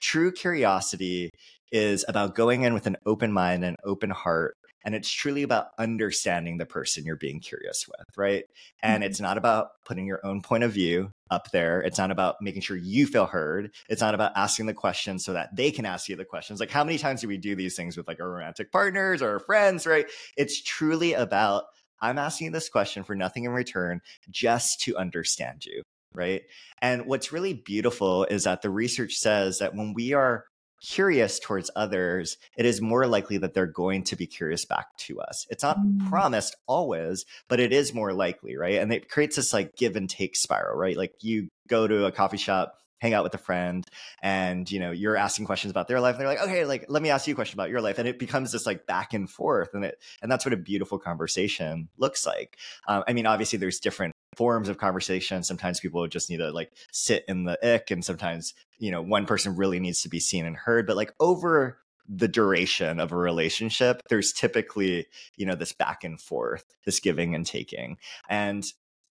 True 0.00 0.32
curiosity 0.32 1.30
is 1.72 2.04
about 2.08 2.34
going 2.34 2.62
in 2.62 2.74
with 2.74 2.86
an 2.86 2.96
open 3.06 3.32
mind 3.32 3.64
and 3.64 3.76
open 3.84 4.10
heart. 4.10 4.56
And 4.86 4.94
it's 4.94 5.10
truly 5.10 5.42
about 5.42 5.68
understanding 5.78 6.58
the 6.58 6.66
person 6.66 7.04
you're 7.06 7.16
being 7.16 7.40
curious 7.40 7.86
with, 7.88 8.06
right? 8.18 8.44
And 8.82 9.02
mm-hmm. 9.02 9.10
it's 9.10 9.20
not 9.20 9.38
about 9.38 9.68
putting 9.86 10.06
your 10.06 10.24
own 10.26 10.42
point 10.42 10.62
of 10.62 10.72
view 10.72 11.10
up 11.30 11.50
there. 11.52 11.80
It's 11.80 11.96
not 11.96 12.10
about 12.10 12.36
making 12.42 12.60
sure 12.60 12.76
you 12.76 13.06
feel 13.06 13.24
heard. 13.24 13.74
It's 13.88 14.02
not 14.02 14.14
about 14.14 14.32
asking 14.36 14.66
the 14.66 14.74
questions 14.74 15.24
so 15.24 15.32
that 15.32 15.56
they 15.56 15.70
can 15.70 15.86
ask 15.86 16.08
you 16.10 16.16
the 16.16 16.24
questions. 16.26 16.60
Like, 16.60 16.70
how 16.70 16.84
many 16.84 16.98
times 16.98 17.22
do 17.22 17.28
we 17.28 17.38
do 17.38 17.56
these 17.56 17.76
things 17.76 17.96
with 17.96 18.06
like 18.06 18.20
our 18.20 18.30
romantic 18.30 18.70
partners 18.70 19.22
or 19.22 19.30
our 19.30 19.40
friends, 19.40 19.86
right? 19.86 20.06
It's 20.36 20.62
truly 20.62 21.14
about 21.14 21.64
I'm 22.00 22.18
asking 22.18 22.46
you 22.46 22.50
this 22.50 22.68
question 22.68 23.02
for 23.04 23.14
nothing 23.14 23.44
in 23.44 23.52
return, 23.52 24.02
just 24.30 24.80
to 24.82 24.96
understand 24.96 25.64
you, 25.64 25.82
right? 26.12 26.42
And 26.82 27.06
what's 27.06 27.32
really 27.32 27.54
beautiful 27.54 28.24
is 28.24 28.44
that 28.44 28.60
the 28.60 28.68
research 28.68 29.14
says 29.14 29.58
that 29.60 29.74
when 29.74 29.94
we 29.94 30.12
are 30.12 30.44
curious 30.84 31.38
towards 31.38 31.70
others, 31.74 32.36
it 32.56 32.66
is 32.66 32.82
more 32.82 33.06
likely 33.06 33.38
that 33.38 33.54
they're 33.54 33.66
going 33.66 34.04
to 34.04 34.16
be 34.16 34.26
curious 34.26 34.64
back 34.64 34.96
to 34.98 35.20
us. 35.20 35.46
It's 35.48 35.62
not 35.62 35.78
mm. 35.78 36.08
promised 36.08 36.56
always, 36.66 37.24
but 37.48 37.58
it 37.58 37.72
is 37.72 37.94
more 37.94 38.12
likely, 38.12 38.56
right? 38.56 38.76
And 38.76 38.92
it 38.92 39.08
creates 39.08 39.36
this 39.36 39.52
like 39.52 39.76
give 39.76 39.96
and 39.96 40.08
take 40.08 40.36
spiral, 40.36 40.76
right? 40.76 40.96
Like 40.96 41.14
you 41.20 41.48
go 41.68 41.86
to 41.86 42.04
a 42.04 42.12
coffee 42.12 42.36
shop, 42.36 42.78
hang 42.98 43.12
out 43.12 43.24
with 43.24 43.34
a 43.34 43.38
friend 43.38 43.86
and 44.22 44.70
you 44.70 44.80
know 44.80 44.90
you're 44.90 45.16
asking 45.16 45.44
questions 45.44 45.70
about 45.70 45.88
their 45.88 46.00
life 46.00 46.14
and 46.14 46.22
they're 46.22 46.28
like 46.28 46.40
okay 46.40 46.64
like 46.64 46.86
let 46.88 47.02
me 47.02 47.10
ask 47.10 47.26
you 47.26 47.32
a 47.32 47.34
question 47.34 47.54
about 47.54 47.68
your 47.68 47.82
life 47.82 47.98
and 47.98 48.08
it 48.08 48.18
becomes 48.18 48.50
this 48.50 48.64
like 48.64 48.86
back 48.86 49.12
and 49.12 49.28
forth 49.28 49.74
and 49.74 49.84
it 49.84 49.98
and 50.22 50.32
that's 50.32 50.46
what 50.46 50.54
a 50.54 50.56
beautiful 50.56 50.98
conversation 50.98 51.86
looks 51.98 52.24
like 52.24 52.56
um, 52.88 53.04
i 53.06 53.12
mean 53.12 53.26
obviously 53.26 53.58
there's 53.58 53.78
different 53.78 54.13
forms 54.36 54.68
of 54.68 54.78
conversation. 54.78 55.42
Sometimes 55.42 55.80
people 55.80 56.06
just 56.08 56.30
need 56.30 56.38
to 56.38 56.50
like 56.50 56.72
sit 56.92 57.24
in 57.28 57.44
the 57.44 57.58
ick 57.74 57.90
and 57.90 58.04
sometimes 58.04 58.54
you 58.78 58.90
know 58.90 59.02
one 59.02 59.26
person 59.26 59.56
really 59.56 59.80
needs 59.80 60.02
to 60.02 60.08
be 60.08 60.20
seen 60.20 60.46
and 60.46 60.56
heard. 60.56 60.86
But 60.86 60.96
like 60.96 61.14
over 61.20 61.78
the 62.06 62.28
duration 62.28 63.00
of 63.00 63.12
a 63.12 63.16
relationship 63.16 64.02
there's 64.10 64.30
typically 64.30 65.06
you 65.38 65.46
know 65.46 65.54
this 65.54 65.72
back 65.72 66.04
and 66.04 66.20
forth 66.20 66.64
this 66.84 67.00
giving 67.00 67.34
and 67.34 67.46
taking. 67.46 67.96
And 68.28 68.64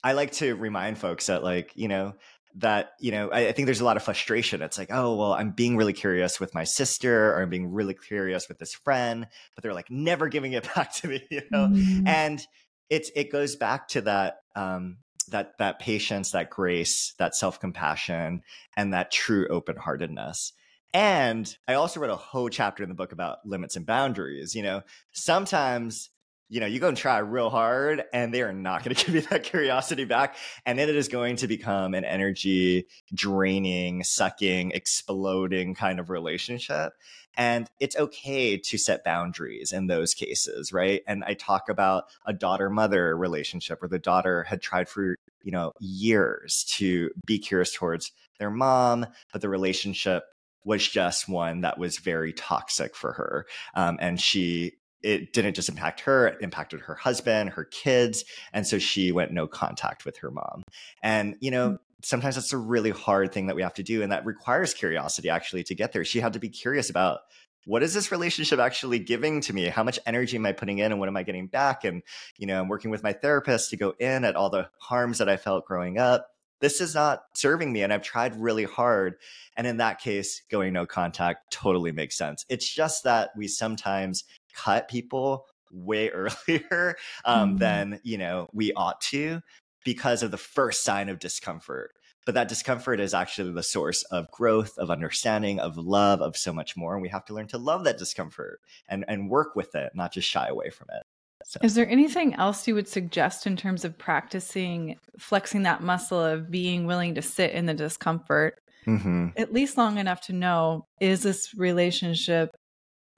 i 0.04 0.13
like 0.13 0.32
to 0.34 0.56
remind 0.56 0.97
folks 0.97 1.25
that 1.28 1.43
like 1.43 1.71
you 1.75 1.88
know 1.88 2.13
that 2.58 2.93
you 2.99 3.12
know 3.12 3.30
I, 3.30 3.47
I, 3.47 3.51
think 3.51 3.65
there's 3.65 3.82
a 3.82 3.86
lot 3.86 3.97
of 3.97 4.04
frustration. 4.04 4.62
It's 4.62 4.78
like 4.78 4.91
oh 4.91 5.15
well 5.15 5.34
i'm 5.34 5.51
being 5.51 5.75
really 5.78 5.93
curious 5.93 6.39
with 6.39 6.54
my 6.54 6.63
sister 6.63 7.34
or 7.34 7.41
i'm 7.41 7.49
being 7.49 7.71
really 7.71 7.93
curious 7.93 8.47
with 8.47 8.60
this 8.60 8.73
friend 8.73 9.28
but 9.56 9.62
they're 9.62 9.73
like 9.73 9.91
never 9.91 10.30
giving 10.30 10.54
it 10.54 10.67
back 10.75 10.93
to 10.95 11.08
me 11.08 11.25
you 11.30 11.41
know? 11.51 11.67
Mm-hmm. 11.67 12.08
and 12.08 12.45
it's 12.89 13.12
it 13.15 13.32
goes 13.32 13.56
back 13.56 13.88
to 13.89 14.01
that 14.01 14.38
um 14.56 14.97
that 15.28 15.58
that 15.58 15.80
patience 15.80 16.32
that 16.32 16.50
grace 16.50 17.14
that 17.18 17.36
self-compassion 17.36 18.42
and 18.78 18.94
that 18.94 19.12
true 19.12 19.48
open-heartedness. 19.50 20.54
And 20.94 21.56
i 21.68 21.74
also 21.74 22.00
wrote 22.00 22.10
a 22.10 22.16
whole 22.16 22.50
chapter 22.50 22.84
in 22.84 22.90
the 22.90 22.96
book 22.96 23.12
about 23.12 23.40
limits 23.46 23.76
and 23.76 23.86
boundaries 23.86 24.56
you 24.56 24.64
know? 24.64 24.82
Sometimes 25.12 26.10
you 26.50 26.60
know, 26.60 26.66
you 26.66 26.80
go 26.80 26.88
and 26.88 26.98
try 26.98 27.18
real 27.18 27.50
hard 27.50 28.04
and 28.14 28.34
they 28.34 28.42
are 28.42 28.54
not 28.54 28.84
going 28.84 28.96
to 28.96 29.06
give 29.06 29.16
you 29.16 29.22
that 29.22 29.44
curiosity 29.44 30.06
back. 30.06 30.36
And 30.66 30.78
then 30.78 30.90
it 30.90 30.96
is 30.96 31.08
going 31.08 31.38
to 31.38 31.48
become 31.48 31.94
an 31.94 32.06
energy 32.06 32.88
draining, 33.14 34.04
sucking, 34.04 34.72
exploding 34.72 35.76
kind 35.76 36.00
of 36.00 36.10
relationship. 36.10 36.94
And 37.38 37.70
it's 37.80 37.98
okay 37.98 38.58
to 38.58 38.78
set 38.78 39.04
boundaries 39.04 39.74
in 39.74 39.88
those 39.88 40.14
cases, 40.14 40.72
right? 40.72 41.02
And 41.06 41.24
I 41.26 41.34
talk 41.34 41.68
about 41.68 42.06
a 42.26 42.32
daughter 42.32 42.70
mother 42.70 43.18
relationship 43.18 43.82
where 43.82 43.90
the 43.90 44.00
daughter 44.00 44.44
had 44.44 44.62
tried 44.62 44.88
for, 44.88 45.18
you 45.44 45.52
know, 45.52 45.74
years 45.80 46.64
to 46.76 47.12
be 47.26 47.40
curious 47.40 47.74
towards 47.74 48.12
their 48.40 48.52
mom, 48.52 49.06
but 49.34 49.42
the 49.42 49.50
relationship 49.50 50.24
was 50.64 50.88
just 50.88 51.28
one 51.28 51.62
that 51.62 51.78
was 51.78 51.98
very 51.98 52.34
toxic 52.34 52.96
for 52.96 53.14
her. 53.14 53.46
Um, 53.76 53.98
and 54.02 54.20
she 54.20 54.74
it 55.06 55.34
didn't 55.34 55.56
just 55.56 55.70
impact 55.70 56.02
her, 56.02 56.28
it 56.28 56.38
impacted 56.41 56.82
her 56.82 56.96
husband, 56.96 57.52
her 57.52 57.63
kids. 57.65 58.26
And 58.52 58.65
so 58.65 58.80
she 58.80 59.12
went 59.12 59.32
no 59.32 59.48
contact 59.48 60.04
with 60.04 60.18
her 60.18 60.32
mom. 60.32 60.63
And, 61.04 61.36
you 61.39 61.52
know, 61.52 61.70
mm. 61.70 61.78
sometimes 62.04 62.36
that's 62.36 62.54
a 62.54 62.58
really 62.58 62.89
hard 62.89 63.32
thing 63.32 63.48
that 63.48 63.56
we 63.56 63.62
have 63.62 63.76
to 63.76 63.84
do. 63.84 64.02
And 64.02 64.12
that 64.12 64.26
requires 64.26 64.74
curiosity 64.74 65.30
actually 65.30 65.63
to 65.65 65.76
get 65.76 65.94
there. 65.94 66.04
She 66.04 66.20
had 66.20 66.34
to 66.34 66.39
be 66.39 66.50
curious 66.50 66.89
about 66.89 67.20
what 67.65 67.84
is 67.84 67.94
this 67.94 68.12
relationship 68.12 68.60
actually 68.60 69.00
giving 69.00 69.41
to 69.41 69.54
me? 69.54 69.65
How 69.65 69.84
much 69.84 70.00
energy 70.06 70.38
am 70.38 70.46
I 70.46 70.52
putting 70.52 70.80
in 70.80 70.91
and 70.91 71.00
what 71.00 71.10
am 71.10 71.18
I 71.18 71.24
getting 71.24 71.48
back? 71.48 71.84
And, 71.84 72.02
you 72.38 72.48
know, 72.48 72.60
I'm 72.60 72.68
working 72.68 72.91
with 72.91 73.04
my 73.04 73.13
therapist 73.13 73.70
to 73.72 73.78
go 73.78 73.94
in 74.00 74.24
at 74.24 74.36
all 74.36 74.50
the 74.50 74.70
harms 74.80 75.20
that 75.20 75.30
I 75.30 75.38
felt 75.38 75.65
growing 75.65 75.98
up. 75.98 76.28
This 76.62 76.80
is 76.80 76.96
not 76.96 77.22
serving 77.36 77.74
me. 77.74 77.84
And 77.84 77.91
I've 77.91 78.02
tried 78.02 78.39
really 78.39 78.63
hard. 78.63 79.15
And 79.58 79.68
in 79.68 79.78
that 79.78 80.00
case, 80.00 80.41
going 80.50 80.74
no 80.74 80.86
contact 80.86 81.52
totally 81.52 81.91
makes 81.91 82.18
sense. 82.18 82.46
It's 82.50 82.72
just 82.72 83.04
that 83.04 83.32
we 83.36 83.48
sometimes 83.48 84.24
cut 84.56 84.88
people 84.88 85.46
way 85.72 86.10
earlier 86.12 86.96
um, 87.26 87.50
mm-hmm. 87.50 87.58
than 87.58 88.00
you 88.04 88.18
know 88.18 88.48
we 88.54 88.72
ought 88.74 89.02
to 89.02 89.41
because 89.84 90.24
of 90.24 90.32
the 90.32 90.38
first 90.38 90.84
sign 90.84 91.10
of 91.10 91.20
discomfort 91.20 91.91
but 92.26 92.34
that 92.34 92.48
discomfort 92.48 93.00
is 93.00 93.13
actually 93.13 93.52
the 93.52 93.62
source 93.62 94.02
of 94.04 94.32
growth 94.32 94.78
of 94.80 94.89
understanding 94.89 95.60
of 95.60 95.78
love 95.78 96.22
of 96.22 96.36
so 96.36 96.52
much 96.52 96.76
more 96.76 96.94
and 96.94 97.02
we 97.02 97.10
have 97.10 97.26
to 97.26 97.34
learn 97.34 97.48
to 97.48 97.58
love 97.58 97.84
that 97.84 97.98
discomfort 97.98 98.60
and 98.88 99.06
and 99.08 99.30
work 99.30 99.56
with 99.56 99.76
it 99.76 99.91
not 99.94 100.12
just 100.12 100.28
shy 100.28 100.48
away 100.48 100.70
from 100.70 100.88
it 100.96 101.04
so. 101.44 101.60
Is 101.62 101.76
there 101.76 101.88
anything 101.88 102.34
else 102.36 102.68
you 102.68 102.74
would 102.74 102.88
suggest 102.88 103.46
in 103.46 103.56
terms 103.56 103.86
of 103.86 103.98
practicing 103.98 104.98
flexing 105.20 105.63
that 105.63 105.84
muscle 105.84 106.20
of 106.24 106.50
being 106.50 106.88
willing 106.88 107.15
to 107.15 107.22
sit 107.22 107.52
in 107.52 107.68
the 107.68 107.74
discomfort 107.74 108.60
mm-hmm. 108.88 109.28
at 109.38 109.54
least 109.54 109.78
long 109.78 109.98
enough 109.98 110.22
to 110.22 110.34
know 110.34 110.88
is 111.00 111.24
this 111.24 111.54
relationship 111.56 112.56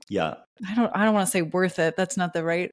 yeah. 0.10 0.36
I 0.68 0.74
don't 0.74 0.92
i 0.96 1.06
don't 1.06 1.14
want 1.14 1.28
to 1.28 1.32
say 1.32 1.44
worth 1.44 1.78
it 1.78 1.96
that's 1.96 2.18
not 2.18 2.34
the 2.34 2.44
right 2.44 2.72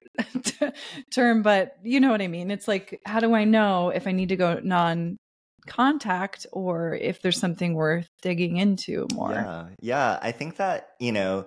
term 1.11 1.43
but 1.43 1.77
you 1.83 2.01
know 2.01 2.11
what 2.11 2.23
i 2.23 2.29
mean 2.29 2.51
it's 2.51 2.67
like 2.67 2.99
how 3.05 3.21
do 3.21 3.35
i 3.35 3.45
know 3.45 3.91
if 3.91 4.07
i 4.07 4.13
need 4.13 4.31
to 4.31 4.37
go 4.37 4.59
non 4.65 5.19
contact 5.67 6.47
or 6.53 6.95
if 6.95 7.21
there's 7.21 7.39
something 7.39 7.75
worth 7.75 8.09
digging 8.23 8.57
into 8.57 9.07
more? 9.15 9.33
Yeah 9.33 9.67
yeah 9.81 10.19
i 10.23 10.33
think 10.33 10.57
that 10.57 10.91
you 10.99 11.13
know 11.13 11.47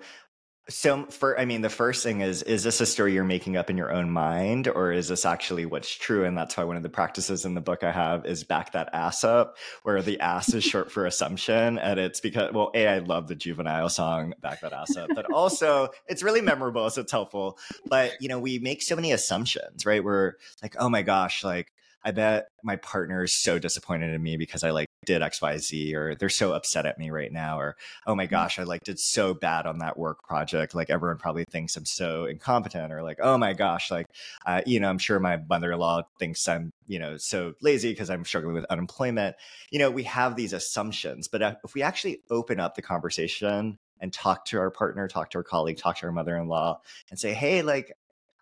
so, 0.70 1.06
for 1.06 1.40
I 1.40 1.46
mean, 1.46 1.62
the 1.62 1.70
first 1.70 2.04
thing 2.04 2.22
is: 2.22 2.44
is 2.44 2.64
this 2.64 2.82
a 2.82 2.86
story 2.86 3.14
you're 3.14 3.24
making 3.24 3.56
up 3.56 3.70
in 3.70 3.78
your 3.78 3.92
own 3.92 4.10
mind, 4.10 4.68
or 4.68 4.92
is 4.92 5.08
this 5.08 5.26
actually 5.26 5.66
what's 5.66 5.94
true? 5.94 6.26
And 6.26 6.38
that's 6.38 6.58
why 6.58 6.66
one 6.66 6.76
of 6.76 6.84
the 6.84 6.90
practices 6.90 7.46
in 7.46 7.54
the 7.54 7.62
book 7.62 7.84
I 7.84 7.92
have 7.92 8.26
is 8.26 8.44
back 8.44 8.74
that 8.74 8.90
ass 8.92 9.24
up, 9.24 9.56
where 9.84 10.02
the 10.02 10.20
ass 10.20 10.54
is 10.54 10.66
short 10.66 10.92
for 10.92 11.06
assumption, 11.06 11.78
and 11.78 12.00
it's 12.00 12.20
because 12.20 12.54
well, 12.54 12.72
a 12.74 12.88
I 12.88 12.98
love 13.00 13.28
the 13.28 13.36
Juvenile 13.36 13.88
song 13.88 14.34
"Back 14.42 14.60
That 14.60 14.74
Ass 14.74 14.98
Up," 14.98 15.10
but 15.16 15.32
also 15.32 15.90
it's 16.08 16.22
really 16.22 16.42
memorable, 16.42 16.90
so 16.90 17.02
it's 17.02 17.12
helpful. 17.14 17.58
But 17.86 18.22
you 18.22 18.28
know, 18.28 18.40
we 18.40 18.60
make 18.60 18.82
so 18.82 18.96
many 18.96 19.14
assumptions, 19.14 19.86
right? 19.86 20.04
We're 20.04 20.34
like, 20.62 20.76
oh 20.80 20.90
my 20.90 21.02
gosh, 21.02 21.46
like 21.46 21.72
I 22.08 22.12
bet 22.12 22.48
my 22.64 22.78
partner 22.78 23.26
is 23.26 23.34
so 23.34 23.60
disappointed 23.60 24.14
in 24.14 24.24
me 24.24 24.38
because 24.38 24.64
I 24.64 24.70
like 24.70 24.88
did 25.06 25.22
XYZ 25.22 25.94
or 25.94 26.16
they're 26.16 26.30
so 26.30 26.54
upset 26.54 26.86
at 26.86 26.98
me 26.98 27.10
right 27.10 27.34
now 27.34 27.60
or 27.60 27.76
oh 28.06 28.16
my 28.16 28.28
mm. 28.28 28.30
gosh, 28.30 28.60
I 28.60 28.64
like 28.64 28.86
did 28.86 28.98
so 28.98 29.34
bad 29.34 29.66
on 29.66 29.80
that 29.80 30.00
work 30.00 30.24
project. 30.24 30.74
Like 30.74 30.90
everyone 30.90 31.18
probably 31.18 31.44
thinks 31.44 31.76
I'm 31.76 31.84
so 31.84 32.24
incompetent 32.24 32.94
or 32.94 33.04
like, 33.04 33.18
oh 33.22 33.38
my 33.38 33.52
gosh, 33.52 33.92
like 33.92 34.06
uh, 34.46 34.62
you 34.66 34.80
know, 34.80 34.90
I'm 34.90 35.00
sure 35.00 35.20
my 35.20 35.38
mother-in-law 35.50 36.04
thinks 36.18 36.48
I'm, 36.48 36.72
you 36.88 36.98
know, 36.98 37.18
so 37.18 37.56
lazy 37.62 37.92
because 37.92 38.10
I'm 38.10 38.24
struggling 38.24 38.56
with 38.56 38.66
unemployment. 38.70 39.36
You 39.70 39.80
know, 39.80 39.92
we 39.92 40.04
have 40.04 40.38
these 40.38 40.54
assumptions, 40.54 41.28
but 41.28 41.42
uh, 41.42 41.56
if 41.66 41.74
we 41.74 41.82
actually 41.82 42.22
open 42.30 42.62
up 42.62 42.76
the 42.76 42.82
conversation 42.82 43.80
and 44.00 44.14
talk 44.14 44.46
to 44.46 44.60
our 44.60 44.72
partner, 44.72 45.10
talk 45.10 45.32
to 45.32 45.40
our 45.40 45.44
colleague, 45.44 45.78
talk 45.78 45.98
to 45.98 46.06
our 46.06 46.14
mother-in-law 46.14 46.80
and 47.10 47.20
say, 47.20 47.34
hey, 47.34 47.64
like 47.64 47.92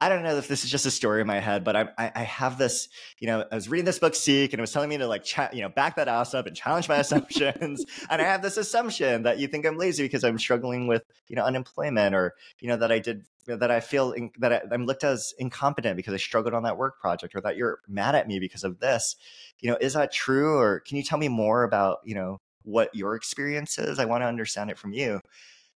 I 0.01 0.10
don't 0.10 0.23
know 0.23 0.36
if 0.36 0.49
this 0.49 0.65
is 0.65 0.69
just 0.69 0.86
a 0.86 0.91
story 0.91 1.21
in 1.21 1.27
my 1.27 1.39
head, 1.39 1.63
but 1.63 1.75
I, 1.75 1.88
I, 1.97 2.12
I 2.15 2.23
have 2.23 2.58
this, 2.58 2.89
you 3.19 3.27
know, 3.27 3.45
I 3.49 3.55
was 3.55 3.69
reading 3.69 3.86
this 3.86 3.97
book, 3.97 4.13
Seek, 4.13 4.51
and 4.51 4.60
it 4.60 4.62
was 4.62 4.73
telling 4.73 4.89
me 4.89 4.97
to 4.97 5.08
like, 5.08 5.23
cha- 5.23 5.49
you 5.53 5.62
know, 5.62 5.69
back 5.69 5.95
that 5.95 6.10
ass 6.10 6.34
up 6.34 6.47
and 6.47 6.55
challenge 6.55 6.89
my 6.89 6.97
assumptions. 6.99 7.86
and 8.10 8.21
I 8.21 8.25
have 8.25 8.41
this 8.41 8.58
assumption 8.58 9.23
that 9.23 9.39
you 9.39 9.47
think 9.47 9.65
I'm 9.65 9.77
lazy 9.77 10.03
because 10.03 10.25
I'm 10.25 10.38
struggling 10.38 10.88
with, 10.88 11.03
you 11.29 11.38
know, 11.38 11.45
unemployment 11.45 12.13
or, 12.13 12.36
you 12.60 12.67
know, 12.67 12.75
that 12.77 12.91
I 12.91 12.99
did, 12.99 13.23
you 13.47 13.53
know, 13.53 13.58
that 13.58 13.71
I 13.71 13.79
feel 13.79 14.12
in, 14.12 14.31
that 14.39 14.51
I, 14.51 14.62
I'm 14.73 14.86
looked 14.86 15.05
as 15.05 15.34
incompetent 15.39 15.95
because 15.95 16.13
I 16.13 16.17
struggled 16.17 16.53
on 16.53 16.63
that 16.63 16.77
work 16.77 16.99
project 16.99 17.34
or 17.34 17.41
that 17.41 17.55
you're 17.55 17.79
mad 17.88 18.15
at 18.15 18.27
me 18.27 18.39
because 18.39 18.65
of 18.65 18.79
this. 18.79 19.15
You 19.62 19.71
know, 19.71 19.77
is 19.79 19.93
that 19.93 20.12
true? 20.12 20.58
Or 20.58 20.81
can 20.81 20.97
you 20.97 21.03
tell 21.03 21.19
me 21.19 21.29
more 21.29 21.63
about, 21.63 21.99
you 22.03 22.15
know, 22.15 22.41
what 22.63 22.93
your 22.93 23.15
experience 23.15 23.77
is? 23.77 23.97
I 23.97 24.05
want 24.05 24.23
to 24.23 24.27
understand 24.27 24.71
it 24.71 24.77
from 24.77 24.91
you 24.91 25.21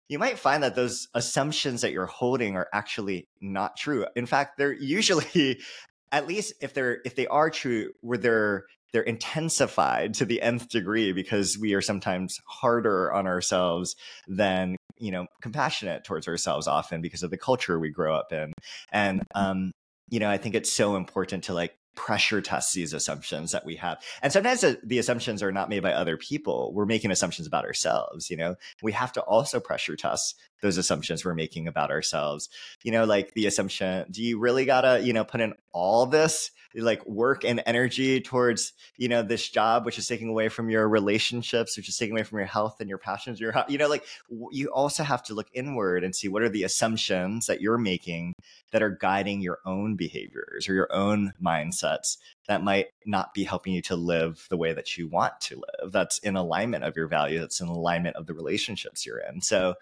you 0.10 0.20
might 0.20 0.40
find 0.40 0.64
that 0.64 0.76
those 0.76 1.08
assumptions 1.14 1.82
that 1.82 1.94
you're 1.94 2.08
holding 2.08 2.56
are 2.56 2.68
actually 2.74 3.28
not 3.40 3.78
true. 3.78 4.06
In 4.16 4.26
fact, 4.26 4.58
they're 4.58 4.74
usually, 4.74 5.62
at 6.12 6.28
least 6.28 6.54
if 6.62 6.74
they're 6.74 7.00
if 7.06 7.16
they 7.16 7.28
are 7.28 7.50
true, 7.50 7.92
where 8.02 8.18
they're 8.18 8.66
they're 8.92 9.04
intensified 9.04 10.16
to 10.16 10.26
the 10.26 10.42
nth 10.42 10.68
degree 10.70 11.14
because 11.14 11.58
we 11.60 11.74
are 11.76 11.82
sometimes 11.82 12.40
harder 12.48 13.14
on 13.14 13.28
ourselves 13.28 13.96
than 14.28 14.76
you 14.98 15.12
know 15.12 15.28
compassionate 15.42 16.04
towards 16.04 16.28
ourselves 16.28 16.68
often 16.68 17.00
because 17.02 17.22
of 17.22 17.30
the 17.30 17.38
culture 17.38 17.80
we 17.80 17.90
grow 17.92 18.16
up 18.16 18.34
in 18.34 18.52
and 18.92 19.22
um 19.36 19.72
you 20.10 20.20
know 20.20 20.30
i 20.30 20.38
think 20.38 20.56
it's 20.56 20.74
so 20.74 20.96
important 20.96 21.44
to 21.44 21.54
like 21.54 21.76
pressure 21.96 22.42
test 22.42 22.74
these 22.74 22.94
assumptions 22.94 23.52
that 23.52 23.66
we 23.66 23.76
have. 23.76 24.02
And 24.22 24.32
sometimes 24.32 24.62
the, 24.62 24.80
the, 24.84 25.00
assumptions 25.00 25.44
are 25.44 25.52
not 25.52 25.70
made 25.70 25.84
by 25.84 25.94
other 25.94 26.18
people. 26.18 26.72
We're 26.74 26.86
making 26.86 27.12
assumptions 27.12 27.48
about 27.48 27.66
ourselves, 27.66 28.30
you 28.30 28.38
know. 28.38 28.56
We 28.82 28.92
have 28.94 29.12
to 29.14 29.22
also 29.22 29.60
pressure 29.60 29.96
test 29.96 30.40
those 30.62 30.78
assumptions 30.78 31.24
we're 31.24 31.34
making 31.34 31.68
about 31.68 31.92
ourselves. 31.92 32.50
You 32.84 32.92
know, 32.92 33.06
like 33.06 33.34
the 33.34 33.46
assumption, 33.46 34.06
do 34.12 34.24
you 34.24 34.40
really 34.40 34.66
got 34.66 34.82
to, 34.82 35.02
you 35.02 35.14
know, 35.14 35.24
put 35.24 35.42
in 35.42 35.54
all 35.72 36.06
this 36.06 36.52
like 36.76 37.06
work 37.08 37.44
and 37.44 37.64
energy 37.66 38.22
towards, 38.22 38.74
you 38.98 39.08
know, 39.08 39.24
this 39.24 39.48
job 39.50 39.86
which 39.86 39.98
is 39.98 40.08
taking 40.08 40.30
away 40.30 40.50
from 40.50 40.70
your 40.70 40.88
relationships, 40.88 41.76
which 41.76 41.90
is 41.90 41.98
taking 41.98 42.16
away 42.16 42.24
from 42.24 42.38
your 42.38 42.48
health 42.48 42.78
and 42.80 42.90
your 42.90 43.00
passions, 43.00 43.40
your 43.40 43.54
you 43.68 43.78
know, 43.78 43.88
like 43.88 44.06
you 44.52 44.68
also 44.68 45.04
have 45.04 45.24
to 45.24 45.34
look 45.34 45.48
inward 45.54 46.04
and 46.04 46.16
see 46.16 46.28
what 46.28 46.44
are 46.44 46.50
the 46.50 46.64
assumptions 46.64 47.48
that 47.48 47.62
you're 47.62 47.78
making 47.78 48.34
that 48.72 48.84
are 48.84 48.92
guiding 48.92 49.42
your 49.42 49.60
own 49.66 49.96
behaviors 49.96 50.70
or 50.70 50.74
your 50.74 50.94
own 50.94 51.34
mindsets 51.44 52.18
that 52.50 52.64
might 52.64 52.88
not 53.06 53.36
be 53.36 53.44
helping 53.44 53.74
you 53.74 53.82
to 53.84 53.96
live 53.96 54.48
the 54.50 54.58
way 54.58 54.74
that 54.74 54.98
you 54.98 55.08
want 55.08 55.40
to 55.40 55.56
live. 55.56 55.92
That's 55.92 56.18
in 56.18 56.36
alignment 56.36 56.84
of 56.84 56.98
your 56.98 57.08
value. 57.08 57.40
That's 57.40 57.62
in 57.62 57.68
alignment 57.68 58.16
of 58.16 58.26
the 58.26 58.34
relationships 58.34 59.06
you're 59.06 59.20
in. 59.20 59.40
So, 59.40 59.76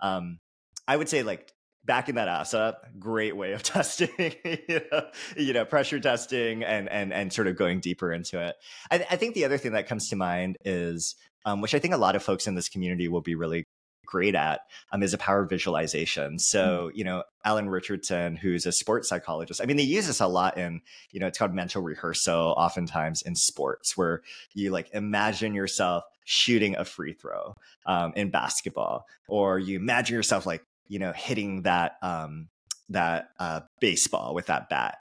um, 0.00 0.40
I 0.88 0.96
would 0.96 1.10
say 1.10 1.22
like 1.22 1.52
backing 1.84 2.14
that 2.14 2.28
ass 2.28 2.54
up, 2.54 2.86
great 2.98 3.36
way 3.36 3.52
of 3.52 3.62
testing, 3.62 4.08
you, 4.18 4.80
know, 4.90 5.06
you 5.36 5.52
know, 5.52 5.66
pressure 5.66 6.00
testing 6.00 6.64
and 6.64 6.88
and 6.88 7.12
and 7.12 7.30
sort 7.30 7.46
of 7.46 7.56
going 7.56 7.80
deeper 7.80 8.10
into 8.10 8.42
it. 8.42 8.56
I, 8.90 9.06
I 9.10 9.16
think 9.16 9.34
the 9.34 9.44
other 9.44 9.58
thing 9.58 9.72
that 9.72 9.86
comes 9.86 10.08
to 10.08 10.16
mind 10.16 10.56
is, 10.64 11.16
um, 11.44 11.60
which 11.60 11.74
I 11.74 11.78
think 11.78 11.92
a 11.92 11.98
lot 11.98 12.16
of 12.16 12.22
folks 12.22 12.46
in 12.46 12.54
this 12.54 12.70
community 12.70 13.06
will 13.06 13.20
be 13.20 13.34
really 13.34 13.66
great 14.04 14.34
at 14.34 14.60
um, 14.92 15.02
is 15.02 15.14
a 15.14 15.18
power 15.18 15.44
visualization. 15.44 16.38
So, 16.38 16.88
mm-hmm. 16.88 16.98
you 16.98 17.04
know, 17.04 17.22
Alan 17.44 17.68
Richardson, 17.68 18.36
who's 18.36 18.66
a 18.66 18.72
sports 18.72 19.08
psychologist, 19.08 19.60
I 19.60 19.66
mean, 19.66 19.76
they 19.76 19.82
use 19.82 20.06
this 20.06 20.20
a 20.20 20.26
lot 20.26 20.56
in, 20.58 20.80
you 21.10 21.20
know, 21.20 21.26
it's 21.26 21.38
called 21.38 21.54
mental 21.54 21.82
rehearsal, 21.82 22.54
oftentimes 22.56 23.22
in 23.22 23.34
sports, 23.34 23.96
where 23.96 24.22
you 24.52 24.70
like 24.70 24.90
imagine 24.92 25.54
yourself 25.54 26.04
shooting 26.24 26.76
a 26.76 26.84
free 26.84 27.12
throw 27.12 27.54
um, 27.86 28.12
in 28.16 28.30
basketball, 28.30 29.06
or 29.28 29.58
you 29.58 29.78
imagine 29.78 30.14
yourself 30.14 30.46
like, 30.46 30.64
you 30.88 30.98
know, 30.98 31.12
hitting 31.12 31.62
that, 31.62 31.96
um, 32.02 32.48
that 32.90 33.30
uh, 33.38 33.60
baseball 33.80 34.34
with 34.34 34.46
that 34.46 34.68
bat 34.68 34.98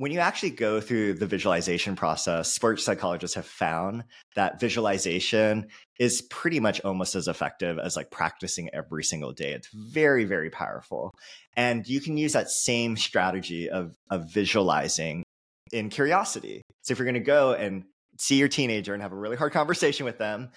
when 0.00 0.12
you 0.12 0.18
actually 0.18 0.48
go 0.48 0.80
through 0.80 1.12
the 1.12 1.26
visualization 1.26 1.94
process, 1.94 2.50
sports 2.50 2.82
psychologists 2.82 3.36
have 3.36 3.44
found 3.44 4.02
that 4.34 4.58
visualization 4.58 5.68
is 5.98 6.22
pretty 6.22 6.58
much 6.58 6.80
almost 6.86 7.14
as 7.14 7.28
effective 7.28 7.78
as 7.78 7.96
like 7.96 8.10
practicing 8.10 8.70
every 8.72 9.04
single 9.04 9.32
day. 9.34 9.52
It's 9.52 9.68
very, 9.74 10.24
very 10.24 10.48
powerful. 10.48 11.12
And 11.54 11.86
you 11.86 12.00
can 12.00 12.16
use 12.16 12.32
that 12.32 12.48
same 12.48 12.96
strategy 12.96 13.68
of, 13.68 13.94
of 14.08 14.32
visualizing 14.32 15.22
in 15.70 15.90
curiosity. 15.90 16.62
So 16.80 16.92
if 16.92 16.98
you're 16.98 17.04
going 17.04 17.12
to 17.12 17.20
go 17.20 17.52
and 17.52 17.84
see 18.18 18.36
your 18.36 18.48
teenager 18.48 18.94
and 18.94 19.02
have 19.02 19.12
a 19.12 19.18
really 19.18 19.36
hard 19.36 19.52
conversation 19.52 20.06
with 20.06 20.16
them, 20.16 20.48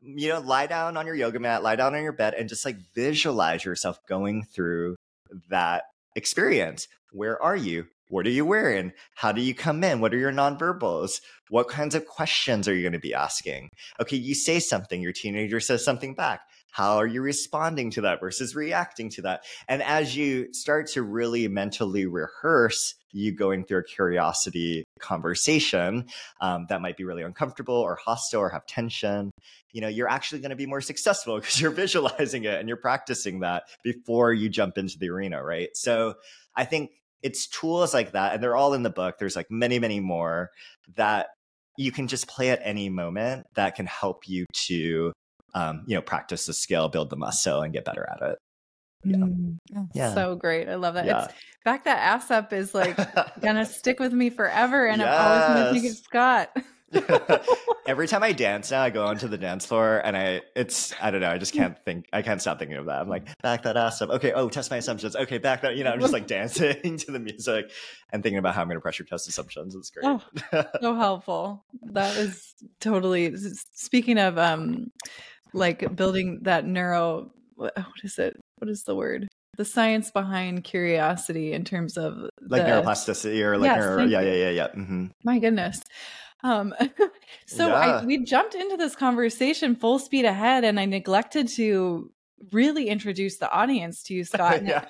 you 0.00 0.30
know, 0.30 0.40
lie 0.40 0.66
down 0.66 0.96
on 0.96 1.04
your 1.04 1.14
yoga 1.14 1.38
mat, 1.38 1.62
lie 1.62 1.76
down 1.76 1.94
on 1.94 2.02
your 2.02 2.12
bed, 2.12 2.32
and 2.32 2.48
just 2.48 2.64
like 2.64 2.78
visualize 2.94 3.66
yourself 3.66 3.98
going 4.08 4.44
through 4.44 4.96
that 5.50 5.84
experience. 6.16 6.88
Where 7.12 7.42
are 7.42 7.54
you? 7.54 7.86
What 8.08 8.26
are 8.26 8.30
you 8.30 8.46
wearing? 8.46 8.92
How 9.14 9.32
do 9.32 9.42
you 9.42 9.54
come 9.54 9.84
in? 9.84 10.00
What 10.00 10.14
are 10.14 10.18
your 10.18 10.32
nonverbals? 10.32 11.20
What 11.50 11.68
kinds 11.68 11.94
of 11.94 12.06
questions 12.06 12.66
are 12.66 12.74
you 12.74 12.82
going 12.82 12.92
to 12.94 12.98
be 12.98 13.12
asking? 13.12 13.68
Okay, 14.00 14.16
you 14.16 14.34
say 14.34 14.60
something, 14.60 15.02
your 15.02 15.12
teenager 15.12 15.60
says 15.60 15.84
something 15.84 16.14
back. 16.14 16.40
How 16.70 16.96
are 16.96 17.06
you 17.06 17.22
responding 17.22 17.90
to 17.92 18.02
that 18.02 18.20
versus 18.20 18.54
reacting 18.54 19.10
to 19.10 19.22
that? 19.22 19.44
And 19.68 19.82
as 19.82 20.16
you 20.16 20.52
start 20.52 20.86
to 20.88 21.02
really 21.02 21.48
mentally 21.48 22.06
rehearse 22.06 22.94
you 23.10 23.32
going 23.32 23.64
through 23.64 23.78
a 23.78 23.84
curiosity 23.84 24.84
conversation 25.00 26.06
um, 26.40 26.66
that 26.68 26.82
might 26.82 26.96
be 26.96 27.04
really 27.04 27.22
uncomfortable 27.22 27.74
or 27.74 27.96
hostile 27.96 28.40
or 28.40 28.50
have 28.50 28.66
tension, 28.66 29.30
you 29.72 29.80
know, 29.80 29.88
you're 29.88 30.08
actually 30.08 30.40
going 30.40 30.50
to 30.50 30.56
be 30.56 30.66
more 30.66 30.80
successful 30.80 31.36
because 31.40 31.60
you're 31.60 31.70
visualizing 31.70 32.44
it 32.44 32.58
and 32.58 32.68
you're 32.68 32.76
practicing 32.76 33.40
that 33.40 33.64
before 33.82 34.32
you 34.32 34.48
jump 34.48 34.78
into 34.78 34.98
the 34.98 35.08
arena, 35.08 35.42
right? 35.42 35.70
So 35.74 36.14
I 36.54 36.64
think 36.64 36.90
it's 37.22 37.46
tools 37.46 37.94
like 37.94 38.12
that 38.12 38.34
and 38.34 38.42
they're 38.42 38.56
all 38.56 38.74
in 38.74 38.82
the 38.82 38.90
book 38.90 39.16
there's 39.18 39.36
like 39.36 39.50
many 39.50 39.78
many 39.78 40.00
more 40.00 40.50
that 40.96 41.28
you 41.76 41.92
can 41.92 42.08
just 42.08 42.26
play 42.28 42.50
at 42.50 42.60
any 42.62 42.88
moment 42.88 43.46
that 43.54 43.74
can 43.74 43.86
help 43.86 44.28
you 44.28 44.44
to 44.52 45.12
um, 45.54 45.82
you 45.86 45.94
know 45.94 46.02
practice 46.02 46.46
the 46.46 46.52
skill 46.52 46.88
build 46.88 47.10
the 47.10 47.16
muscle 47.16 47.62
and 47.62 47.72
get 47.72 47.84
better 47.84 48.08
at 48.10 48.30
it 48.30 48.38
yeah. 49.04 49.16
Mm, 49.16 49.58
yeah. 49.94 50.14
So 50.14 50.34
great. 50.34 50.68
I 50.68 50.74
love 50.74 50.94
that. 50.94 51.06
Yeah. 51.06 51.24
It's 51.26 51.34
back 51.64 51.84
that 51.84 51.98
ass 51.98 52.30
up 52.30 52.52
is 52.52 52.74
like 52.74 52.96
gonna 53.40 53.64
stick 53.66 54.00
with 54.00 54.12
me 54.12 54.30
forever 54.30 54.86
and 54.86 55.00
yes. 55.00 55.08
I'm 55.08 55.26
always 55.26 55.46
gonna 55.46 55.80
think 55.80 55.92
of 55.92 55.98
Scott. 55.98 56.56
Every 57.86 58.06
time 58.06 58.22
I 58.22 58.32
dance 58.32 58.70
now, 58.70 58.82
I 58.82 58.90
go 58.90 59.06
onto 59.06 59.28
the 59.28 59.38
dance 59.38 59.64
floor 59.64 60.00
and 60.04 60.16
I, 60.16 60.42
it's, 60.54 60.94
I 61.00 61.10
don't 61.10 61.20
know, 61.20 61.30
I 61.30 61.38
just 61.38 61.54
can't 61.54 61.78
think, 61.84 62.06
I 62.12 62.22
can't 62.22 62.40
stop 62.40 62.58
thinking 62.58 62.76
of 62.76 62.86
that. 62.86 63.00
I'm 63.00 63.08
like, 63.08 63.26
back 63.42 63.62
that 63.62 63.76
ass 63.76 64.02
up. 64.02 64.10
Okay. 64.10 64.32
Oh, 64.32 64.48
test 64.48 64.70
my 64.70 64.76
assumptions. 64.76 65.16
Okay. 65.16 65.38
Back 65.38 65.62
that, 65.62 65.76
you 65.76 65.84
know, 65.84 65.90
I'm 65.90 66.00
just 66.00 66.12
like 66.12 66.26
dancing 66.26 66.98
to 66.98 67.10
the 67.10 67.18
music 67.18 67.70
and 68.12 68.22
thinking 68.22 68.38
about 68.38 68.54
how 68.54 68.62
I'm 68.62 68.68
going 68.68 68.76
to 68.76 68.82
pressure 68.82 69.04
test 69.04 69.28
assumptions. 69.28 69.74
It's 69.74 69.90
great. 69.90 70.04
Oh, 70.04 70.64
so 70.80 70.94
helpful. 70.94 71.64
That 71.82 72.16
is 72.16 72.54
totally, 72.80 73.34
speaking 73.74 74.18
of, 74.18 74.38
um, 74.38 74.90
like 75.54 75.96
building 75.96 76.40
that 76.42 76.66
neuro, 76.66 77.30
what 77.54 77.74
is 78.04 78.18
it? 78.18 78.36
What 78.58 78.68
is 78.70 78.82
the 78.84 78.94
word? 78.94 79.28
the 79.58 79.64
science 79.64 80.10
behind 80.12 80.62
curiosity 80.64 81.52
in 81.52 81.64
terms 81.64 81.98
of 81.98 82.16
like 82.40 82.64
the, 82.64 82.70
neuroplasticity 82.70 83.42
or 83.42 83.58
like 83.58 83.66
yes, 83.66 83.78
neuro, 83.80 84.04
yeah, 84.04 84.20
yeah, 84.20 84.32
yeah, 84.32 84.50
yeah, 84.50 84.68
mm-hmm. 84.68 85.06
My 85.24 85.40
goodness. 85.40 85.82
Um, 86.42 86.74
so 87.46 87.68
yeah. 87.68 87.74
I, 87.74 88.04
we 88.04 88.24
jumped 88.24 88.54
into 88.54 88.76
this 88.76 88.94
conversation 88.94 89.76
full 89.76 89.98
speed 89.98 90.24
ahead, 90.24 90.64
and 90.64 90.78
I 90.78 90.84
neglected 90.84 91.48
to 91.56 92.10
really 92.52 92.88
introduce 92.88 93.38
the 93.38 93.50
audience 93.50 94.02
to 94.04 94.14
you, 94.14 94.24
Scott. 94.24 94.64
yeah, 94.64 94.84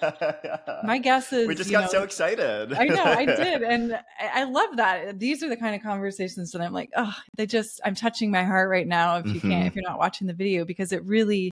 yeah. 0.45 0.81
My 0.85 0.99
guess 0.99 1.33
is 1.33 1.49
we 1.49 1.55
just 1.55 1.71
got 1.71 1.85
know, 1.85 1.89
so 1.89 2.03
excited. 2.03 2.73
I 2.73 2.85
know 2.85 3.03
I 3.03 3.25
did, 3.25 3.63
and 3.63 3.95
I, 3.95 4.43
I, 4.43 4.45
love 4.45 4.77
that. 4.77 5.19
These 5.19 5.43
are 5.43 5.49
the 5.49 5.57
kind 5.57 5.75
of 5.75 5.83
conversations 5.83 6.53
that 6.53 6.61
I'm 6.61 6.73
like, 6.73 6.91
oh, 6.97 7.15
they 7.37 7.47
just 7.47 7.81
I'm 7.85 7.95
touching 7.95 8.31
my 8.31 8.45
heart 8.45 8.69
right 8.69 8.87
now. 8.87 9.17
If 9.19 9.27
you 9.27 9.35
mm-hmm. 9.35 9.51
can't, 9.51 9.67
if 9.67 9.75
you're 9.75 9.89
not 9.89 9.99
watching 9.99 10.27
the 10.27 10.35
video, 10.35 10.65
because 10.65 10.93
it 10.93 11.05
really 11.05 11.51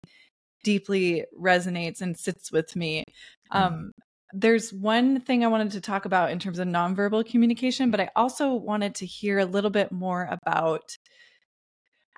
deeply 0.65 1.25
resonates 1.41 2.01
and 2.01 2.19
sits 2.19 2.51
with 2.53 2.75
me. 2.77 3.05
Mm-hmm. 3.53 3.57
Um, 3.57 3.93
there's 4.33 4.73
one 4.73 5.21
thing 5.21 5.45
I 5.45 5.49
wanted 5.49 5.73
to 5.73 5.81
talk 5.81 6.05
about 6.05 6.31
in 6.31 6.39
terms 6.39 6.59
of 6.59 6.67
nonverbal 6.67 7.29
communication, 7.29 7.91
but 7.91 8.01
I 8.01 8.11
also 8.17 8.55
wanted 8.55 8.97
to 8.97 9.07
hear 9.07 9.39
a 9.39 9.45
little 9.45 9.71
bit 9.71 9.93
more 9.93 10.29
about. 10.31 10.97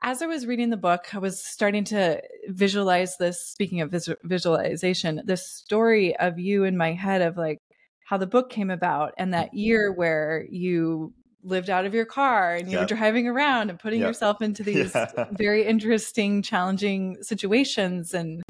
As 0.00 0.22
I 0.22 0.26
was 0.26 0.46
reading 0.46 0.70
the 0.70 0.76
book, 0.76 1.14
I 1.14 1.18
was 1.18 1.44
starting 1.44 1.84
to 1.84 2.22
visualize 2.46 3.16
this. 3.16 3.40
Speaking 3.44 3.80
of 3.80 3.94
visualization, 4.22 5.22
this 5.24 5.50
story 5.50 6.16
of 6.16 6.38
you 6.38 6.64
in 6.64 6.76
my 6.76 6.92
head 6.92 7.20
of 7.20 7.36
like 7.36 7.58
how 8.06 8.16
the 8.16 8.26
book 8.26 8.48
came 8.48 8.70
about 8.70 9.12
and 9.18 9.34
that 9.34 9.48
mm-hmm. 9.48 9.58
year 9.58 9.92
where 9.92 10.46
you 10.50 11.12
lived 11.42 11.70
out 11.70 11.84
of 11.84 11.94
your 11.94 12.04
car 12.04 12.54
and 12.54 12.68
you 12.68 12.78
yep. 12.78 12.82
were 12.82 12.96
driving 12.96 13.26
around 13.26 13.70
and 13.70 13.78
putting 13.78 14.00
yep. 14.00 14.08
yourself 14.08 14.40
into 14.40 14.62
these 14.64 14.92
yeah. 14.94 15.26
very 15.32 15.66
interesting, 15.66 16.42
challenging 16.42 17.16
situations. 17.22 18.14
And 18.14 18.42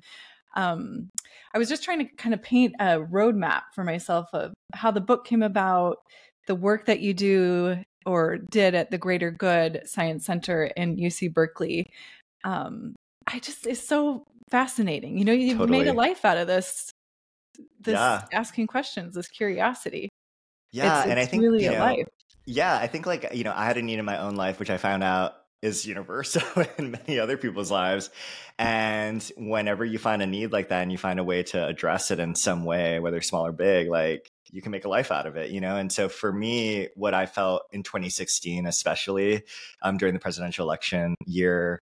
um, 0.59 1.11
I 1.55 1.59
was 1.59 1.69
just 1.69 1.85
trying 1.85 2.01
to 2.01 2.17
kind 2.17 2.35
of 2.35 2.43
paint 2.43 2.75
a 2.81 2.99
roadmap 2.99 3.63
for 3.75 3.85
myself 3.85 4.29
of 4.33 4.53
how 4.75 4.91
the 4.91 5.01
book 5.01 5.25
came 5.25 5.43
about, 5.43 5.99
the 6.49 6.57
work 6.57 6.87
that 6.87 7.01
you 7.01 7.15
do 7.15 7.77
or 8.05 8.39
did 8.51 8.75
at 8.75 8.91
the 8.91 8.99
Greater 8.99 9.31
Good 9.31 9.83
Science 9.87 10.27
Center 10.27 10.65
in 10.65 10.97
UC 10.97 11.33
Berkeley. 11.33 11.87
Um, 12.43 12.97
I 13.27 13.39
just 13.39 13.67
it's 13.67 13.87
so 13.87 14.25
fascinating. 14.51 15.17
You 15.17 15.25
know, 15.25 15.33
you've 15.33 15.59
totally. 15.59 15.79
made 15.79 15.89
a 15.89 15.93
life 15.93 16.25
out 16.25 16.39
of 16.39 16.49
this, 16.49 16.91
this 17.81 17.95
yeah. 17.95 18.25
asking 18.33 18.67
questions, 18.67 19.15
this 19.15 19.29
curiosity. 19.29 20.09
Yeah, 20.73 20.99
it's, 20.99 21.11
and 21.11 21.21
it's 21.21 21.29
I 21.29 21.31
think 21.31 21.43
really 21.43 21.65
you 21.65 21.71
know, 21.71 21.79
a 21.79 21.81
life. 21.81 22.09
Yeah, 22.47 22.77
I 22.77 22.89
think 22.89 23.07
like 23.07 23.31
you 23.33 23.45
know, 23.45 23.53
I 23.55 23.65
had 23.65 23.77
a 23.77 23.83
need 23.83 24.01
in 24.01 24.05
my 24.05 24.19
own 24.19 24.35
life, 24.35 24.59
which 24.59 24.71
I 24.71 24.77
found 24.77 25.05
out 25.05 25.35
is 25.63 25.87
universal 25.87 26.43
in 26.79 26.93
many 26.93 27.19
other 27.19 27.37
people's 27.37 27.71
lives. 27.71 28.11
And 28.59 29.23
whenever 29.37 29.85
you 29.85 29.99
find 29.99 30.23
a 30.23 30.27
need 30.27 30.53
like 30.53 30.69
that 30.69 30.83
and 30.83 30.93
you 30.93 30.99
find 30.99 31.19
a 31.19 31.25
way 31.25 31.43
to 31.45 31.67
address 31.67 32.11
it 32.11 32.21
in 32.21 32.35
some 32.35 32.65
way, 32.65 32.99
whether 32.99 33.21
small 33.21 33.47
or 33.47 33.53
big, 33.53 33.89
like 33.89 34.31
you 34.51 34.63
can 34.63 34.73
make 34.73 34.85
a 34.85 34.89
life 34.89 35.13
out 35.13 35.27
of 35.27 35.37
it, 35.37 35.51
you 35.51 35.61
know? 35.61 35.77
And 35.77 35.93
so 35.93 36.09
for 36.09 36.33
me, 36.33 36.89
what 36.95 37.15
I 37.15 37.27
felt 37.27 37.63
in 37.73 37.83
2016, 37.83 38.67
especially 38.67 39.43
um, 39.83 39.99
during 39.99 40.15
the 40.15 40.21
presidential 40.21 40.67
election 40.67 41.15
year, 41.27 41.81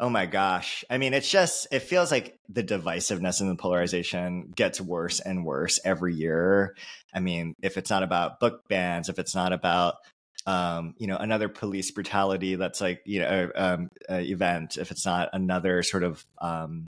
oh 0.00 0.08
my 0.08 0.26
gosh. 0.26 0.84
I 0.90 0.98
mean, 0.98 1.14
it's 1.14 1.30
just, 1.30 1.68
it 1.70 1.80
feels 1.80 2.10
like 2.10 2.36
the 2.48 2.64
divisiveness 2.64 3.40
and 3.40 3.48
the 3.50 3.54
polarization 3.54 4.52
gets 4.54 4.80
worse 4.80 5.20
and 5.20 5.44
worse 5.44 5.78
every 5.84 6.14
year. 6.14 6.74
I 7.14 7.20
mean, 7.20 7.54
if 7.62 7.78
it's 7.78 7.90
not 7.90 8.02
about 8.02 8.40
book 8.40 8.62
bans, 8.68 9.08
if 9.08 9.18
it's 9.20 9.36
not 9.36 9.52
about 9.52 9.94
um, 10.46 10.94
you 10.98 11.06
know, 11.06 11.16
another 11.16 11.48
police 11.48 11.90
brutality 11.90 12.54
that's 12.56 12.80
like, 12.80 13.00
you 13.04 13.20
know, 13.20 13.50
um, 13.54 13.88
uh, 14.10 14.16
event, 14.16 14.76
if 14.76 14.90
it's 14.90 15.06
not 15.06 15.30
another 15.32 15.82
sort 15.82 16.02
of, 16.02 16.24
um, 16.38 16.86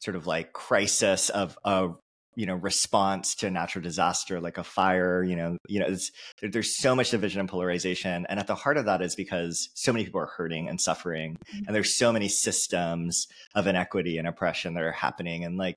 sort 0.00 0.16
of 0.16 0.26
like 0.26 0.52
crisis 0.52 1.30
of, 1.30 1.58
of 1.64 1.98
you 2.36 2.46
know 2.46 2.54
response 2.54 3.34
to 3.34 3.48
a 3.48 3.50
natural 3.50 3.82
disaster 3.82 4.40
like 4.40 4.56
a 4.56 4.64
fire 4.64 5.22
you 5.22 5.34
know 5.34 5.56
you 5.68 5.80
know 5.80 5.94
there, 6.40 6.50
there's 6.50 6.78
so 6.78 6.94
much 6.94 7.10
division 7.10 7.40
and 7.40 7.48
polarization 7.48 8.24
and 8.28 8.38
at 8.38 8.46
the 8.46 8.54
heart 8.54 8.76
of 8.76 8.84
that 8.84 9.02
is 9.02 9.16
because 9.16 9.68
so 9.74 9.92
many 9.92 10.04
people 10.04 10.20
are 10.20 10.26
hurting 10.36 10.68
and 10.68 10.80
suffering 10.80 11.36
mm-hmm. 11.36 11.66
and 11.66 11.74
there's 11.74 11.98
so 11.98 12.12
many 12.12 12.28
systems 12.28 13.26
of 13.54 13.66
inequity 13.66 14.16
and 14.16 14.28
oppression 14.28 14.74
that 14.74 14.84
are 14.84 14.92
happening 14.92 15.44
and 15.44 15.58
like 15.58 15.76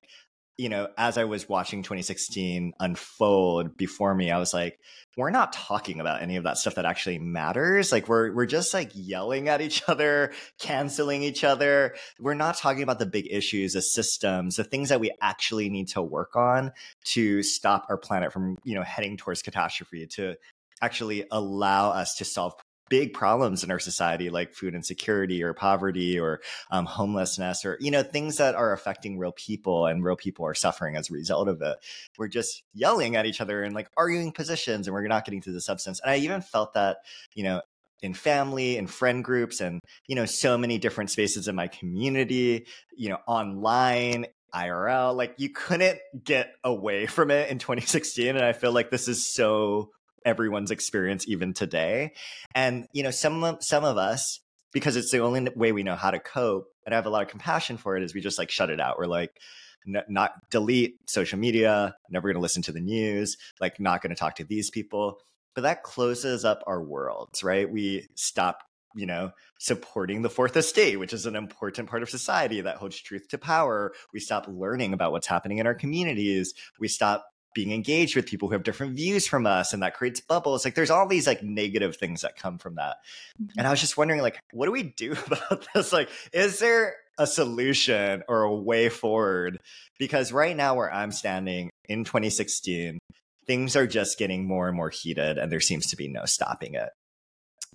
you 0.57 0.69
know, 0.69 0.87
as 0.97 1.17
I 1.17 1.23
was 1.23 1.49
watching 1.49 1.81
2016 1.81 2.73
unfold 2.79 3.75
before 3.75 4.13
me, 4.13 4.29
I 4.29 4.37
was 4.37 4.53
like, 4.53 4.79
we're 5.17 5.31
not 5.31 5.53
talking 5.53 5.99
about 5.99 6.21
any 6.21 6.35
of 6.35 6.43
that 6.43 6.57
stuff 6.57 6.75
that 6.75 6.85
actually 6.85 7.17
matters. 7.17 7.91
Like 7.91 8.07
we're 8.07 8.33
we're 8.33 8.45
just 8.45 8.73
like 8.73 8.91
yelling 8.93 9.49
at 9.49 9.61
each 9.61 9.83
other, 9.87 10.31
canceling 10.59 11.23
each 11.23 11.43
other. 11.43 11.95
We're 12.19 12.35
not 12.35 12.57
talking 12.57 12.83
about 12.83 12.99
the 12.99 13.05
big 13.07 13.27
issues, 13.31 13.73
the 13.73 13.81
systems, 13.81 14.57
the 14.57 14.63
things 14.63 14.89
that 14.89 14.99
we 14.99 15.11
actually 15.21 15.69
need 15.69 15.87
to 15.89 16.01
work 16.01 16.35
on 16.35 16.71
to 17.05 17.41
stop 17.41 17.87
our 17.89 17.97
planet 17.97 18.31
from, 18.31 18.57
you 18.63 18.75
know, 18.75 18.83
heading 18.83 19.17
towards 19.17 19.41
catastrophe, 19.41 20.05
to 20.07 20.35
actually 20.81 21.25
allow 21.31 21.89
us 21.89 22.15
to 22.15 22.25
solve 22.25 22.53
big 22.93 23.11
problems 23.11 23.63
in 23.63 23.71
our 23.71 23.79
society 23.79 24.29
like 24.29 24.53
food 24.53 24.75
insecurity 24.75 25.41
or 25.41 25.51
poverty 25.55 26.19
or 26.19 26.39
um, 26.69 26.85
homelessness 26.85 27.65
or 27.65 27.75
you 27.79 27.89
know 27.89 28.03
things 28.03 28.37
that 28.37 28.53
are 28.53 28.71
affecting 28.71 29.17
real 29.17 29.31
people 29.31 29.87
and 29.87 30.03
real 30.03 30.15
people 30.15 30.45
are 30.45 30.53
suffering 30.53 30.95
as 30.95 31.09
a 31.09 31.13
result 31.13 31.47
of 31.47 31.59
it. 31.63 31.75
We're 32.19 32.27
just 32.27 32.61
yelling 32.71 33.15
at 33.15 33.25
each 33.25 33.41
other 33.41 33.63
and 33.63 33.73
like 33.73 33.89
arguing 33.97 34.31
positions 34.31 34.85
and 34.85 34.93
we're 34.93 35.07
not 35.07 35.25
getting 35.25 35.41
to 35.41 35.51
the 35.51 35.59
substance. 35.59 36.01
And 36.01 36.11
i 36.11 36.17
even 36.17 36.41
felt 36.41 36.75
that 36.75 36.97
you 37.33 37.43
know 37.43 37.63
in 38.03 38.13
family 38.13 38.77
and 38.77 38.87
friend 38.87 39.23
groups 39.23 39.59
and 39.59 39.79
you 40.05 40.15
know 40.15 40.27
so 40.27 40.55
many 40.55 40.77
different 40.77 41.09
spaces 41.09 41.47
in 41.47 41.55
my 41.55 41.67
community 41.67 42.67
you 42.95 43.09
know 43.09 43.17
online 43.25 44.27
IRL 44.53 45.15
like 45.15 45.33
you 45.37 45.49
couldn't 45.49 45.97
get 46.23 46.53
away 46.63 47.07
from 47.07 47.31
it 47.31 47.49
in 47.49 47.57
2016 47.57 48.35
and 48.35 48.45
I 48.45 48.53
feel 48.53 48.71
like 48.71 48.91
this 48.91 49.07
is 49.07 49.25
so 49.25 49.89
everyone's 50.25 50.71
experience 50.71 51.27
even 51.27 51.53
today. 51.53 52.13
And 52.55 52.87
you 52.93 53.03
know, 53.03 53.11
some 53.11 53.43
of, 53.43 53.63
some 53.63 53.83
of 53.83 53.97
us 53.97 54.39
because 54.71 54.95
it's 54.95 55.11
the 55.11 55.19
only 55.19 55.47
way 55.55 55.71
we 55.71 55.83
know 55.83 55.95
how 55.95 56.11
to 56.11 56.19
cope 56.19 56.67
and 56.85 56.93
I 56.93 56.97
have 56.97 57.05
a 57.05 57.09
lot 57.09 57.23
of 57.23 57.29
compassion 57.29 57.77
for 57.77 57.95
it 57.95 58.03
is 58.03 58.13
we 58.13 58.21
just 58.21 58.37
like 58.37 58.51
shut 58.51 58.69
it 58.69 58.79
out. 58.79 58.97
We're 58.97 59.05
like 59.05 59.39
n- 59.87 60.03
not 60.09 60.33
delete 60.49 60.97
social 61.09 61.39
media, 61.39 61.95
never 62.09 62.27
going 62.27 62.35
to 62.35 62.41
listen 62.41 62.63
to 62.63 62.71
the 62.71 62.81
news, 62.81 63.37
like 63.61 63.79
not 63.79 64.01
going 64.01 64.09
to 64.09 64.19
talk 64.19 64.35
to 64.35 64.43
these 64.43 64.69
people. 64.69 65.19
But 65.55 65.61
that 65.61 65.83
closes 65.83 66.45
up 66.45 66.63
our 66.65 66.81
worlds, 66.81 67.43
right? 67.43 67.69
We 67.69 68.07
stop 68.15 68.63
you 68.95 69.05
know, 69.05 69.31
supporting 69.59 70.21
the 70.21 70.29
fourth 70.29 70.55
estate, 70.55 70.99
which 70.99 71.13
is 71.13 71.25
an 71.25 71.35
important 71.35 71.89
part 71.89 72.03
of 72.03 72.09
society 72.09 72.61
that 72.61 72.77
holds 72.77 72.99
truth 72.99 73.27
to 73.29 73.37
power. 73.37 73.93
We 74.13 74.19
stop 74.19 74.45
learning 74.47 74.93
about 74.93 75.11
what's 75.11 75.27
happening 75.27 75.57
in 75.57 75.67
our 75.67 75.73
communities. 75.73 76.53
We 76.79 76.87
stop 76.87 77.25
being 77.53 77.71
engaged 77.71 78.15
with 78.15 78.25
people 78.25 78.47
who 78.47 78.53
have 78.53 78.63
different 78.63 78.95
views 78.95 79.27
from 79.27 79.45
us 79.45 79.73
and 79.73 79.83
that 79.83 79.93
creates 79.93 80.19
bubbles. 80.19 80.65
Like 80.65 80.75
there's 80.75 80.89
all 80.89 81.07
these 81.07 81.27
like 81.27 81.43
negative 81.43 81.95
things 81.95 82.21
that 82.21 82.35
come 82.35 82.57
from 82.57 82.75
that. 82.75 82.97
Mm-hmm. 83.41 83.59
and 83.59 83.67
i 83.67 83.71
was 83.71 83.79
just 83.79 83.97
wondering 83.97 84.21
like 84.21 84.39
what 84.51 84.65
do 84.65 84.71
we 84.71 84.83
do 84.83 85.11
about 85.27 85.67
this? 85.73 85.93
Like 85.93 86.09
is 86.31 86.59
there 86.59 86.95
a 87.17 87.27
solution 87.27 88.23
or 88.27 88.43
a 88.43 88.55
way 88.55 88.89
forward? 88.89 89.59
Because 89.99 90.31
right 90.31 90.55
now 90.55 90.75
where 90.75 90.93
i'm 90.93 91.11
standing 91.11 91.69
in 91.85 92.03
2016 92.03 92.99
things 93.45 93.75
are 93.75 93.87
just 93.87 94.17
getting 94.17 94.47
more 94.47 94.67
and 94.67 94.77
more 94.77 94.89
heated 94.89 95.37
and 95.37 95.51
there 95.51 95.59
seems 95.59 95.87
to 95.87 95.97
be 95.97 96.07
no 96.07 96.25
stopping 96.25 96.75
it. 96.75 96.89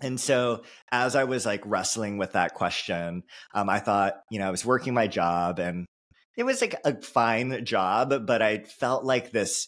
And 0.01 0.21
so 0.21 0.63
as 0.93 1.17
i 1.17 1.25
was 1.25 1.45
like 1.45 1.63
wrestling 1.65 2.19
with 2.19 2.33
that 2.33 2.55
question 2.55 3.23
um, 3.55 3.69
i 3.69 3.79
thought 3.79 4.15
you 4.31 4.39
know 4.39 4.47
i 4.47 4.51
was 4.51 4.65
working 4.65 4.95
my 4.95 5.07
job 5.07 5.59
and 5.59 5.87
it 6.39 6.47
was 6.47 6.61
like 6.61 6.77
a 6.85 6.95
fine 7.03 7.65
job, 7.65 8.25
but 8.25 8.41
I 8.41 8.59
felt 8.59 9.05
like 9.05 9.33
this 9.33 9.67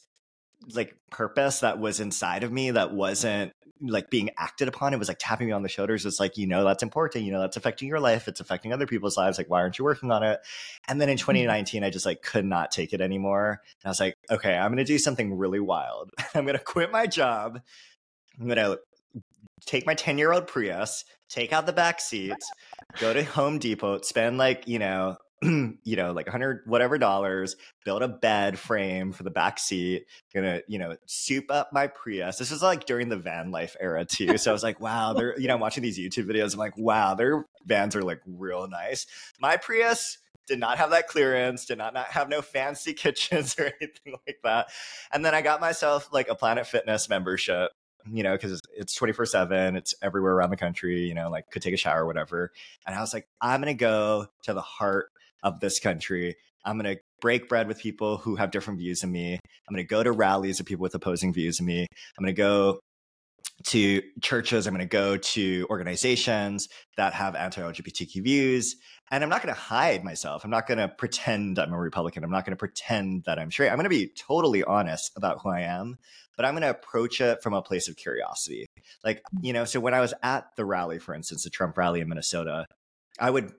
like 0.72 0.94
purpose 1.10 1.60
that 1.60 1.80
was 1.80 1.98
inside 1.98 2.44
of 2.44 2.52
me 2.52 2.70
that 2.70 2.92
wasn't 2.92 3.52
like 3.80 4.08
being 4.08 4.30
acted 4.38 4.68
upon. 4.68 4.94
It 4.94 4.98
was 4.98 5.08
like 5.08 5.16
tapping 5.18 5.48
me 5.48 5.52
on 5.52 5.64
the 5.64 5.68
shoulders. 5.68 6.06
It's 6.06 6.20
like, 6.20 6.38
you 6.38 6.46
know, 6.46 6.64
that's 6.64 6.84
important. 6.84 7.24
You 7.24 7.32
know, 7.32 7.40
that's 7.40 7.56
affecting 7.56 7.88
your 7.88 7.98
life. 7.98 8.28
It's 8.28 8.38
affecting 8.38 8.72
other 8.72 8.86
people's 8.86 9.16
lives. 9.16 9.36
Like, 9.36 9.50
why 9.50 9.62
aren't 9.62 9.80
you 9.80 9.84
working 9.84 10.12
on 10.12 10.22
it? 10.22 10.38
And 10.86 11.00
then 11.00 11.08
in 11.08 11.16
2019, 11.16 11.80
mm-hmm. 11.80 11.86
I 11.86 11.90
just 11.90 12.06
like 12.06 12.22
could 12.22 12.44
not 12.44 12.70
take 12.70 12.92
it 12.92 13.00
anymore. 13.00 13.60
And 13.82 13.86
I 13.86 13.88
was 13.88 13.98
like, 13.98 14.16
okay, 14.30 14.54
I'm 14.54 14.70
going 14.70 14.78
to 14.78 14.84
do 14.84 14.98
something 14.98 15.36
really 15.36 15.60
wild. 15.60 16.12
I'm 16.36 16.44
going 16.44 16.56
to 16.56 16.62
quit 16.62 16.92
my 16.92 17.08
job. 17.08 17.60
I'm 18.38 18.46
going 18.46 18.58
to 18.58 18.78
take 19.66 19.86
my 19.86 19.94
10 19.94 20.18
year 20.18 20.32
old 20.32 20.46
Prius, 20.46 21.04
take 21.28 21.52
out 21.52 21.66
the 21.66 21.72
back 21.72 22.00
seats, 22.00 22.48
go 23.00 23.12
to 23.12 23.24
Home 23.24 23.58
Depot, 23.58 24.02
spend 24.02 24.38
like, 24.38 24.68
you 24.68 24.78
know, 24.78 25.16
you 25.42 25.96
know, 25.96 26.12
like 26.12 26.26
a 26.26 26.30
hundred 26.30 26.60
whatever 26.66 26.98
dollars, 26.98 27.56
build 27.84 28.02
a 28.02 28.08
bed 28.08 28.58
frame 28.58 29.12
for 29.12 29.22
the 29.22 29.30
back 29.30 29.58
seat, 29.58 30.04
gonna, 30.34 30.60
you 30.68 30.78
know, 30.78 30.96
soup 31.06 31.46
up 31.50 31.72
my 31.72 31.86
Prius. 31.86 32.36
This 32.36 32.50
was 32.50 32.62
like 32.62 32.84
during 32.84 33.08
the 33.08 33.16
van 33.16 33.50
life 33.50 33.74
era 33.80 34.04
too. 34.04 34.36
So 34.36 34.50
I 34.50 34.52
was 34.52 34.62
like, 34.62 34.80
wow, 34.80 35.14
they're, 35.14 35.38
you 35.40 35.48
know, 35.48 35.54
I'm 35.54 35.60
watching 35.60 35.82
these 35.82 35.98
YouTube 35.98 36.26
videos. 36.26 36.52
I'm 36.52 36.58
like, 36.58 36.76
wow, 36.76 37.14
their 37.14 37.46
vans 37.64 37.96
are 37.96 38.02
like 38.02 38.20
real 38.26 38.68
nice. 38.68 39.06
My 39.40 39.56
Prius 39.56 40.18
did 40.46 40.58
not 40.58 40.76
have 40.76 40.90
that 40.90 41.08
clearance, 41.08 41.64
did 41.64 41.78
not, 41.78 41.94
not 41.94 42.08
have 42.08 42.28
no 42.28 42.42
fancy 42.42 42.92
kitchens 42.94 43.56
or 43.58 43.72
anything 43.80 44.18
like 44.26 44.40
that. 44.44 44.68
And 45.10 45.24
then 45.24 45.34
I 45.34 45.40
got 45.40 45.60
myself 45.60 46.10
like 46.12 46.28
a 46.28 46.34
Planet 46.34 46.66
Fitness 46.66 47.08
membership 47.08 47.70
you 48.10 48.22
know, 48.22 48.32
because 48.32 48.60
it's 48.74 48.94
24 48.94 49.26
7, 49.26 49.76
it's 49.76 49.94
everywhere 50.00 50.32
around 50.32 50.48
the 50.48 50.56
country, 50.56 51.02
you 51.02 51.14
know, 51.14 51.28
like 51.28 51.50
could 51.50 51.60
take 51.60 51.74
a 51.74 51.76
shower, 51.76 52.04
or 52.04 52.06
whatever. 52.06 52.50
And 52.86 52.96
I 52.96 53.00
was 53.00 53.12
like, 53.12 53.28
I'm 53.42 53.60
going 53.60 53.76
to 53.76 53.78
go 53.78 54.26
to 54.44 54.54
the 54.54 54.62
heart 54.62 55.10
of 55.42 55.60
this 55.60 55.78
country. 55.78 56.36
I'm 56.64 56.78
going 56.78 56.96
to 56.96 57.00
break 57.20 57.48
bread 57.48 57.68
with 57.68 57.78
people 57.80 58.18
who 58.18 58.36
have 58.36 58.50
different 58.50 58.78
views 58.78 59.00
than 59.00 59.12
me. 59.12 59.34
I'm 59.34 59.74
going 59.74 59.84
to 59.84 59.88
go 59.88 60.02
to 60.02 60.12
rallies 60.12 60.60
of 60.60 60.66
people 60.66 60.82
with 60.82 60.94
opposing 60.94 61.32
views 61.32 61.58
than 61.58 61.66
me. 61.66 61.86
I'm 62.18 62.24
going 62.24 62.34
to 62.34 62.40
go 62.40 62.80
to 63.64 64.02
churches. 64.22 64.66
I'm 64.66 64.74
going 64.74 64.86
to 64.86 64.90
go 64.90 65.16
to 65.16 65.66
organizations 65.70 66.68
that 66.96 67.14
have 67.14 67.34
anti 67.34 67.60
LGBTQ 67.60 68.22
views. 68.22 68.76
And 69.10 69.24
I'm 69.24 69.30
not 69.30 69.42
going 69.42 69.54
to 69.54 69.60
hide 69.60 70.04
myself. 70.04 70.44
I'm 70.44 70.50
not 70.50 70.68
going 70.68 70.78
to 70.78 70.88
pretend 70.88 71.58
I'm 71.58 71.72
a 71.72 71.78
Republican. 71.78 72.22
I'm 72.22 72.30
not 72.30 72.44
going 72.44 72.52
to 72.52 72.58
pretend 72.58 73.24
that 73.24 73.38
I'm 73.38 73.50
straight. 73.50 73.70
I'm 73.70 73.76
going 73.76 73.84
to 73.84 73.90
be 73.90 74.08
totally 74.08 74.62
honest 74.62 75.12
about 75.16 75.40
who 75.42 75.50
I 75.50 75.62
am, 75.62 75.98
but 76.36 76.46
I'm 76.46 76.54
going 76.54 76.62
to 76.62 76.70
approach 76.70 77.20
it 77.20 77.42
from 77.42 77.52
a 77.52 77.62
place 77.62 77.88
of 77.88 77.96
curiosity. 77.96 78.66
Like, 79.04 79.18
mm. 79.34 79.40
you 79.42 79.52
know, 79.52 79.64
so 79.64 79.80
when 79.80 79.94
I 79.94 80.00
was 80.00 80.14
at 80.22 80.46
the 80.56 80.64
rally, 80.64 80.98
for 80.98 81.14
instance, 81.14 81.42
the 81.42 81.50
Trump 81.50 81.76
rally 81.76 82.00
in 82.00 82.08
Minnesota, 82.08 82.66
I 83.18 83.30
would 83.30 83.52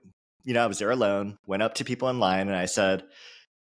you 0.44 0.54
know, 0.54 0.64
I 0.64 0.66
was 0.66 0.78
there 0.78 0.90
alone, 0.90 1.38
went 1.46 1.62
up 1.62 1.74
to 1.74 1.84
people 1.84 2.08
in 2.08 2.18
line 2.18 2.48
and 2.48 2.56
I 2.56 2.66
said, 2.66 3.04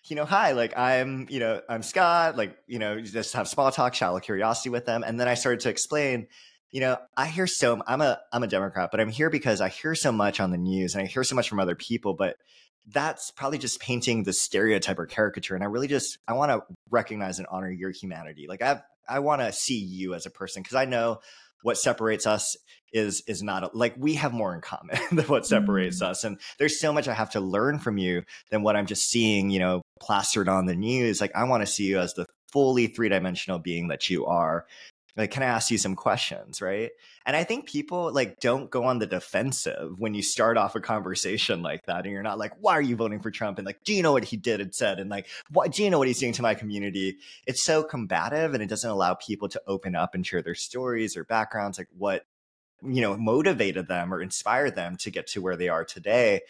you 0.06 0.16
know, 0.16 0.26
hi, 0.26 0.52
like 0.52 0.78
I'm, 0.78 1.28
you 1.30 1.40
know, 1.40 1.62
I'm 1.70 1.84
Scott, 1.84 2.36
like, 2.36 2.58
you 2.68 2.80
know, 2.80 3.00
just 3.02 3.34
have 3.34 3.48
small 3.48 3.72
talk, 3.72 3.94
shallow 3.94 4.20
curiosity 4.20 4.70
with 4.70 4.86
them. 4.86 5.04
And 5.04 5.20
then 5.20 5.28
I 5.28 5.36
started 5.36 5.62
to 5.62 5.70
explain, 5.70 6.28
you 6.72 6.82
know, 6.82 6.98
I 7.16 7.28
hear 7.28 7.48
so 7.48 7.82
I'm 7.88 8.02
a 8.02 8.20
I'm 8.32 8.44
a 8.44 8.48
Democrat, 8.48 8.90
but 8.92 9.00
I'm 9.00 9.10
here 9.10 9.30
because 9.30 9.62
I 9.62 9.70
hear 9.70 9.96
so 9.96 10.12
much 10.12 10.40
on 10.40 10.52
the 10.52 10.58
news 10.58 10.96
and 10.96 11.04
I 11.04 11.08
hear 11.08 11.24
so 11.24 11.36
much 11.36 11.48
from 11.48 11.60
other 11.60 11.76
people, 11.76 12.16
but 12.16 12.36
that's 12.88 13.32
probably 13.32 13.60
just 13.60 13.80
painting 13.80 14.24
the 14.24 14.34
stereotype 14.34 15.00
or 15.00 15.06
caricature. 15.06 15.56
And 15.56 15.64
I 15.64 15.68
really 15.68 15.88
just 15.88 16.18
I 16.28 16.34
want 16.34 16.52
to 16.52 16.62
recognize 16.90 17.40
and 17.40 17.48
honor 17.50 17.72
your 17.72 17.92
humanity. 17.92 18.48
Like 18.50 18.62
I 18.62 18.82
I 19.08 19.20
want 19.20 19.42
to 19.42 19.54
see 19.54 19.80
you 19.80 20.16
as 20.16 20.26
a 20.26 20.32
person 20.32 20.64
because 20.64 20.76
I 20.76 20.86
know 20.86 21.20
what 21.64 21.78
separates 21.78 22.28
us 22.28 22.56
is 22.94 23.24
is 23.28 23.42
not 23.42 23.76
like 23.76 23.96
we 23.98 24.14
have 24.14 24.34
more 24.34 24.54
in 24.54 24.62
common 24.62 24.98
than 25.12 25.26
what 25.26 25.46
separates 25.46 26.02
mm. 26.02 26.08
us 26.08 26.24
and 26.24 26.40
there's 26.60 26.80
so 26.80 26.94
much 26.94 27.08
i 27.08 27.14
have 27.14 27.32
to 27.32 27.40
learn 27.40 27.80
from 27.80 27.98
you 27.98 28.22
than 28.52 28.62
what 28.62 28.76
i'm 28.76 28.86
just 28.86 29.10
seeing 29.10 29.50
you 29.50 29.60
know 29.60 29.82
plastered 30.00 30.48
on 30.48 30.68
the 30.68 30.76
news 30.76 31.20
like 31.20 31.36
i 31.36 31.44
want 31.44 31.62
to 31.62 31.68
see 31.68 31.86
you 31.86 32.00
as 32.00 32.14
the 32.14 32.26
fully 32.52 32.86
three-dimensional 32.86 33.58
being 33.58 33.88
that 33.88 34.10
you 34.12 34.28
are 34.28 34.66
like 35.16 35.32
can 35.32 35.44
i 35.44 35.48
ask 35.48 35.70
you 35.72 35.78
some 35.78 35.96
questions 35.96 36.62
right? 36.62 36.92
And 37.26 37.36
i 37.36 37.44
think 37.44 37.68
people 37.68 38.12
like 38.12 38.40
don't 38.40 38.70
go 38.70 38.84
on 38.84 39.00
the 39.00 39.08
defensive 39.08 40.00
when 40.00 40.14
you 40.14 40.22
start 40.22 40.58
off 40.58 40.76
a 40.76 40.82
conversation 40.82 41.62
like 41.62 41.86
that 41.86 42.04
and 42.04 42.12
you're 42.12 42.24
not 42.24 42.38
like 42.38 42.54
why 42.60 42.74
are 42.74 42.82
you 42.82 42.96
voting 42.96 43.20
for 43.22 43.32
trump? 43.32 43.58
and 43.58 43.66
like 43.66 43.84
do 43.84 43.94
you 43.94 44.04
know 44.04 44.12
what 44.12 44.24
he 44.24 44.38
did 44.38 44.62
and 44.62 44.74
said? 44.74 45.00
and 45.00 45.10
like 45.10 45.28
what 45.52 45.72
do 45.72 45.84
you 45.84 45.90
know 45.90 46.00
what 46.00 46.08
he's 46.08 46.20
doing 46.20 46.34
to 46.34 46.42
my 46.42 46.56
community? 46.56 47.18
It's 47.48 47.64
so 47.64 47.84
combative 47.84 48.54
and 48.54 48.64
it 48.64 48.70
doesn't 48.70 48.90
allow 48.90 49.16
people 49.16 49.50
to 49.50 49.62
open 49.68 49.96
up 49.96 50.16
and 50.16 50.26
share 50.26 50.42
their 50.42 50.56
stories 50.56 51.16
or 51.16 51.24
backgrounds 51.24 51.78
like 51.78 51.90
what 51.98 52.24
you 52.84 53.02
know 53.02 53.16
motivated 53.16 53.88
them 53.88 54.14
or 54.14 54.22
inspired 54.22 54.76
them 54.76 54.98
to 54.98 55.12
get 55.12 55.28
to 55.28 55.42
where 55.42 55.56
they 55.56 55.70
are 55.70 55.86
today 55.86 56.42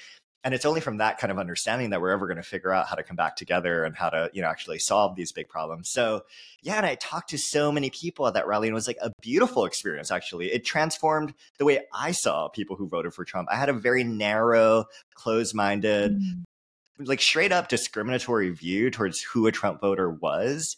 and 0.43 0.53
it's 0.53 0.65
only 0.65 0.81
from 0.81 0.97
that 0.97 1.17
kind 1.17 1.31
of 1.31 1.39
understanding 1.39 1.91
that 1.91 2.01
we're 2.01 2.11
ever 2.11 2.27
going 2.27 2.37
to 2.37 2.43
figure 2.43 2.71
out 2.71 2.87
how 2.87 2.95
to 2.95 3.03
come 3.03 3.15
back 3.15 3.35
together 3.35 3.83
and 3.83 3.95
how 3.95 4.09
to 4.09 4.29
you 4.33 4.41
know 4.41 4.47
actually 4.47 4.79
solve 4.79 5.15
these 5.15 5.31
big 5.31 5.47
problems. 5.47 5.89
So 5.89 6.23
yeah 6.61 6.77
and 6.77 6.85
i 6.85 6.95
talked 6.95 7.29
to 7.29 7.37
so 7.37 7.71
many 7.71 7.89
people 7.89 8.27
at 8.27 8.33
that 8.33 8.47
rally 8.47 8.67
and 8.67 8.73
it 8.73 8.75
was 8.75 8.87
like 8.87 8.97
a 9.01 9.11
beautiful 9.21 9.65
experience 9.65 10.11
actually. 10.11 10.51
It 10.51 10.65
transformed 10.65 11.33
the 11.57 11.65
way 11.65 11.81
i 11.93 12.11
saw 12.11 12.47
people 12.49 12.75
who 12.75 12.87
voted 12.87 13.13
for 13.13 13.25
trump. 13.25 13.49
I 13.51 13.55
had 13.55 13.69
a 13.69 13.73
very 13.73 14.03
narrow 14.03 14.85
closed-minded 15.15 16.13
mm-hmm. 16.13 17.03
like 17.03 17.21
straight 17.21 17.51
up 17.51 17.69
discriminatory 17.69 18.49
view 18.49 18.89
towards 18.91 19.21
who 19.21 19.47
a 19.47 19.51
trump 19.51 19.81
voter 19.81 20.09
was 20.09 20.77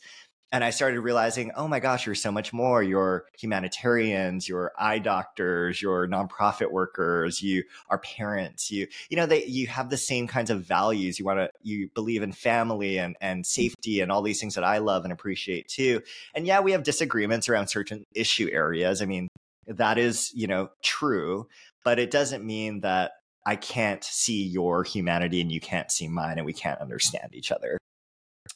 and 0.56 0.64
I 0.64 0.70
started 0.70 1.02
realizing, 1.02 1.52
oh 1.58 1.68
my 1.68 1.82
gosh, 1.82 2.06
you're 2.06 2.16
so 2.16 2.32
much 2.32 2.54
more. 2.54 2.82
You're 2.82 3.26
humanitarians, 3.38 4.48
you're 4.48 4.72
eye 4.80 5.00
doctors, 5.00 5.82
you're 5.82 6.08
nonprofit 6.08 6.72
workers, 6.72 7.44
you 7.44 7.66
are 7.90 7.98
parents. 7.98 8.72
You, 8.72 8.88
you 9.10 9.18
know, 9.18 9.26
they, 9.26 9.44
you 9.44 9.68
have 9.68 9.90
the 9.90 9.98
same 9.98 10.28
kinds 10.28 10.50
of 10.50 10.62
values. 10.62 11.20
You 11.20 11.26
want 11.26 11.40
to, 11.40 11.50
you 11.62 11.90
believe 11.94 12.24
in 12.24 12.32
family 12.32 12.98
and 12.98 13.18
and 13.20 13.46
safety 13.46 14.00
and 14.00 14.10
all 14.10 14.22
these 14.22 14.40
things 14.40 14.56
that 14.56 14.64
I 14.64 14.78
love 14.78 15.04
and 15.04 15.12
appreciate 15.12 15.68
too. 15.68 16.02
And 16.34 16.48
yeah, 16.48 16.62
we 16.62 16.72
have 16.72 16.84
disagreements 16.84 17.50
around 17.50 17.68
certain 17.68 18.06
issue 18.16 18.48
areas. 18.50 19.02
I 19.02 19.08
mean, 19.08 19.28
that 19.68 19.98
is, 19.98 20.32
you 20.34 20.48
know, 20.48 20.70
true, 20.82 21.50
but 21.84 22.00
it 22.00 22.12
doesn't 22.12 22.46
mean 22.46 22.80
that 22.80 23.12
I 23.46 23.58
can't 23.58 24.06
see 24.06 24.44
your 24.44 24.86
humanity 24.86 25.42
and 25.42 25.52
you 25.52 25.60
can't 25.60 25.92
see 25.92 26.08
mine 26.08 26.38
and 26.38 26.46
we 26.46 26.54
can't 26.54 26.80
understand 26.80 27.32
each 27.34 27.52
other. 27.52 27.78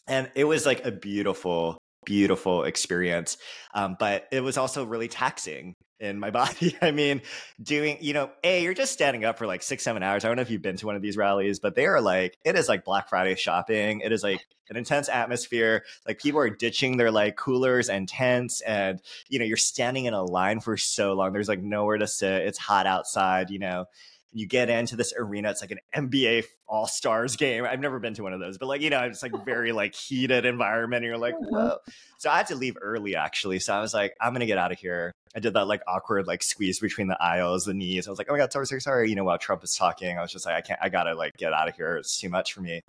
And 0.07 0.31
it 0.33 0.45
was 0.45 0.65
like 0.65 0.85
a 0.85 0.91
beautiful, 0.91 1.77
beautiful 2.05 2.63
experience. 2.63 3.37
Um, 3.73 3.95
but 3.99 4.27
it 4.31 4.41
was 4.41 4.57
also 4.57 4.85
really 4.85 5.07
taxing 5.07 5.75
in 5.99 6.19
my 6.19 6.29
body. 6.31 6.75
I 6.81 6.91
mean, 6.91 7.21
doing, 7.61 7.97
you 8.01 8.13
know, 8.13 8.31
A, 8.43 8.63
you're 8.63 8.73
just 8.73 8.93
standing 8.93 9.25
up 9.25 9.37
for 9.37 9.47
like 9.47 9.61
six, 9.61 9.83
seven 9.83 10.03
hours. 10.03 10.23
I 10.23 10.27
don't 10.27 10.37
know 10.37 10.41
if 10.41 10.49
you've 10.49 10.61
been 10.61 10.77
to 10.77 10.85
one 10.85 10.95
of 10.95 11.01
these 11.01 11.17
rallies, 11.17 11.59
but 11.59 11.75
they 11.75 11.85
are 11.85 12.01
like, 12.01 12.37
it 12.43 12.55
is 12.55 12.69
like 12.69 12.85
Black 12.85 13.09
Friday 13.09 13.35
shopping. 13.35 14.01
It 14.01 14.11
is 14.11 14.23
like 14.23 14.39
an 14.69 14.77
intense 14.77 15.09
atmosphere. 15.09 15.83
Like 16.07 16.19
people 16.19 16.39
are 16.39 16.49
ditching 16.49 16.97
their 16.97 17.11
like 17.11 17.35
coolers 17.35 17.89
and 17.89 18.07
tents. 18.07 18.61
And, 18.61 19.01
you 19.27 19.39
know, 19.39 19.45
you're 19.45 19.57
standing 19.57 20.05
in 20.05 20.13
a 20.13 20.23
line 20.23 20.59
for 20.59 20.77
so 20.77 21.13
long. 21.13 21.33
There's 21.33 21.49
like 21.49 21.61
nowhere 21.61 21.97
to 21.97 22.07
sit. 22.07 22.43
It's 22.43 22.57
hot 22.57 22.87
outside, 22.87 23.49
you 23.49 23.59
know 23.59 23.85
you 24.31 24.47
get 24.47 24.69
into 24.69 24.95
this 24.95 25.13
arena 25.17 25.49
it's 25.49 25.61
like 25.61 25.71
an 25.71 25.79
nba 25.95 26.43
all 26.67 26.85
stars 26.85 27.35
game. 27.35 27.65
I've 27.65 27.79
never 27.79 27.97
been 27.99 28.13
to 28.13 28.23
one 28.23 28.33
of 28.33 28.39
those 28.39 28.57
but 28.57 28.67
like 28.67 28.81
you 28.81 28.89
know 28.89 29.01
it's 29.01 29.23
like 29.23 29.33
very 29.43 29.71
like 29.71 29.95
heated 29.95 30.45
environment 30.45 31.03
and 31.03 31.05
you're 31.05 31.17
like 31.17 31.33
mm-hmm. 31.35 31.55
whoa. 31.55 31.77
So 32.19 32.29
i 32.29 32.37
had 32.37 32.47
to 32.47 32.55
leave 32.55 32.77
early 32.81 33.15
actually 33.15 33.59
so 33.59 33.73
i 33.73 33.81
was 33.81 33.93
like 33.93 34.15
i'm 34.21 34.33
gonna 34.33 34.45
get 34.45 34.57
out 34.57 34.71
of 34.71 34.79
here. 34.79 35.13
I 35.35 35.39
did 35.39 35.53
that 35.53 35.67
like 35.67 35.81
awkward 35.87 36.27
like 36.27 36.43
squeeze 36.43 36.79
between 36.79 37.07
the 37.07 37.21
aisles 37.21 37.65
the 37.65 37.73
knees 37.73 38.07
i 38.07 38.11
was 38.11 38.19
like 38.19 38.27
oh 38.29 38.33
my 38.33 38.39
god 38.39 38.51
sorry 38.51 38.67
sorry 38.67 38.81
sorry. 38.81 39.09
You 39.09 39.15
know 39.15 39.23
while 39.23 39.37
trump 39.37 39.63
is 39.63 39.75
talking 39.75 40.17
i 40.17 40.21
was 40.21 40.31
just 40.31 40.45
like 40.45 40.55
i 40.55 40.61
can't 40.61 40.79
i 40.81 40.89
gotta 40.89 41.15
like 41.15 41.35
get 41.37 41.53
out 41.53 41.67
of 41.67 41.75
here 41.75 41.97
it's 41.97 42.19
too 42.19 42.29
much 42.29 42.53
for 42.53 42.61
me 42.61 42.83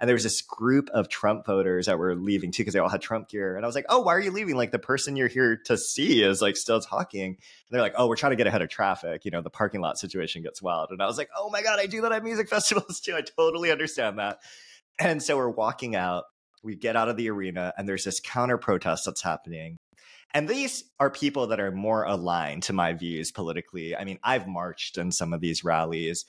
and 0.00 0.08
there 0.08 0.14
was 0.14 0.22
this 0.22 0.42
group 0.42 0.90
of 0.90 1.08
Trump 1.08 1.46
voters 1.46 1.86
that 1.86 1.98
were 1.98 2.14
leaving 2.14 2.52
too 2.52 2.62
because 2.62 2.74
they 2.74 2.80
all 2.80 2.88
had 2.88 3.00
Trump 3.00 3.28
gear. 3.28 3.56
And 3.56 3.64
I 3.64 3.68
was 3.68 3.74
like, 3.74 3.86
"Oh, 3.88 4.00
why 4.00 4.14
are 4.14 4.20
you 4.20 4.30
leaving? 4.30 4.56
Like 4.56 4.72
the 4.72 4.78
person 4.78 5.16
you're 5.16 5.28
here 5.28 5.56
to 5.66 5.78
see 5.78 6.22
is 6.22 6.42
like 6.42 6.56
still 6.56 6.80
talking." 6.80 7.24
And 7.24 7.36
they're 7.70 7.80
like, 7.80 7.94
"Oh, 7.96 8.06
we're 8.06 8.16
trying 8.16 8.30
to 8.32 8.36
get 8.36 8.46
ahead 8.46 8.62
of 8.62 8.68
traffic. 8.68 9.24
You 9.24 9.30
know, 9.30 9.40
the 9.40 9.50
parking 9.50 9.80
lot 9.80 9.98
situation 9.98 10.42
gets 10.42 10.60
wild." 10.60 10.90
And 10.90 11.02
I 11.02 11.06
was 11.06 11.16
like, 11.16 11.30
"Oh 11.36 11.50
my 11.50 11.62
god, 11.62 11.78
I 11.78 11.86
do 11.86 12.02
that 12.02 12.12
at 12.12 12.24
music 12.24 12.48
festivals 12.50 13.00
too. 13.00 13.14
I 13.14 13.22
totally 13.22 13.70
understand 13.70 14.18
that." 14.18 14.38
And 14.98 15.22
so 15.22 15.36
we're 15.36 15.50
walking 15.50 15.96
out. 15.96 16.24
We 16.62 16.74
get 16.74 16.96
out 16.96 17.08
of 17.08 17.16
the 17.16 17.30
arena, 17.30 17.72
and 17.78 17.88
there's 17.88 18.04
this 18.04 18.20
counter 18.20 18.58
protest 18.58 19.04
that's 19.06 19.22
happening. 19.22 19.76
And 20.34 20.48
these 20.48 20.84
are 21.00 21.10
people 21.10 21.46
that 21.46 21.60
are 21.60 21.72
more 21.72 22.04
aligned 22.04 22.64
to 22.64 22.72
my 22.72 22.92
views 22.92 23.30
politically. 23.30 23.96
I 23.96 24.04
mean, 24.04 24.18
I've 24.22 24.46
marched 24.46 24.98
in 24.98 25.12
some 25.12 25.32
of 25.32 25.40
these 25.40 25.64
rallies, 25.64 26.26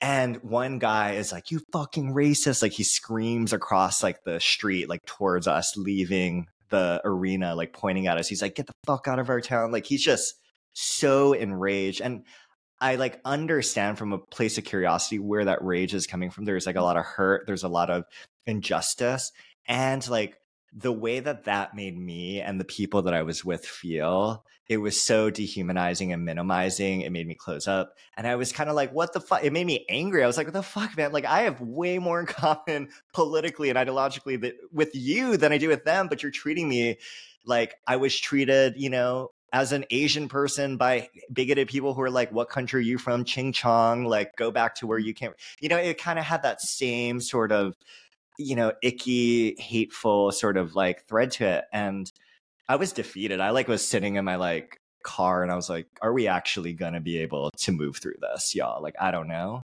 and 0.00 0.36
one 0.42 0.78
guy 0.78 1.12
is 1.12 1.32
like, 1.32 1.50
"You 1.50 1.60
fucking 1.72 2.12
racist!" 2.12 2.62
Like 2.62 2.72
he 2.72 2.84
screams 2.84 3.52
across 3.52 4.02
like 4.02 4.24
the 4.24 4.40
street, 4.40 4.88
like 4.88 5.04
towards 5.06 5.46
us, 5.46 5.76
leaving 5.76 6.46
the 6.70 7.00
arena, 7.04 7.54
like 7.54 7.72
pointing 7.72 8.06
at 8.06 8.18
us. 8.18 8.28
He's 8.28 8.42
like, 8.42 8.54
"Get 8.56 8.66
the 8.66 8.74
fuck 8.86 9.08
out 9.08 9.18
of 9.18 9.30
our 9.30 9.40
town!" 9.40 9.72
Like 9.72 9.86
he's 9.86 10.02
just 10.04 10.34
so 10.74 11.32
enraged. 11.32 12.00
And 12.02 12.24
I 12.80 12.96
like 12.96 13.20
understand 13.24 13.98
from 13.98 14.12
a 14.12 14.18
place 14.18 14.58
of 14.58 14.64
curiosity 14.64 15.18
where 15.18 15.46
that 15.46 15.64
rage 15.64 15.94
is 15.94 16.06
coming 16.06 16.30
from. 16.30 16.44
There's 16.44 16.66
like 16.66 16.76
a 16.76 16.82
lot 16.82 16.98
of 16.98 17.04
hurt. 17.04 17.46
There's 17.46 17.64
a 17.64 17.68
lot 17.68 17.90
of 17.90 18.04
injustice, 18.46 19.32
and 19.66 20.06
like 20.08 20.36
the 20.76 20.92
way 20.92 21.20
that 21.20 21.44
that 21.44 21.74
made 21.74 21.98
me 21.98 22.42
and 22.42 22.60
the 22.60 22.64
people 22.64 23.02
that 23.02 23.14
I 23.14 23.22
was 23.22 23.42
with 23.42 23.64
feel, 23.64 24.44
it 24.68 24.76
was 24.76 25.00
so 25.00 25.30
dehumanizing 25.30 26.12
and 26.12 26.22
minimizing. 26.22 27.00
It 27.00 27.12
made 27.12 27.26
me 27.26 27.34
close 27.34 27.66
up. 27.66 27.94
And 28.14 28.26
I 28.26 28.36
was 28.36 28.52
kind 28.52 28.68
of 28.68 28.76
like, 28.76 28.92
what 28.92 29.14
the 29.14 29.20
fuck? 29.20 29.42
It 29.42 29.54
made 29.54 29.66
me 29.66 29.86
angry. 29.88 30.22
I 30.22 30.26
was 30.26 30.36
like, 30.36 30.46
what 30.46 30.52
the 30.52 30.62
fuck, 30.62 30.94
man? 30.94 31.12
Like, 31.12 31.24
I 31.24 31.42
have 31.42 31.62
way 31.62 31.98
more 31.98 32.20
in 32.20 32.26
common 32.26 32.90
politically 33.14 33.70
and 33.70 33.78
ideologically 33.78 34.38
that, 34.42 34.56
with 34.70 34.94
you 34.94 35.38
than 35.38 35.50
I 35.50 35.58
do 35.58 35.68
with 35.68 35.84
them, 35.84 36.08
but 36.08 36.22
you're 36.22 36.30
treating 36.30 36.68
me 36.68 36.98
like 37.46 37.74
I 37.86 37.96
was 37.96 38.18
treated, 38.18 38.74
you 38.76 38.90
know, 38.90 39.30
as 39.52 39.72
an 39.72 39.86
Asian 39.90 40.28
person 40.28 40.76
by 40.76 41.08
bigoted 41.32 41.68
people 41.68 41.94
who 41.94 42.02
are 42.02 42.10
like, 42.10 42.32
what 42.32 42.50
country 42.50 42.80
are 42.80 42.82
you 42.82 42.98
from? 42.98 43.24
Ching 43.24 43.52
Chong, 43.52 44.04
like, 44.04 44.36
go 44.36 44.50
back 44.50 44.74
to 44.76 44.86
where 44.86 45.00
mm. 45.00 45.04
you 45.04 45.14
came. 45.14 45.32
You 45.60 45.70
know, 45.70 45.78
it 45.78 45.96
kind 45.96 46.18
of 46.18 46.26
had 46.26 46.42
that 46.42 46.60
same 46.60 47.20
sort 47.20 47.52
of 47.52 47.74
you 48.38 48.56
know, 48.56 48.72
icky, 48.82 49.56
hateful 49.60 50.32
sort 50.32 50.56
of 50.56 50.74
like 50.74 51.06
thread 51.06 51.30
to 51.32 51.46
it. 51.46 51.64
And 51.72 52.10
I 52.68 52.76
was 52.76 52.92
defeated. 52.92 53.40
I 53.40 53.50
like 53.50 53.68
was 53.68 53.86
sitting 53.86 54.16
in 54.16 54.24
my 54.24 54.36
like 54.36 54.80
car 55.02 55.42
and 55.42 55.52
I 55.52 55.56
was 55.56 55.70
like, 55.70 55.86
are 56.02 56.12
we 56.12 56.26
actually 56.26 56.72
gonna 56.72 57.00
be 57.00 57.18
able 57.18 57.50
to 57.58 57.72
move 57.72 57.96
through 57.96 58.16
this, 58.20 58.54
y'all? 58.54 58.82
Like, 58.82 58.96
I 59.00 59.10
don't 59.10 59.28
know. 59.28 59.62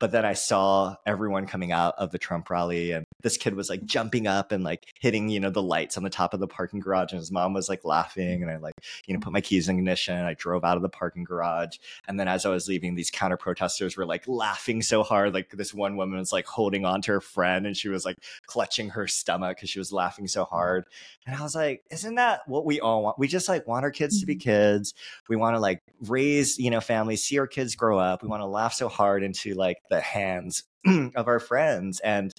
But 0.00 0.10
then 0.10 0.24
I 0.24 0.32
saw 0.32 0.96
everyone 1.06 1.46
coming 1.46 1.70
out 1.70 1.94
of 1.98 2.10
the 2.10 2.18
Trump 2.18 2.50
rally, 2.50 2.90
and 2.92 3.06
this 3.22 3.36
kid 3.36 3.54
was 3.54 3.70
like 3.70 3.84
jumping 3.84 4.26
up 4.26 4.50
and 4.50 4.64
like 4.64 4.86
hitting, 4.98 5.28
you 5.28 5.38
know, 5.38 5.50
the 5.50 5.62
lights 5.62 5.96
on 5.96 6.02
the 6.02 6.10
top 6.10 6.34
of 6.34 6.40
the 6.40 6.48
parking 6.48 6.80
garage. 6.80 7.12
And 7.12 7.20
his 7.20 7.30
mom 7.30 7.52
was 7.52 7.68
like 7.68 7.84
laughing. 7.84 8.42
And 8.42 8.50
I 8.50 8.56
like, 8.56 8.74
you 9.06 9.14
know, 9.14 9.20
put 9.20 9.32
my 9.32 9.40
keys 9.40 9.68
in 9.68 9.78
ignition. 9.78 10.24
I 10.24 10.34
drove 10.34 10.64
out 10.64 10.76
of 10.76 10.82
the 10.82 10.88
parking 10.88 11.24
garage. 11.24 11.76
And 12.08 12.18
then 12.18 12.28
as 12.28 12.46
I 12.46 12.50
was 12.50 12.66
leaving, 12.66 12.94
these 12.94 13.10
counter 13.10 13.36
protesters 13.36 13.96
were 13.96 14.06
like 14.06 14.26
laughing 14.26 14.82
so 14.82 15.02
hard. 15.02 15.34
Like 15.34 15.50
this 15.50 15.74
one 15.74 15.96
woman 15.96 16.18
was 16.18 16.32
like 16.32 16.46
holding 16.46 16.84
on 16.84 17.02
to 17.02 17.12
her 17.12 17.20
friend 17.20 17.66
and 17.66 17.76
she 17.76 17.88
was 17.88 18.04
like 18.04 18.16
clutching 18.46 18.90
her 18.90 19.06
stomach 19.06 19.58
because 19.58 19.70
she 19.70 19.78
was 19.78 19.92
laughing 19.92 20.26
so 20.26 20.44
hard. 20.44 20.86
And 21.26 21.36
I 21.36 21.42
was 21.42 21.54
like, 21.54 21.84
isn't 21.90 22.14
that 22.14 22.40
what 22.46 22.64
we 22.64 22.80
all 22.80 23.02
want? 23.02 23.18
We 23.18 23.28
just 23.28 23.48
like 23.48 23.66
want 23.66 23.84
our 23.84 23.90
kids 23.90 24.20
to 24.20 24.26
be 24.26 24.34
mm-hmm. 24.34 24.50
kids. 24.50 24.94
We 25.28 25.36
want 25.36 25.54
to 25.54 25.60
like 25.60 25.82
raise, 26.00 26.58
you 26.58 26.70
know, 26.70 26.80
families, 26.80 27.22
see 27.22 27.38
our 27.38 27.46
kids 27.46 27.74
grow 27.74 27.98
up. 27.98 28.22
We 28.22 28.28
want 28.28 28.40
to 28.40 28.46
laugh 28.46 28.72
so 28.72 28.88
hard 28.88 29.22
into 29.22 29.54
like 29.54 29.76
the 29.90 30.00
hands 30.00 30.64
of 31.14 31.28
our 31.28 31.40
friends. 31.40 32.00
And 32.00 32.32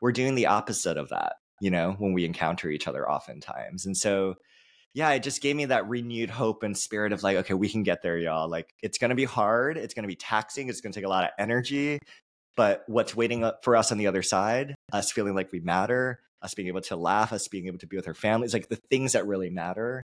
we're 0.00 0.12
doing 0.12 0.34
the 0.34 0.46
opposite 0.46 0.96
of 0.96 1.08
that, 1.08 1.34
you 1.60 1.70
know, 1.70 1.96
when 1.98 2.12
we 2.12 2.24
encounter 2.24 2.70
each 2.70 2.86
other 2.86 3.08
oftentimes. 3.10 3.86
And 3.86 3.96
so, 3.96 4.34
yeah, 4.94 5.10
it 5.10 5.22
just 5.22 5.42
gave 5.42 5.56
me 5.56 5.66
that 5.66 5.88
renewed 5.88 6.30
hope 6.30 6.62
and 6.62 6.76
spirit 6.76 7.12
of 7.12 7.22
like, 7.22 7.36
okay, 7.38 7.54
we 7.54 7.68
can 7.68 7.82
get 7.82 8.02
there, 8.02 8.18
y'all. 8.18 8.48
Like, 8.48 8.72
it's 8.82 8.98
going 8.98 9.10
to 9.10 9.14
be 9.14 9.24
hard. 9.24 9.76
It's 9.76 9.94
going 9.94 10.04
to 10.04 10.08
be 10.08 10.16
taxing. 10.16 10.68
It's 10.68 10.80
going 10.80 10.92
to 10.92 10.98
take 10.98 11.06
a 11.06 11.10
lot 11.10 11.24
of 11.24 11.30
energy. 11.38 11.98
But 12.56 12.84
what's 12.88 13.14
waiting 13.14 13.48
for 13.62 13.76
us 13.76 13.92
on 13.92 13.98
the 13.98 14.08
other 14.08 14.22
side, 14.22 14.74
us 14.92 15.12
feeling 15.12 15.34
like 15.34 15.52
we 15.52 15.60
matter, 15.60 16.20
us 16.42 16.54
being 16.54 16.68
able 16.68 16.80
to 16.80 16.96
laugh, 16.96 17.32
us 17.32 17.48
being 17.48 17.66
able 17.66 17.78
to 17.78 17.86
be 17.86 17.96
with 17.96 18.08
our 18.08 18.14
families, 18.14 18.52
like 18.52 18.68
the 18.68 18.80
things 18.90 19.12
that 19.12 19.26
really 19.26 19.50
matter, 19.50 20.02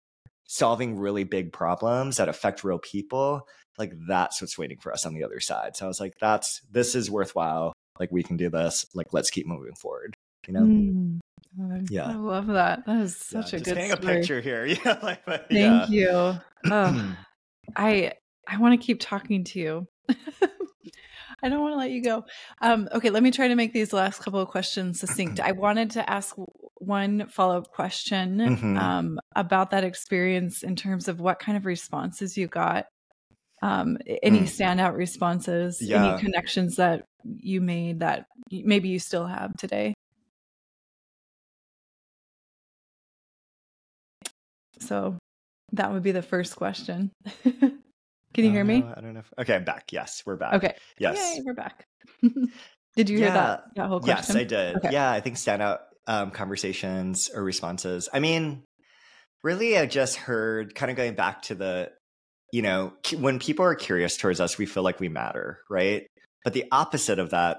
solving 0.48 0.98
really 0.98 1.22
big 1.22 1.52
problems 1.52 2.16
that 2.16 2.28
affect 2.28 2.64
real 2.64 2.80
people, 2.80 3.46
like 3.80 3.94
that's 4.06 4.40
what's 4.40 4.58
waiting 4.58 4.78
for 4.78 4.92
us 4.92 5.06
on 5.06 5.14
the 5.14 5.24
other 5.24 5.40
side. 5.40 5.74
So 5.74 5.86
I 5.86 5.88
was 5.88 5.98
like, 5.98 6.14
that's 6.20 6.60
this 6.70 6.94
is 6.94 7.10
worthwhile. 7.10 7.72
Like 7.98 8.12
we 8.12 8.22
can 8.22 8.36
do 8.36 8.48
this. 8.50 8.86
Like 8.94 9.12
let's 9.12 9.30
keep 9.30 9.46
moving 9.46 9.74
forward. 9.74 10.14
You 10.46 10.54
know? 10.54 10.60
Mm. 10.60 11.90
yeah, 11.90 12.06
I 12.06 12.14
love 12.14 12.46
that. 12.48 12.86
That 12.86 13.00
is 13.00 13.16
such 13.16 13.52
yeah, 13.52 13.58
a 13.58 13.62
good. 13.62 13.78
A 13.92 13.96
picture 13.96 14.40
here. 14.40 14.66
Yeah, 14.84 14.98
like, 15.02 15.24
but, 15.24 15.48
Thank 15.50 15.90
yeah. 15.90 16.40
you. 16.64 16.70
Oh, 16.70 17.16
I 17.76 18.12
I 18.46 18.58
want 18.58 18.80
to 18.80 18.86
keep 18.86 19.00
talking 19.00 19.44
to 19.44 19.58
you. 19.58 19.86
I 21.42 21.48
don't 21.48 21.62
want 21.62 21.72
to 21.72 21.78
let 21.78 21.90
you 21.90 22.02
go. 22.02 22.24
Um, 22.60 22.88
okay, 22.92 23.08
let 23.08 23.22
me 23.22 23.30
try 23.30 23.48
to 23.48 23.54
make 23.54 23.72
these 23.72 23.94
last 23.94 24.20
couple 24.20 24.40
of 24.40 24.48
questions 24.48 25.00
succinct. 25.00 25.40
I 25.42 25.52
wanted 25.52 25.92
to 25.92 26.08
ask 26.10 26.36
one 26.76 27.28
follow 27.28 27.58
up 27.58 27.70
question 27.70 28.38
mm-hmm. 28.38 28.76
um, 28.76 29.20
about 29.34 29.70
that 29.70 29.84
experience 29.84 30.62
in 30.62 30.76
terms 30.76 31.08
of 31.08 31.20
what 31.20 31.38
kind 31.38 31.56
of 31.56 31.64
responses 31.64 32.36
you 32.36 32.46
got 32.46 32.86
um, 33.62 33.98
any 34.22 34.40
mm. 34.40 34.44
standout 34.44 34.96
responses, 34.96 35.80
yeah. 35.80 36.14
any 36.14 36.22
connections 36.22 36.76
that 36.76 37.04
you 37.24 37.60
made 37.60 38.00
that 38.00 38.26
maybe 38.50 38.88
you 38.88 38.98
still 38.98 39.26
have 39.26 39.54
today? 39.56 39.94
So 44.80 45.18
that 45.72 45.92
would 45.92 46.02
be 46.02 46.12
the 46.12 46.22
first 46.22 46.56
question. 46.56 47.10
Can 47.44 48.44
you 48.44 48.50
hear 48.50 48.64
me? 48.64 48.76
I 48.82 49.00
don't 49.00 49.14
know. 49.14 49.20
If, 49.20 49.32
okay, 49.40 49.56
I'm 49.56 49.64
back. 49.64 49.92
Yes, 49.92 50.22
we're 50.24 50.36
back. 50.36 50.54
Okay. 50.54 50.74
Yes, 50.98 51.36
Yay, 51.36 51.42
we're 51.44 51.54
back. 51.54 51.84
did 52.96 53.10
you 53.10 53.18
hear 53.18 53.30
that, 53.30 53.64
that 53.74 53.88
whole 53.88 54.00
question? 54.00 54.36
Yes, 54.36 54.42
I 54.42 54.44
did. 54.44 54.76
Okay. 54.76 54.90
Yeah, 54.92 55.10
I 55.10 55.20
think 55.20 55.36
standout 55.36 55.78
um, 56.06 56.30
conversations 56.30 57.28
or 57.34 57.42
responses. 57.42 58.08
I 58.12 58.20
mean, 58.20 58.62
really, 59.42 59.76
I 59.76 59.86
just 59.86 60.16
heard 60.16 60.74
kind 60.74 60.90
of 60.90 60.96
going 60.96 61.14
back 61.14 61.42
to 61.42 61.54
the 61.54 61.90
you 62.52 62.62
know, 62.62 62.92
when 63.18 63.38
people 63.38 63.64
are 63.64 63.74
curious 63.74 64.16
towards 64.16 64.40
us, 64.40 64.58
we 64.58 64.66
feel 64.66 64.82
like 64.82 65.00
we 65.00 65.08
matter, 65.08 65.60
right? 65.68 66.06
But 66.44 66.52
the 66.52 66.64
opposite 66.72 67.18
of 67.18 67.30
that 67.30 67.58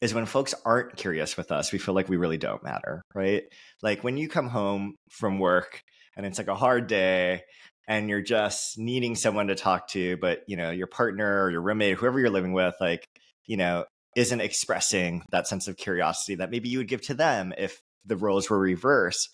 is 0.00 0.12
when 0.14 0.26
folks 0.26 0.54
aren't 0.64 0.96
curious 0.96 1.36
with 1.36 1.52
us, 1.52 1.72
we 1.72 1.78
feel 1.78 1.94
like 1.94 2.08
we 2.08 2.16
really 2.16 2.36
don't 2.36 2.62
matter, 2.62 3.02
right? 3.14 3.44
Like 3.82 4.02
when 4.02 4.16
you 4.16 4.28
come 4.28 4.48
home 4.48 4.96
from 5.10 5.38
work 5.38 5.82
and 6.16 6.26
it's 6.26 6.38
like 6.38 6.48
a 6.48 6.54
hard 6.54 6.86
day 6.86 7.42
and 7.86 8.08
you're 8.08 8.22
just 8.22 8.78
needing 8.78 9.14
someone 9.14 9.48
to 9.48 9.54
talk 9.54 9.88
to, 9.88 10.16
but 10.16 10.42
you 10.46 10.56
know, 10.56 10.70
your 10.70 10.86
partner 10.86 11.44
or 11.44 11.50
your 11.50 11.62
roommate, 11.62 11.96
whoever 11.96 12.18
you're 12.18 12.30
living 12.30 12.52
with, 12.52 12.74
like, 12.80 13.04
you 13.46 13.56
know, 13.56 13.84
isn't 14.16 14.40
expressing 14.40 15.22
that 15.30 15.46
sense 15.46 15.68
of 15.68 15.76
curiosity 15.76 16.36
that 16.36 16.50
maybe 16.50 16.68
you 16.68 16.78
would 16.78 16.88
give 16.88 17.02
to 17.02 17.14
them 17.14 17.52
if 17.58 17.80
the 18.04 18.16
roles 18.16 18.48
were 18.48 18.58
reversed 18.58 19.30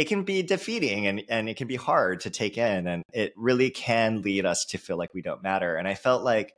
it 0.00 0.08
can 0.08 0.22
be 0.22 0.42
defeating 0.42 1.06
and, 1.06 1.22
and 1.28 1.46
it 1.46 1.58
can 1.58 1.68
be 1.68 1.76
hard 1.76 2.20
to 2.20 2.30
take 2.30 2.56
in. 2.56 2.86
And 2.86 3.02
it 3.12 3.34
really 3.36 3.68
can 3.68 4.22
lead 4.22 4.46
us 4.46 4.64
to 4.70 4.78
feel 4.78 4.96
like 4.96 5.12
we 5.12 5.20
don't 5.20 5.42
matter. 5.42 5.76
And 5.76 5.86
I 5.86 5.94
felt 5.94 6.24
like 6.24 6.54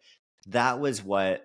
that 0.46 0.78
was 0.78 1.02
what 1.02 1.42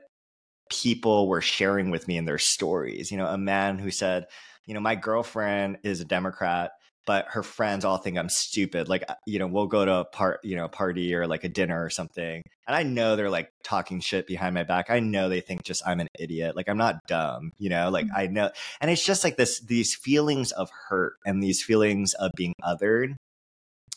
people 0.70 1.28
were 1.28 1.42
sharing 1.42 1.90
with 1.90 2.08
me 2.08 2.16
in 2.16 2.26
their 2.26 2.38
stories. 2.38 3.12
You 3.12 3.18
know, 3.18 3.26
a 3.26 3.36
man 3.36 3.80
who 3.80 3.90
said, 3.90 4.28
you 4.68 4.76
know, 4.76 4.80
my 4.80 4.94
girlfriend 4.94 5.80
is 5.82 6.00
a 6.00 6.06
Democrat 6.06 6.74
but 7.08 7.26
her 7.30 7.42
friends 7.42 7.86
all 7.86 7.98
think 7.98 8.18
I'm 8.18 8.30
stupid. 8.30 8.90
Like, 8.90 9.06
uh, 9.08 9.16
you 9.26 9.40
know, 9.40 9.48
we'll 9.48 9.66
go 9.66 9.86
to 9.86 9.94
a 9.94 10.06
part, 10.06 10.42
you 10.44 10.58
know, 10.58 10.68
party 10.68 11.16
or 11.16 11.26
like 11.26 11.46
a 11.46 11.50
dinner 11.50 11.84
or 11.84 11.90
something. 11.90 12.44
And 12.68 12.76
I 12.76 12.84
know 12.84 13.16
they're 13.16 13.30
like 13.30 13.50
talking 13.64 14.02
shit 14.02 14.28
behind 14.28 14.54
my 14.54 14.64
back. 14.64 14.90
I 14.90 15.00
know 15.00 15.30
they 15.30 15.40
think 15.40 15.64
just 15.64 15.82
I'm 15.88 16.02
an 16.02 16.10
idiot. 16.20 16.58
Like 16.58 16.68
I'm 16.68 16.78
not 16.78 17.08
dumb, 17.08 17.54
you 17.58 17.70
know, 17.70 17.90
like 17.90 18.08
mm-hmm. 18.08 18.18
I 18.18 18.28
know. 18.28 18.52
And 18.82 18.92
it's 18.92 19.06
just 19.06 19.24
like 19.24 19.38
this, 19.38 19.62
these 19.62 19.96
feelings 19.96 20.52
of 20.52 20.70
hurt 20.90 21.14
and 21.26 21.42
these 21.42 21.64
feelings 21.64 22.14
of 22.14 22.32
being 22.36 22.54
othered 22.62 23.16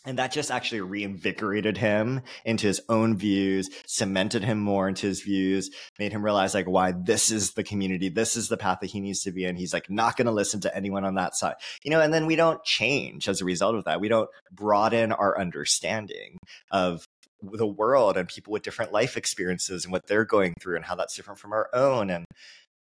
and 0.05 0.19
that 0.19 0.33
just 0.33 0.51
actually 0.51 0.81
reinvigorated 0.81 1.77
him 1.77 2.23
into 2.45 2.67
his 2.67 2.81
own 2.89 3.17
views 3.17 3.69
cemented 3.87 4.43
him 4.43 4.59
more 4.59 4.89
into 4.89 5.07
his 5.07 5.23
views 5.23 5.71
made 5.99 6.13
him 6.13 6.25
realize 6.25 6.55
like 6.55 6.67
why 6.67 6.93
this 6.93 7.31
is 7.31 7.53
the 7.53 7.65
community 7.65 8.09
this 8.09 8.37
is 8.37 8.49
the 8.49 8.57
path 8.57 8.79
that 8.81 8.91
he 8.91 9.01
needs 9.01 9.23
to 9.23 9.33
be 9.33 9.45
in. 9.45 9.57
He's 9.57 9.75
like 9.75 9.91
not 9.91 10.17
going 10.17 10.27
to 10.27 10.33
listen 10.33 10.61
to 10.63 10.77
anyone 10.77 11.05
on 11.05 11.15
that 11.15 11.37
side 11.37 11.55
you 11.83 11.91
know 11.91 12.01
and 12.01 12.13
then 12.13 12.27
we 12.27 12.37
don't 12.37 12.63
change 12.65 13.29
as 13.29 13.41
a 13.41 13.45
result 13.45 13.75
of 13.75 13.85
that. 13.85 14.01
We 14.01 14.09
don't 14.09 14.31
broaden 14.53 15.13
our 15.13 15.39
understanding 15.39 16.39
of 16.71 17.05
the 17.43 17.67
world 17.67 18.17
and 18.17 18.29
people 18.29 18.53
with 18.53 18.63
different 18.63 18.93
life 18.93 19.17
experiences 19.17 19.85
and 19.85 19.93
what 19.93 20.07
they're 20.07 20.27
going 20.27 20.55
through 20.61 20.77
and 20.77 20.85
how 20.85 20.95
that's 20.95 21.17
different 21.17 21.41
from 21.41 21.53
our 21.53 21.71
own. 21.73 22.11
And 22.11 22.25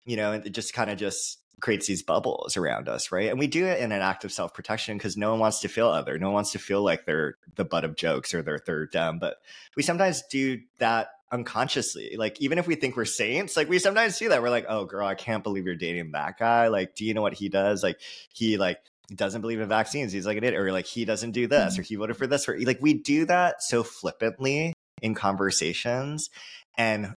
you 0.06 0.18
know 0.18 0.34
it 0.34 0.50
just 0.52 0.74
kind 0.74 0.90
of 0.90 0.98
just 0.98 1.40
creates 1.60 1.88
these 1.88 2.04
bubbles 2.04 2.58
around 2.58 2.88
us, 2.88 3.12
right? 3.12 3.30
And 3.30 3.40
we 3.40 3.48
do 3.48 3.66
it 3.66 3.80
in 3.80 3.92
an 3.92 4.02
act 4.02 4.26
of 4.26 4.32
self 4.32 4.54
protection 4.54 4.98
because 4.98 5.18
no 5.18 5.32
one 5.32 5.40
wants 5.40 5.60
to 5.62 5.68
feel 5.68 5.88
other. 5.88 6.18
No 6.18 6.28
one 6.28 6.36
wants 6.36 6.52
to 6.54 6.60
feel 6.60 6.84
like 6.84 7.06
they're 7.06 7.38
the 7.56 7.66
butt 7.66 7.86
of 7.86 7.96
jokes 7.96 8.34
or 8.34 8.42
they're 8.42 8.60
third 8.60 8.92
dumb. 8.92 9.20
But 9.20 9.38
we 9.76 9.84
sometimes 9.84 10.24
do 10.30 10.60
that 10.80 11.10
unconsciously. 11.32 12.16
Like, 12.18 12.42
even 12.42 12.58
if 12.58 12.68
we 12.68 12.76
think 12.76 12.96
we're 12.96 13.06
saints, 13.06 13.56
like 13.56 13.70
we 13.70 13.80
sometimes 13.80 14.18
do 14.18 14.30
that. 14.30 14.42
We're 14.42 14.50
like, 14.50 14.66
oh, 14.70 14.86
girl, 14.86 15.08
I 15.08 15.16
can't 15.16 15.44
believe 15.44 15.66
you're 15.66 15.76
dating 15.76 16.12
that 16.12 16.38
guy. 16.38 16.68
Like, 16.68 16.96
do 16.96 17.06
you 17.06 17.14
know 17.14 17.22
what 17.22 17.34
he 17.34 17.50
does? 17.50 17.84
Like, 17.84 18.00
he, 18.34 18.58
like, 18.58 18.80
doesn't 19.16 19.42
believe 19.42 19.60
in 19.60 19.70
vaccines. 19.70 20.12
He's 20.12 20.26
like 20.26 20.38
an 20.38 20.44
idiot, 20.44 20.62
or 20.62 20.72
like 20.72 20.86
he 20.86 21.06
doesn't 21.06 21.32
do 21.32 21.48
this, 21.48 21.74
mm-hmm. 21.74 21.82
or 21.82 21.84
he 21.84 21.96
voted 21.96 22.18
for 22.18 22.28
this, 22.28 22.48
or 22.48 22.60
like 22.60 22.80
we 22.80 22.94
do 22.94 23.26
that 23.26 23.64
so 23.64 23.84
flippantly 23.84 24.74
in 25.02 25.16
conversations. 25.16 26.30
And 26.78 27.16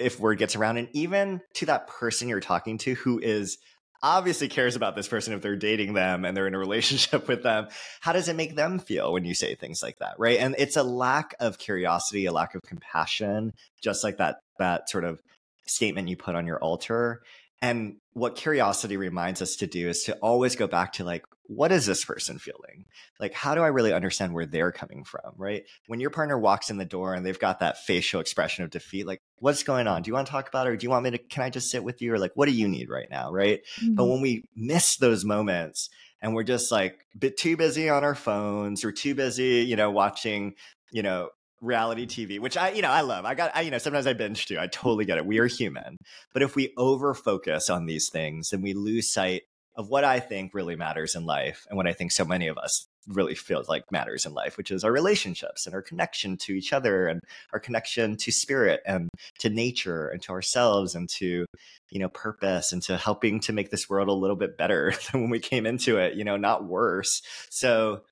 if 0.00 0.18
word 0.18 0.38
gets 0.38 0.56
around, 0.56 0.78
and 0.78 0.88
even 0.92 1.40
to 1.54 1.66
that 1.66 1.86
person 1.86 2.28
you're 2.28 2.40
talking 2.40 2.78
to 2.78 2.94
who 2.94 3.18
is 3.18 3.58
obviously 4.02 4.48
cares 4.48 4.76
about 4.76 4.96
this 4.96 5.06
person 5.06 5.34
if 5.34 5.42
they're 5.42 5.56
dating 5.56 5.92
them 5.92 6.24
and 6.24 6.34
they're 6.34 6.46
in 6.46 6.54
a 6.54 6.58
relationship 6.66 7.28
with 7.28 7.42
them 7.42 7.68
how 8.00 8.12
does 8.12 8.28
it 8.28 8.36
make 8.36 8.56
them 8.56 8.78
feel 8.78 9.12
when 9.12 9.24
you 9.24 9.34
say 9.34 9.54
things 9.54 9.82
like 9.82 9.98
that 9.98 10.14
right? 10.18 10.38
And 10.38 10.54
it's 10.58 10.76
a 10.76 10.82
lack 10.82 11.34
of 11.38 11.58
curiosity 11.58 12.26
a 12.26 12.32
lack 12.32 12.54
of 12.54 12.62
compassion 12.62 13.52
just 13.82 14.02
like 14.02 14.16
that 14.18 14.40
that 14.58 14.88
sort 14.88 15.04
of 15.04 15.22
statement 15.66 16.08
you 16.08 16.16
put 16.16 16.34
on 16.34 16.46
your 16.46 16.58
altar 16.58 17.22
and 17.62 17.96
what 18.12 18.36
curiosity 18.36 18.96
reminds 18.96 19.42
us 19.42 19.56
to 19.56 19.66
do 19.66 19.88
is 19.88 20.04
to 20.04 20.16
always 20.16 20.56
go 20.56 20.66
back 20.66 20.94
to 20.94 21.04
like, 21.04 21.24
what 21.44 21.72
is 21.72 21.84
this 21.84 22.04
person 22.04 22.38
feeling? 22.38 22.86
Like, 23.18 23.34
how 23.34 23.54
do 23.54 23.62
I 23.62 23.68
really 23.68 23.92
understand 23.92 24.32
where 24.32 24.46
they're 24.46 24.72
coming 24.72 25.04
from? 25.04 25.32
Right. 25.36 25.64
When 25.88 26.00
your 26.00 26.10
partner 26.10 26.38
walks 26.38 26.70
in 26.70 26.78
the 26.78 26.84
door 26.84 27.12
and 27.12 27.26
they've 27.26 27.38
got 27.38 27.58
that 27.58 27.78
facial 27.78 28.20
expression 28.20 28.64
of 28.64 28.70
defeat, 28.70 29.06
like, 29.06 29.20
what's 29.36 29.62
going 29.62 29.86
on? 29.86 30.02
Do 30.02 30.08
you 30.08 30.14
want 30.14 30.26
to 30.26 30.30
talk 30.30 30.48
about 30.48 30.66
it? 30.66 30.70
Or 30.70 30.76
do 30.76 30.84
you 30.84 30.90
want 30.90 31.04
me 31.04 31.10
to, 31.10 31.18
can 31.18 31.42
I 31.42 31.50
just 31.50 31.70
sit 31.70 31.84
with 31.84 32.00
you? 32.00 32.14
Or 32.14 32.18
like, 32.18 32.32
what 32.34 32.46
do 32.46 32.54
you 32.54 32.68
need 32.68 32.88
right 32.88 33.08
now? 33.10 33.32
Right. 33.32 33.60
Mm-hmm. 33.80 33.94
But 33.94 34.06
when 34.06 34.20
we 34.20 34.44
miss 34.54 34.96
those 34.96 35.24
moments 35.24 35.90
and 36.22 36.34
we're 36.34 36.44
just 36.44 36.70
like 36.70 37.04
a 37.14 37.18
bit 37.18 37.36
too 37.36 37.56
busy 37.56 37.88
on 37.88 38.04
our 38.04 38.14
phones 38.14 38.84
or 38.84 38.92
too 38.92 39.14
busy, 39.14 39.64
you 39.68 39.76
know, 39.76 39.90
watching, 39.90 40.54
you 40.92 41.02
know, 41.02 41.30
reality 41.60 42.06
TV, 42.06 42.38
which 42.38 42.56
I, 42.56 42.70
you 42.70 42.82
know, 42.82 42.90
I 42.90 43.02
love. 43.02 43.24
I 43.24 43.34
got, 43.34 43.52
I, 43.54 43.62
you 43.62 43.70
know, 43.70 43.78
sometimes 43.78 44.06
I 44.06 44.12
binge 44.12 44.46
too. 44.46 44.58
I 44.58 44.66
totally 44.66 45.04
get 45.04 45.18
it. 45.18 45.26
We 45.26 45.38
are 45.38 45.46
human. 45.46 45.96
But 46.32 46.42
if 46.42 46.56
we 46.56 46.72
over 46.76 47.14
focus 47.14 47.70
on 47.70 47.86
these 47.86 48.08
things, 48.08 48.50
then 48.50 48.62
we 48.62 48.72
lose 48.72 49.12
sight 49.12 49.42
of 49.76 49.88
what 49.88 50.04
I 50.04 50.20
think 50.20 50.52
really 50.52 50.76
matters 50.76 51.14
in 51.14 51.24
life 51.24 51.66
and 51.68 51.76
what 51.76 51.86
I 51.86 51.92
think 51.92 52.12
so 52.12 52.24
many 52.24 52.48
of 52.48 52.58
us 52.58 52.86
really 53.08 53.34
feels 53.34 53.68
like 53.68 53.90
matters 53.90 54.26
in 54.26 54.34
life, 54.34 54.56
which 54.56 54.70
is 54.70 54.84
our 54.84 54.92
relationships 54.92 55.66
and 55.66 55.74
our 55.74 55.82
connection 55.82 56.36
to 56.36 56.52
each 56.52 56.72
other 56.72 57.06
and 57.08 57.20
our 57.52 57.60
connection 57.60 58.16
to 58.18 58.30
spirit 58.30 58.82
and 58.84 59.08
to 59.38 59.48
nature 59.48 60.08
and 60.08 60.22
to 60.22 60.32
ourselves 60.32 60.94
and 60.94 61.08
to, 61.08 61.46
you 61.90 61.98
know, 61.98 62.08
purpose 62.08 62.72
and 62.72 62.82
to 62.82 62.96
helping 62.96 63.40
to 63.40 63.52
make 63.52 63.70
this 63.70 63.88
world 63.88 64.08
a 64.08 64.12
little 64.12 64.36
bit 64.36 64.58
better 64.58 64.92
than 65.12 65.22
when 65.22 65.30
we 65.30 65.40
came 65.40 65.66
into 65.66 65.98
it, 65.98 66.14
you 66.14 66.24
know, 66.24 66.36
not 66.36 66.64
worse. 66.64 67.22
So 67.48 68.02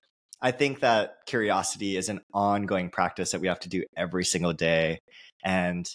I 0.41 0.53
think 0.53 0.81
that 0.81 1.17
curiosity 1.27 1.97
is 1.97 2.09
an 2.09 2.21
ongoing 2.33 2.91
practice 2.91 3.33
that 3.33 3.41
we 3.41 3.49
have 3.49 3.61
to 3.61 3.69
do 3.69 3.85
every 3.97 4.25
single 4.25 4.53
day. 4.53 4.99
And 5.45 5.89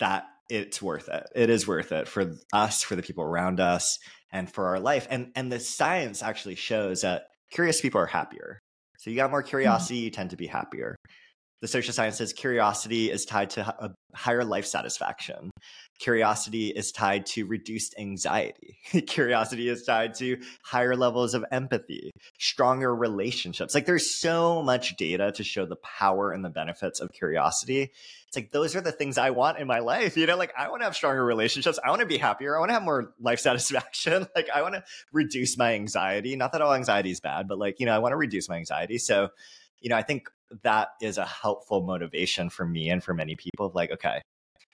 that 0.00 0.24
it's 0.48 0.80
worth 0.80 1.08
it. 1.08 1.28
It 1.34 1.50
is 1.50 1.66
worth 1.66 1.92
it 1.92 2.08
for 2.08 2.32
us, 2.52 2.82
for 2.82 2.96
the 2.96 3.02
people 3.02 3.24
around 3.24 3.60
us, 3.60 3.98
and 4.32 4.50
for 4.50 4.68
our 4.68 4.80
life. 4.80 5.06
And 5.10 5.32
and 5.34 5.50
the 5.50 5.60
science 5.60 6.22
actually 6.22 6.54
shows 6.56 7.02
that 7.02 7.24
curious 7.50 7.80
people 7.80 8.00
are 8.00 8.06
happier. 8.06 8.60
So 8.98 9.10
you 9.10 9.16
got 9.16 9.30
more 9.30 9.42
mm-hmm. 9.42 9.48
curiosity, 9.48 9.98
you 10.00 10.10
tend 10.10 10.30
to 10.30 10.36
be 10.36 10.46
happier. 10.46 10.96
The 11.62 11.68
social 11.68 11.94
sciences, 11.94 12.34
curiosity 12.34 13.10
is 13.10 13.24
tied 13.24 13.50
to 13.50 13.62
a 13.62 13.90
higher 14.14 14.44
life 14.44 14.66
satisfaction. 14.66 15.50
Curiosity 15.98 16.68
is 16.68 16.92
tied 16.92 17.24
to 17.26 17.46
reduced 17.46 17.94
anxiety. 17.98 18.76
Curiosity 19.06 19.70
is 19.70 19.82
tied 19.82 20.14
to 20.16 20.38
higher 20.62 20.94
levels 20.94 21.32
of 21.32 21.46
empathy, 21.50 22.10
stronger 22.38 22.94
relationships. 22.94 23.74
Like 23.74 23.86
there's 23.86 24.14
so 24.14 24.62
much 24.62 24.96
data 24.96 25.32
to 25.32 25.42
show 25.42 25.64
the 25.64 25.76
power 25.76 26.30
and 26.32 26.44
the 26.44 26.50
benefits 26.50 27.00
of 27.00 27.10
curiosity. 27.12 27.90
It's 28.28 28.36
like 28.36 28.52
those 28.52 28.76
are 28.76 28.82
the 28.82 28.92
things 28.92 29.16
I 29.16 29.30
want 29.30 29.58
in 29.58 29.66
my 29.66 29.78
life. 29.78 30.18
You 30.18 30.26
know, 30.26 30.36
like 30.36 30.52
I 30.58 30.68
want 30.68 30.82
to 30.82 30.84
have 30.84 30.94
stronger 30.94 31.24
relationships. 31.24 31.78
I 31.82 31.88
want 31.88 32.00
to 32.00 32.06
be 32.06 32.18
happier. 32.18 32.54
I 32.54 32.58
want 32.58 32.68
to 32.68 32.74
have 32.74 32.82
more 32.82 33.14
life 33.18 33.40
satisfaction. 33.48 34.26
like 34.36 34.50
I 34.54 34.60
want 34.60 34.74
to 34.74 34.84
reduce 35.12 35.56
my 35.56 35.72
anxiety. 35.72 36.36
Not 36.36 36.52
that 36.52 36.60
all 36.60 36.74
anxiety 36.74 37.10
is 37.10 37.20
bad, 37.20 37.48
but 37.48 37.58
like, 37.58 37.80
you 37.80 37.86
know, 37.86 37.94
I 37.94 37.98
want 37.98 38.12
to 38.12 38.16
reduce 38.16 38.50
my 38.50 38.56
anxiety. 38.56 38.98
So, 38.98 39.30
you 39.80 39.88
know, 39.88 39.96
I 39.96 40.02
think 40.02 40.28
that 40.62 40.88
is 41.00 41.18
a 41.18 41.24
helpful 41.24 41.82
motivation 41.82 42.50
for 42.50 42.66
me 42.66 42.90
and 42.90 43.02
for 43.02 43.14
many 43.14 43.36
people. 43.36 43.70
Like, 43.74 43.90
okay, 43.92 44.22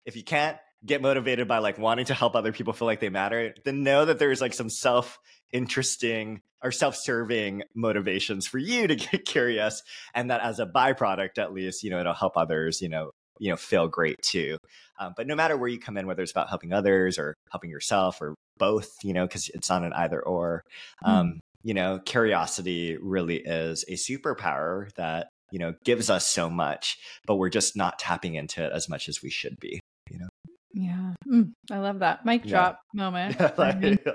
if 0.04 0.16
you 0.16 0.24
can't 0.24 0.58
get 0.84 1.02
motivated 1.02 1.46
by 1.46 1.58
like 1.58 1.78
wanting 1.78 2.06
to 2.06 2.14
help 2.14 2.34
other 2.34 2.52
people 2.52 2.72
feel 2.72 2.86
like 2.86 3.00
they 3.00 3.10
matter, 3.10 3.54
then 3.64 3.82
know 3.82 4.04
that 4.04 4.18
there's 4.18 4.40
like 4.40 4.54
some 4.54 4.70
self 4.70 5.18
interesting 5.52 6.40
or 6.62 6.70
self-serving 6.70 7.62
motivations 7.74 8.46
for 8.46 8.58
you 8.58 8.86
to 8.86 8.96
get 8.96 9.24
curious 9.24 9.82
and 10.14 10.30
that 10.30 10.40
as 10.40 10.60
a 10.60 10.66
byproduct 10.66 11.38
at 11.38 11.52
least 11.52 11.82
you 11.82 11.90
know 11.90 12.00
it'll 12.00 12.14
help 12.14 12.36
others 12.36 12.80
you 12.80 12.88
know 12.88 13.10
you 13.38 13.50
know 13.50 13.56
feel 13.56 13.88
great 13.88 14.20
too 14.22 14.56
um, 14.98 15.14
but 15.16 15.26
no 15.26 15.34
matter 15.34 15.56
where 15.56 15.68
you 15.68 15.78
come 15.78 15.96
in 15.96 16.06
whether 16.06 16.22
it's 16.22 16.32
about 16.32 16.48
helping 16.48 16.72
others 16.72 17.18
or 17.18 17.34
helping 17.50 17.70
yourself 17.70 18.20
or 18.20 18.34
both 18.58 18.90
you 19.02 19.12
know 19.12 19.26
because 19.26 19.48
it's 19.48 19.70
not 19.70 19.82
an 19.82 19.92
either 19.94 20.20
or 20.22 20.62
hmm. 21.02 21.10
um, 21.10 21.26
mm. 21.26 21.38
you 21.62 21.74
know 21.74 21.98
curiosity 21.98 22.96
really 23.00 23.36
is 23.36 23.84
a 23.88 23.94
superpower 23.94 24.92
that 24.94 25.28
you 25.53 25.59
know 25.59 25.74
gives 25.84 26.11
us 26.11 26.26
so 26.26 26.48
much 26.48 26.98
but 27.26 27.36
we're 27.36 27.48
just 27.48 27.76
not 27.76 27.98
tapping 27.98 28.34
into 28.34 28.64
it 28.64 28.72
as 28.72 28.88
much 28.88 29.09
as 29.09 29.22
we 29.22 29.30
should 29.30 29.59
be 29.61 29.80
you 30.11 30.18
know? 30.18 30.28
Yeah. 30.72 31.14
Mm, 31.26 31.53
i 31.72 31.78
love 31.78 31.98
that. 31.98 32.24
Mic 32.24 32.44
drop 32.44 32.80
yeah. 32.94 33.03
moment 33.03 33.40
like, 33.59 34.07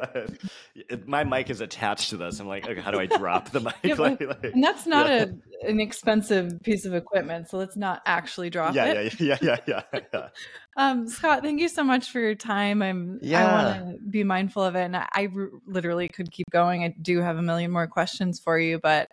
my 1.05 1.25
mic 1.25 1.49
is 1.49 1.59
attached 1.59 2.11
to 2.11 2.17
this. 2.17 2.39
I'm 2.39 2.47
like 2.47 2.67
okay 2.67 2.79
how 2.79 2.91
do 2.91 2.99
i 2.99 3.07
drop 3.07 3.51
the 3.51 3.59
mic? 3.61 3.75
Yeah, 3.83 3.95
like, 3.95 4.21
like, 4.21 4.43
and 4.43 4.63
that's 4.63 4.85
not 4.85 5.07
yeah. 5.07 5.25
a, 5.63 5.69
an 5.69 5.81
expensive 5.81 6.61
piece 6.63 6.85
of 6.85 6.93
equipment 6.93 7.49
so 7.49 7.57
let's 7.57 7.75
not 7.75 8.01
actually 8.05 8.49
drop 8.49 8.73
yeah, 8.73 8.85
it. 8.85 9.19
yeah 9.19 9.37
yeah 9.41 9.57
yeah 9.67 9.81
yeah, 9.93 10.01
yeah. 10.13 10.27
um 10.77 11.07
scott 11.09 11.41
thank 11.41 11.59
you 11.59 11.67
so 11.67 11.83
much 11.83 12.09
for 12.09 12.21
your 12.21 12.35
time. 12.35 12.81
I'm 12.81 13.19
yeah. 13.21 13.45
i 13.45 13.81
want 13.81 13.97
to 13.97 14.09
be 14.09 14.23
mindful 14.23 14.63
of 14.63 14.75
it 14.75 14.83
and 14.83 14.95
I, 14.95 15.07
I 15.13 15.27
literally 15.67 16.07
could 16.07 16.31
keep 16.31 16.49
going. 16.51 16.83
I 16.85 16.95
do 17.01 17.19
have 17.19 17.35
a 17.37 17.41
million 17.41 17.71
more 17.71 17.87
questions 17.87 18.39
for 18.39 18.57
you 18.57 18.79
but 18.79 19.09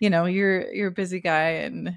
you 0.00 0.10
know 0.10 0.24
you're 0.24 0.72
you're 0.72 0.88
a 0.88 0.92
busy 0.92 1.20
guy 1.20 1.50
and 1.50 1.96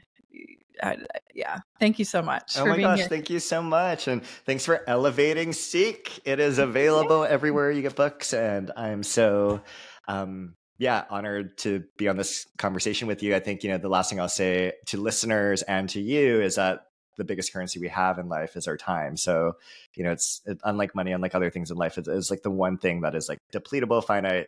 I, 0.82 0.97
yeah 1.34 1.60
thank 1.80 1.97
you 1.97 2.06
so 2.06 2.22
much 2.22 2.58
oh 2.58 2.66
my 2.66 2.80
gosh 2.80 2.99
here. 2.99 3.08
thank 3.08 3.30
you 3.30 3.39
so 3.39 3.62
much 3.62 4.08
and 4.08 4.24
thanks 4.45 4.66
for 4.66 4.88
elevating 4.88 5.54
seek 5.54 6.20
it 6.26 6.39
is 6.39 6.58
available 6.60 7.24
everywhere 7.24 7.72
you 7.72 7.82
get 7.82 7.95
books 7.95 8.34
and 8.34 8.72
i'm 8.76 9.01
so 9.04 9.62
um 10.08 10.56
yeah 10.78 11.06
honored 11.10 11.58
to 11.60 11.84
be 11.97 12.08
on 12.08 12.18
this 12.18 12.45
conversation 12.58 13.08
with 13.08 13.24
you 13.24 13.36
i 13.36 13.39
think 13.39 13.64
you 13.64 13.72
know 13.72 13.78
the 13.78 13.89
last 13.89 14.10
thing 14.10 14.20
i'll 14.20 14.30
say 14.30 14.74
to 14.88 14.97
listeners 14.97 15.62
and 15.62 15.89
to 15.89 16.01
you 16.01 16.41
is 16.41 16.56
that 16.56 16.88
the 17.18 17.24
biggest 17.24 17.54
currency 17.54 17.80
we 17.80 17.89
have 17.89 18.18
in 18.18 18.28
life 18.28 18.56
is 18.56 18.68
our 18.68 18.78
time. 18.78 19.18
So, 19.18 19.54
you 19.93 20.04
know, 20.04 20.12
it's 20.12 20.41
it, 20.45 20.60
unlike 20.64 20.95
money, 20.95 21.12
unlike 21.12 21.36
other 21.36 21.49
things 21.49 21.72
in 21.72 21.78
life, 21.78 21.97
it's, 21.97 22.08
it's 22.08 22.32
like 22.32 22.41
the 22.41 22.51
one 22.51 22.78
thing 22.78 23.01
that 23.01 23.16
is 23.16 23.30
like 23.30 23.39
depletable, 23.54 24.04
finite, 24.04 24.47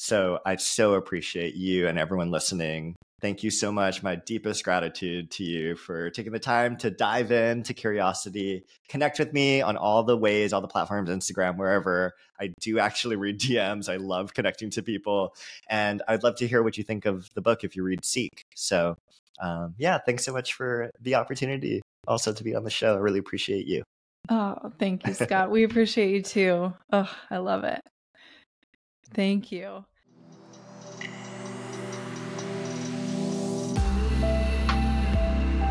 so 0.00 0.38
I 0.46 0.56
so 0.56 0.94
appreciate 0.94 1.54
you 1.54 1.86
and 1.88 1.98
everyone 1.98 2.30
listening 2.30 2.96
thank 3.20 3.42
you 3.42 3.50
so 3.50 3.70
much. 3.70 4.02
My 4.02 4.16
deepest 4.16 4.64
gratitude 4.64 5.30
to 5.32 5.44
you 5.44 5.76
for 5.76 6.10
taking 6.10 6.32
the 6.32 6.38
time 6.38 6.76
to 6.78 6.90
dive 6.90 7.30
into 7.30 7.74
curiosity. 7.74 8.64
Connect 8.88 9.18
with 9.18 9.32
me 9.32 9.62
on 9.62 9.76
all 9.76 10.02
the 10.02 10.16
ways, 10.16 10.52
all 10.52 10.60
the 10.60 10.68
platforms, 10.68 11.10
Instagram, 11.10 11.56
wherever. 11.56 12.14
I 12.40 12.52
do 12.60 12.78
actually 12.78 13.16
read 13.16 13.38
DMs. 13.40 13.92
I 13.92 13.96
love 13.96 14.34
connecting 14.34 14.70
to 14.70 14.82
people. 14.82 15.34
And 15.68 16.02
I'd 16.08 16.22
love 16.22 16.36
to 16.36 16.48
hear 16.48 16.62
what 16.62 16.78
you 16.78 16.84
think 16.84 17.06
of 17.06 17.28
the 17.34 17.42
book 17.42 17.64
if 17.64 17.76
you 17.76 17.82
read 17.82 18.04
Seek. 18.04 18.44
So, 18.54 18.96
um, 19.40 19.74
yeah, 19.78 19.98
thanks 19.98 20.24
so 20.24 20.32
much 20.32 20.54
for 20.54 20.90
the 21.00 21.14
opportunity 21.14 21.82
also 22.06 22.32
to 22.32 22.44
be 22.44 22.54
on 22.54 22.64
the 22.64 22.70
show. 22.70 22.94
I 22.94 22.98
really 22.98 23.18
appreciate 23.18 23.66
you. 23.66 23.82
Oh, 24.28 24.72
thank 24.78 25.06
you, 25.06 25.14
Scott. 25.14 25.50
we 25.50 25.64
appreciate 25.64 26.10
you 26.10 26.22
too. 26.22 26.72
Oh, 26.92 27.10
I 27.30 27.38
love 27.38 27.64
it. 27.64 27.80
Thank 29.12 29.50
you. 29.50 29.84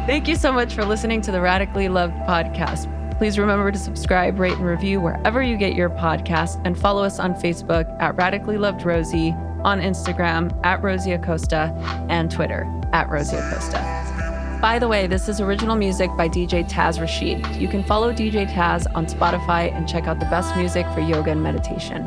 Thank 0.10 0.28
you 0.28 0.36
so 0.36 0.51
much 0.51 0.74
for 0.74 0.84
listening 0.84 1.22
to 1.22 1.32
the 1.32 1.39
Radically 1.39 1.88
Loved 1.88 2.16
podcast. 2.28 2.89
Please 3.20 3.38
remember 3.38 3.72
to 3.72 3.78
subscribe, 3.78 4.39
rate, 4.39 4.53
and 4.53 4.66
review 4.66 4.99
wherever 4.99 5.43
you 5.43 5.55
get 5.55 5.76
your 5.76 5.91
podcast, 5.91 6.60
and 6.66 6.76
follow 6.76 7.03
us 7.03 7.20
on 7.20 7.36
Facebook 7.36 7.86
at 8.01 8.16
Radically 8.16 8.57
Loved 8.57 8.84
Rosie, 8.84 9.36
on 9.64 9.80
Instagram 9.80 10.60
at 10.66 10.82
Rosie 10.82 11.12
Acosta, 11.12 11.72
and 12.10 12.32
Twitter 12.32 12.66
at 12.91 13.07
Rosie 13.07 13.36
Acosta. 13.36 14.57
By 14.60 14.80
the 14.80 14.88
way, 14.88 15.05
this 15.05 15.30
is 15.30 15.39
original 15.39 15.76
music 15.76 16.10
by 16.18 16.28
DJ 16.28 16.68
Taz 16.68 16.99
Rashid. 16.99 17.45
You 17.57 17.68
can 17.68 17.84
follow 17.84 18.12
DJ 18.12 18.51
Taz 18.51 18.88
on 18.95 19.05
Spotify 19.05 19.72
and 19.72 19.88
check 19.88 20.07
out 20.07 20.20
the 20.20 20.26
best 20.26 20.55
music 20.55 20.88
for 20.95 21.01
yoga 21.01 21.30
and 21.30 21.43
meditation. 21.43 22.01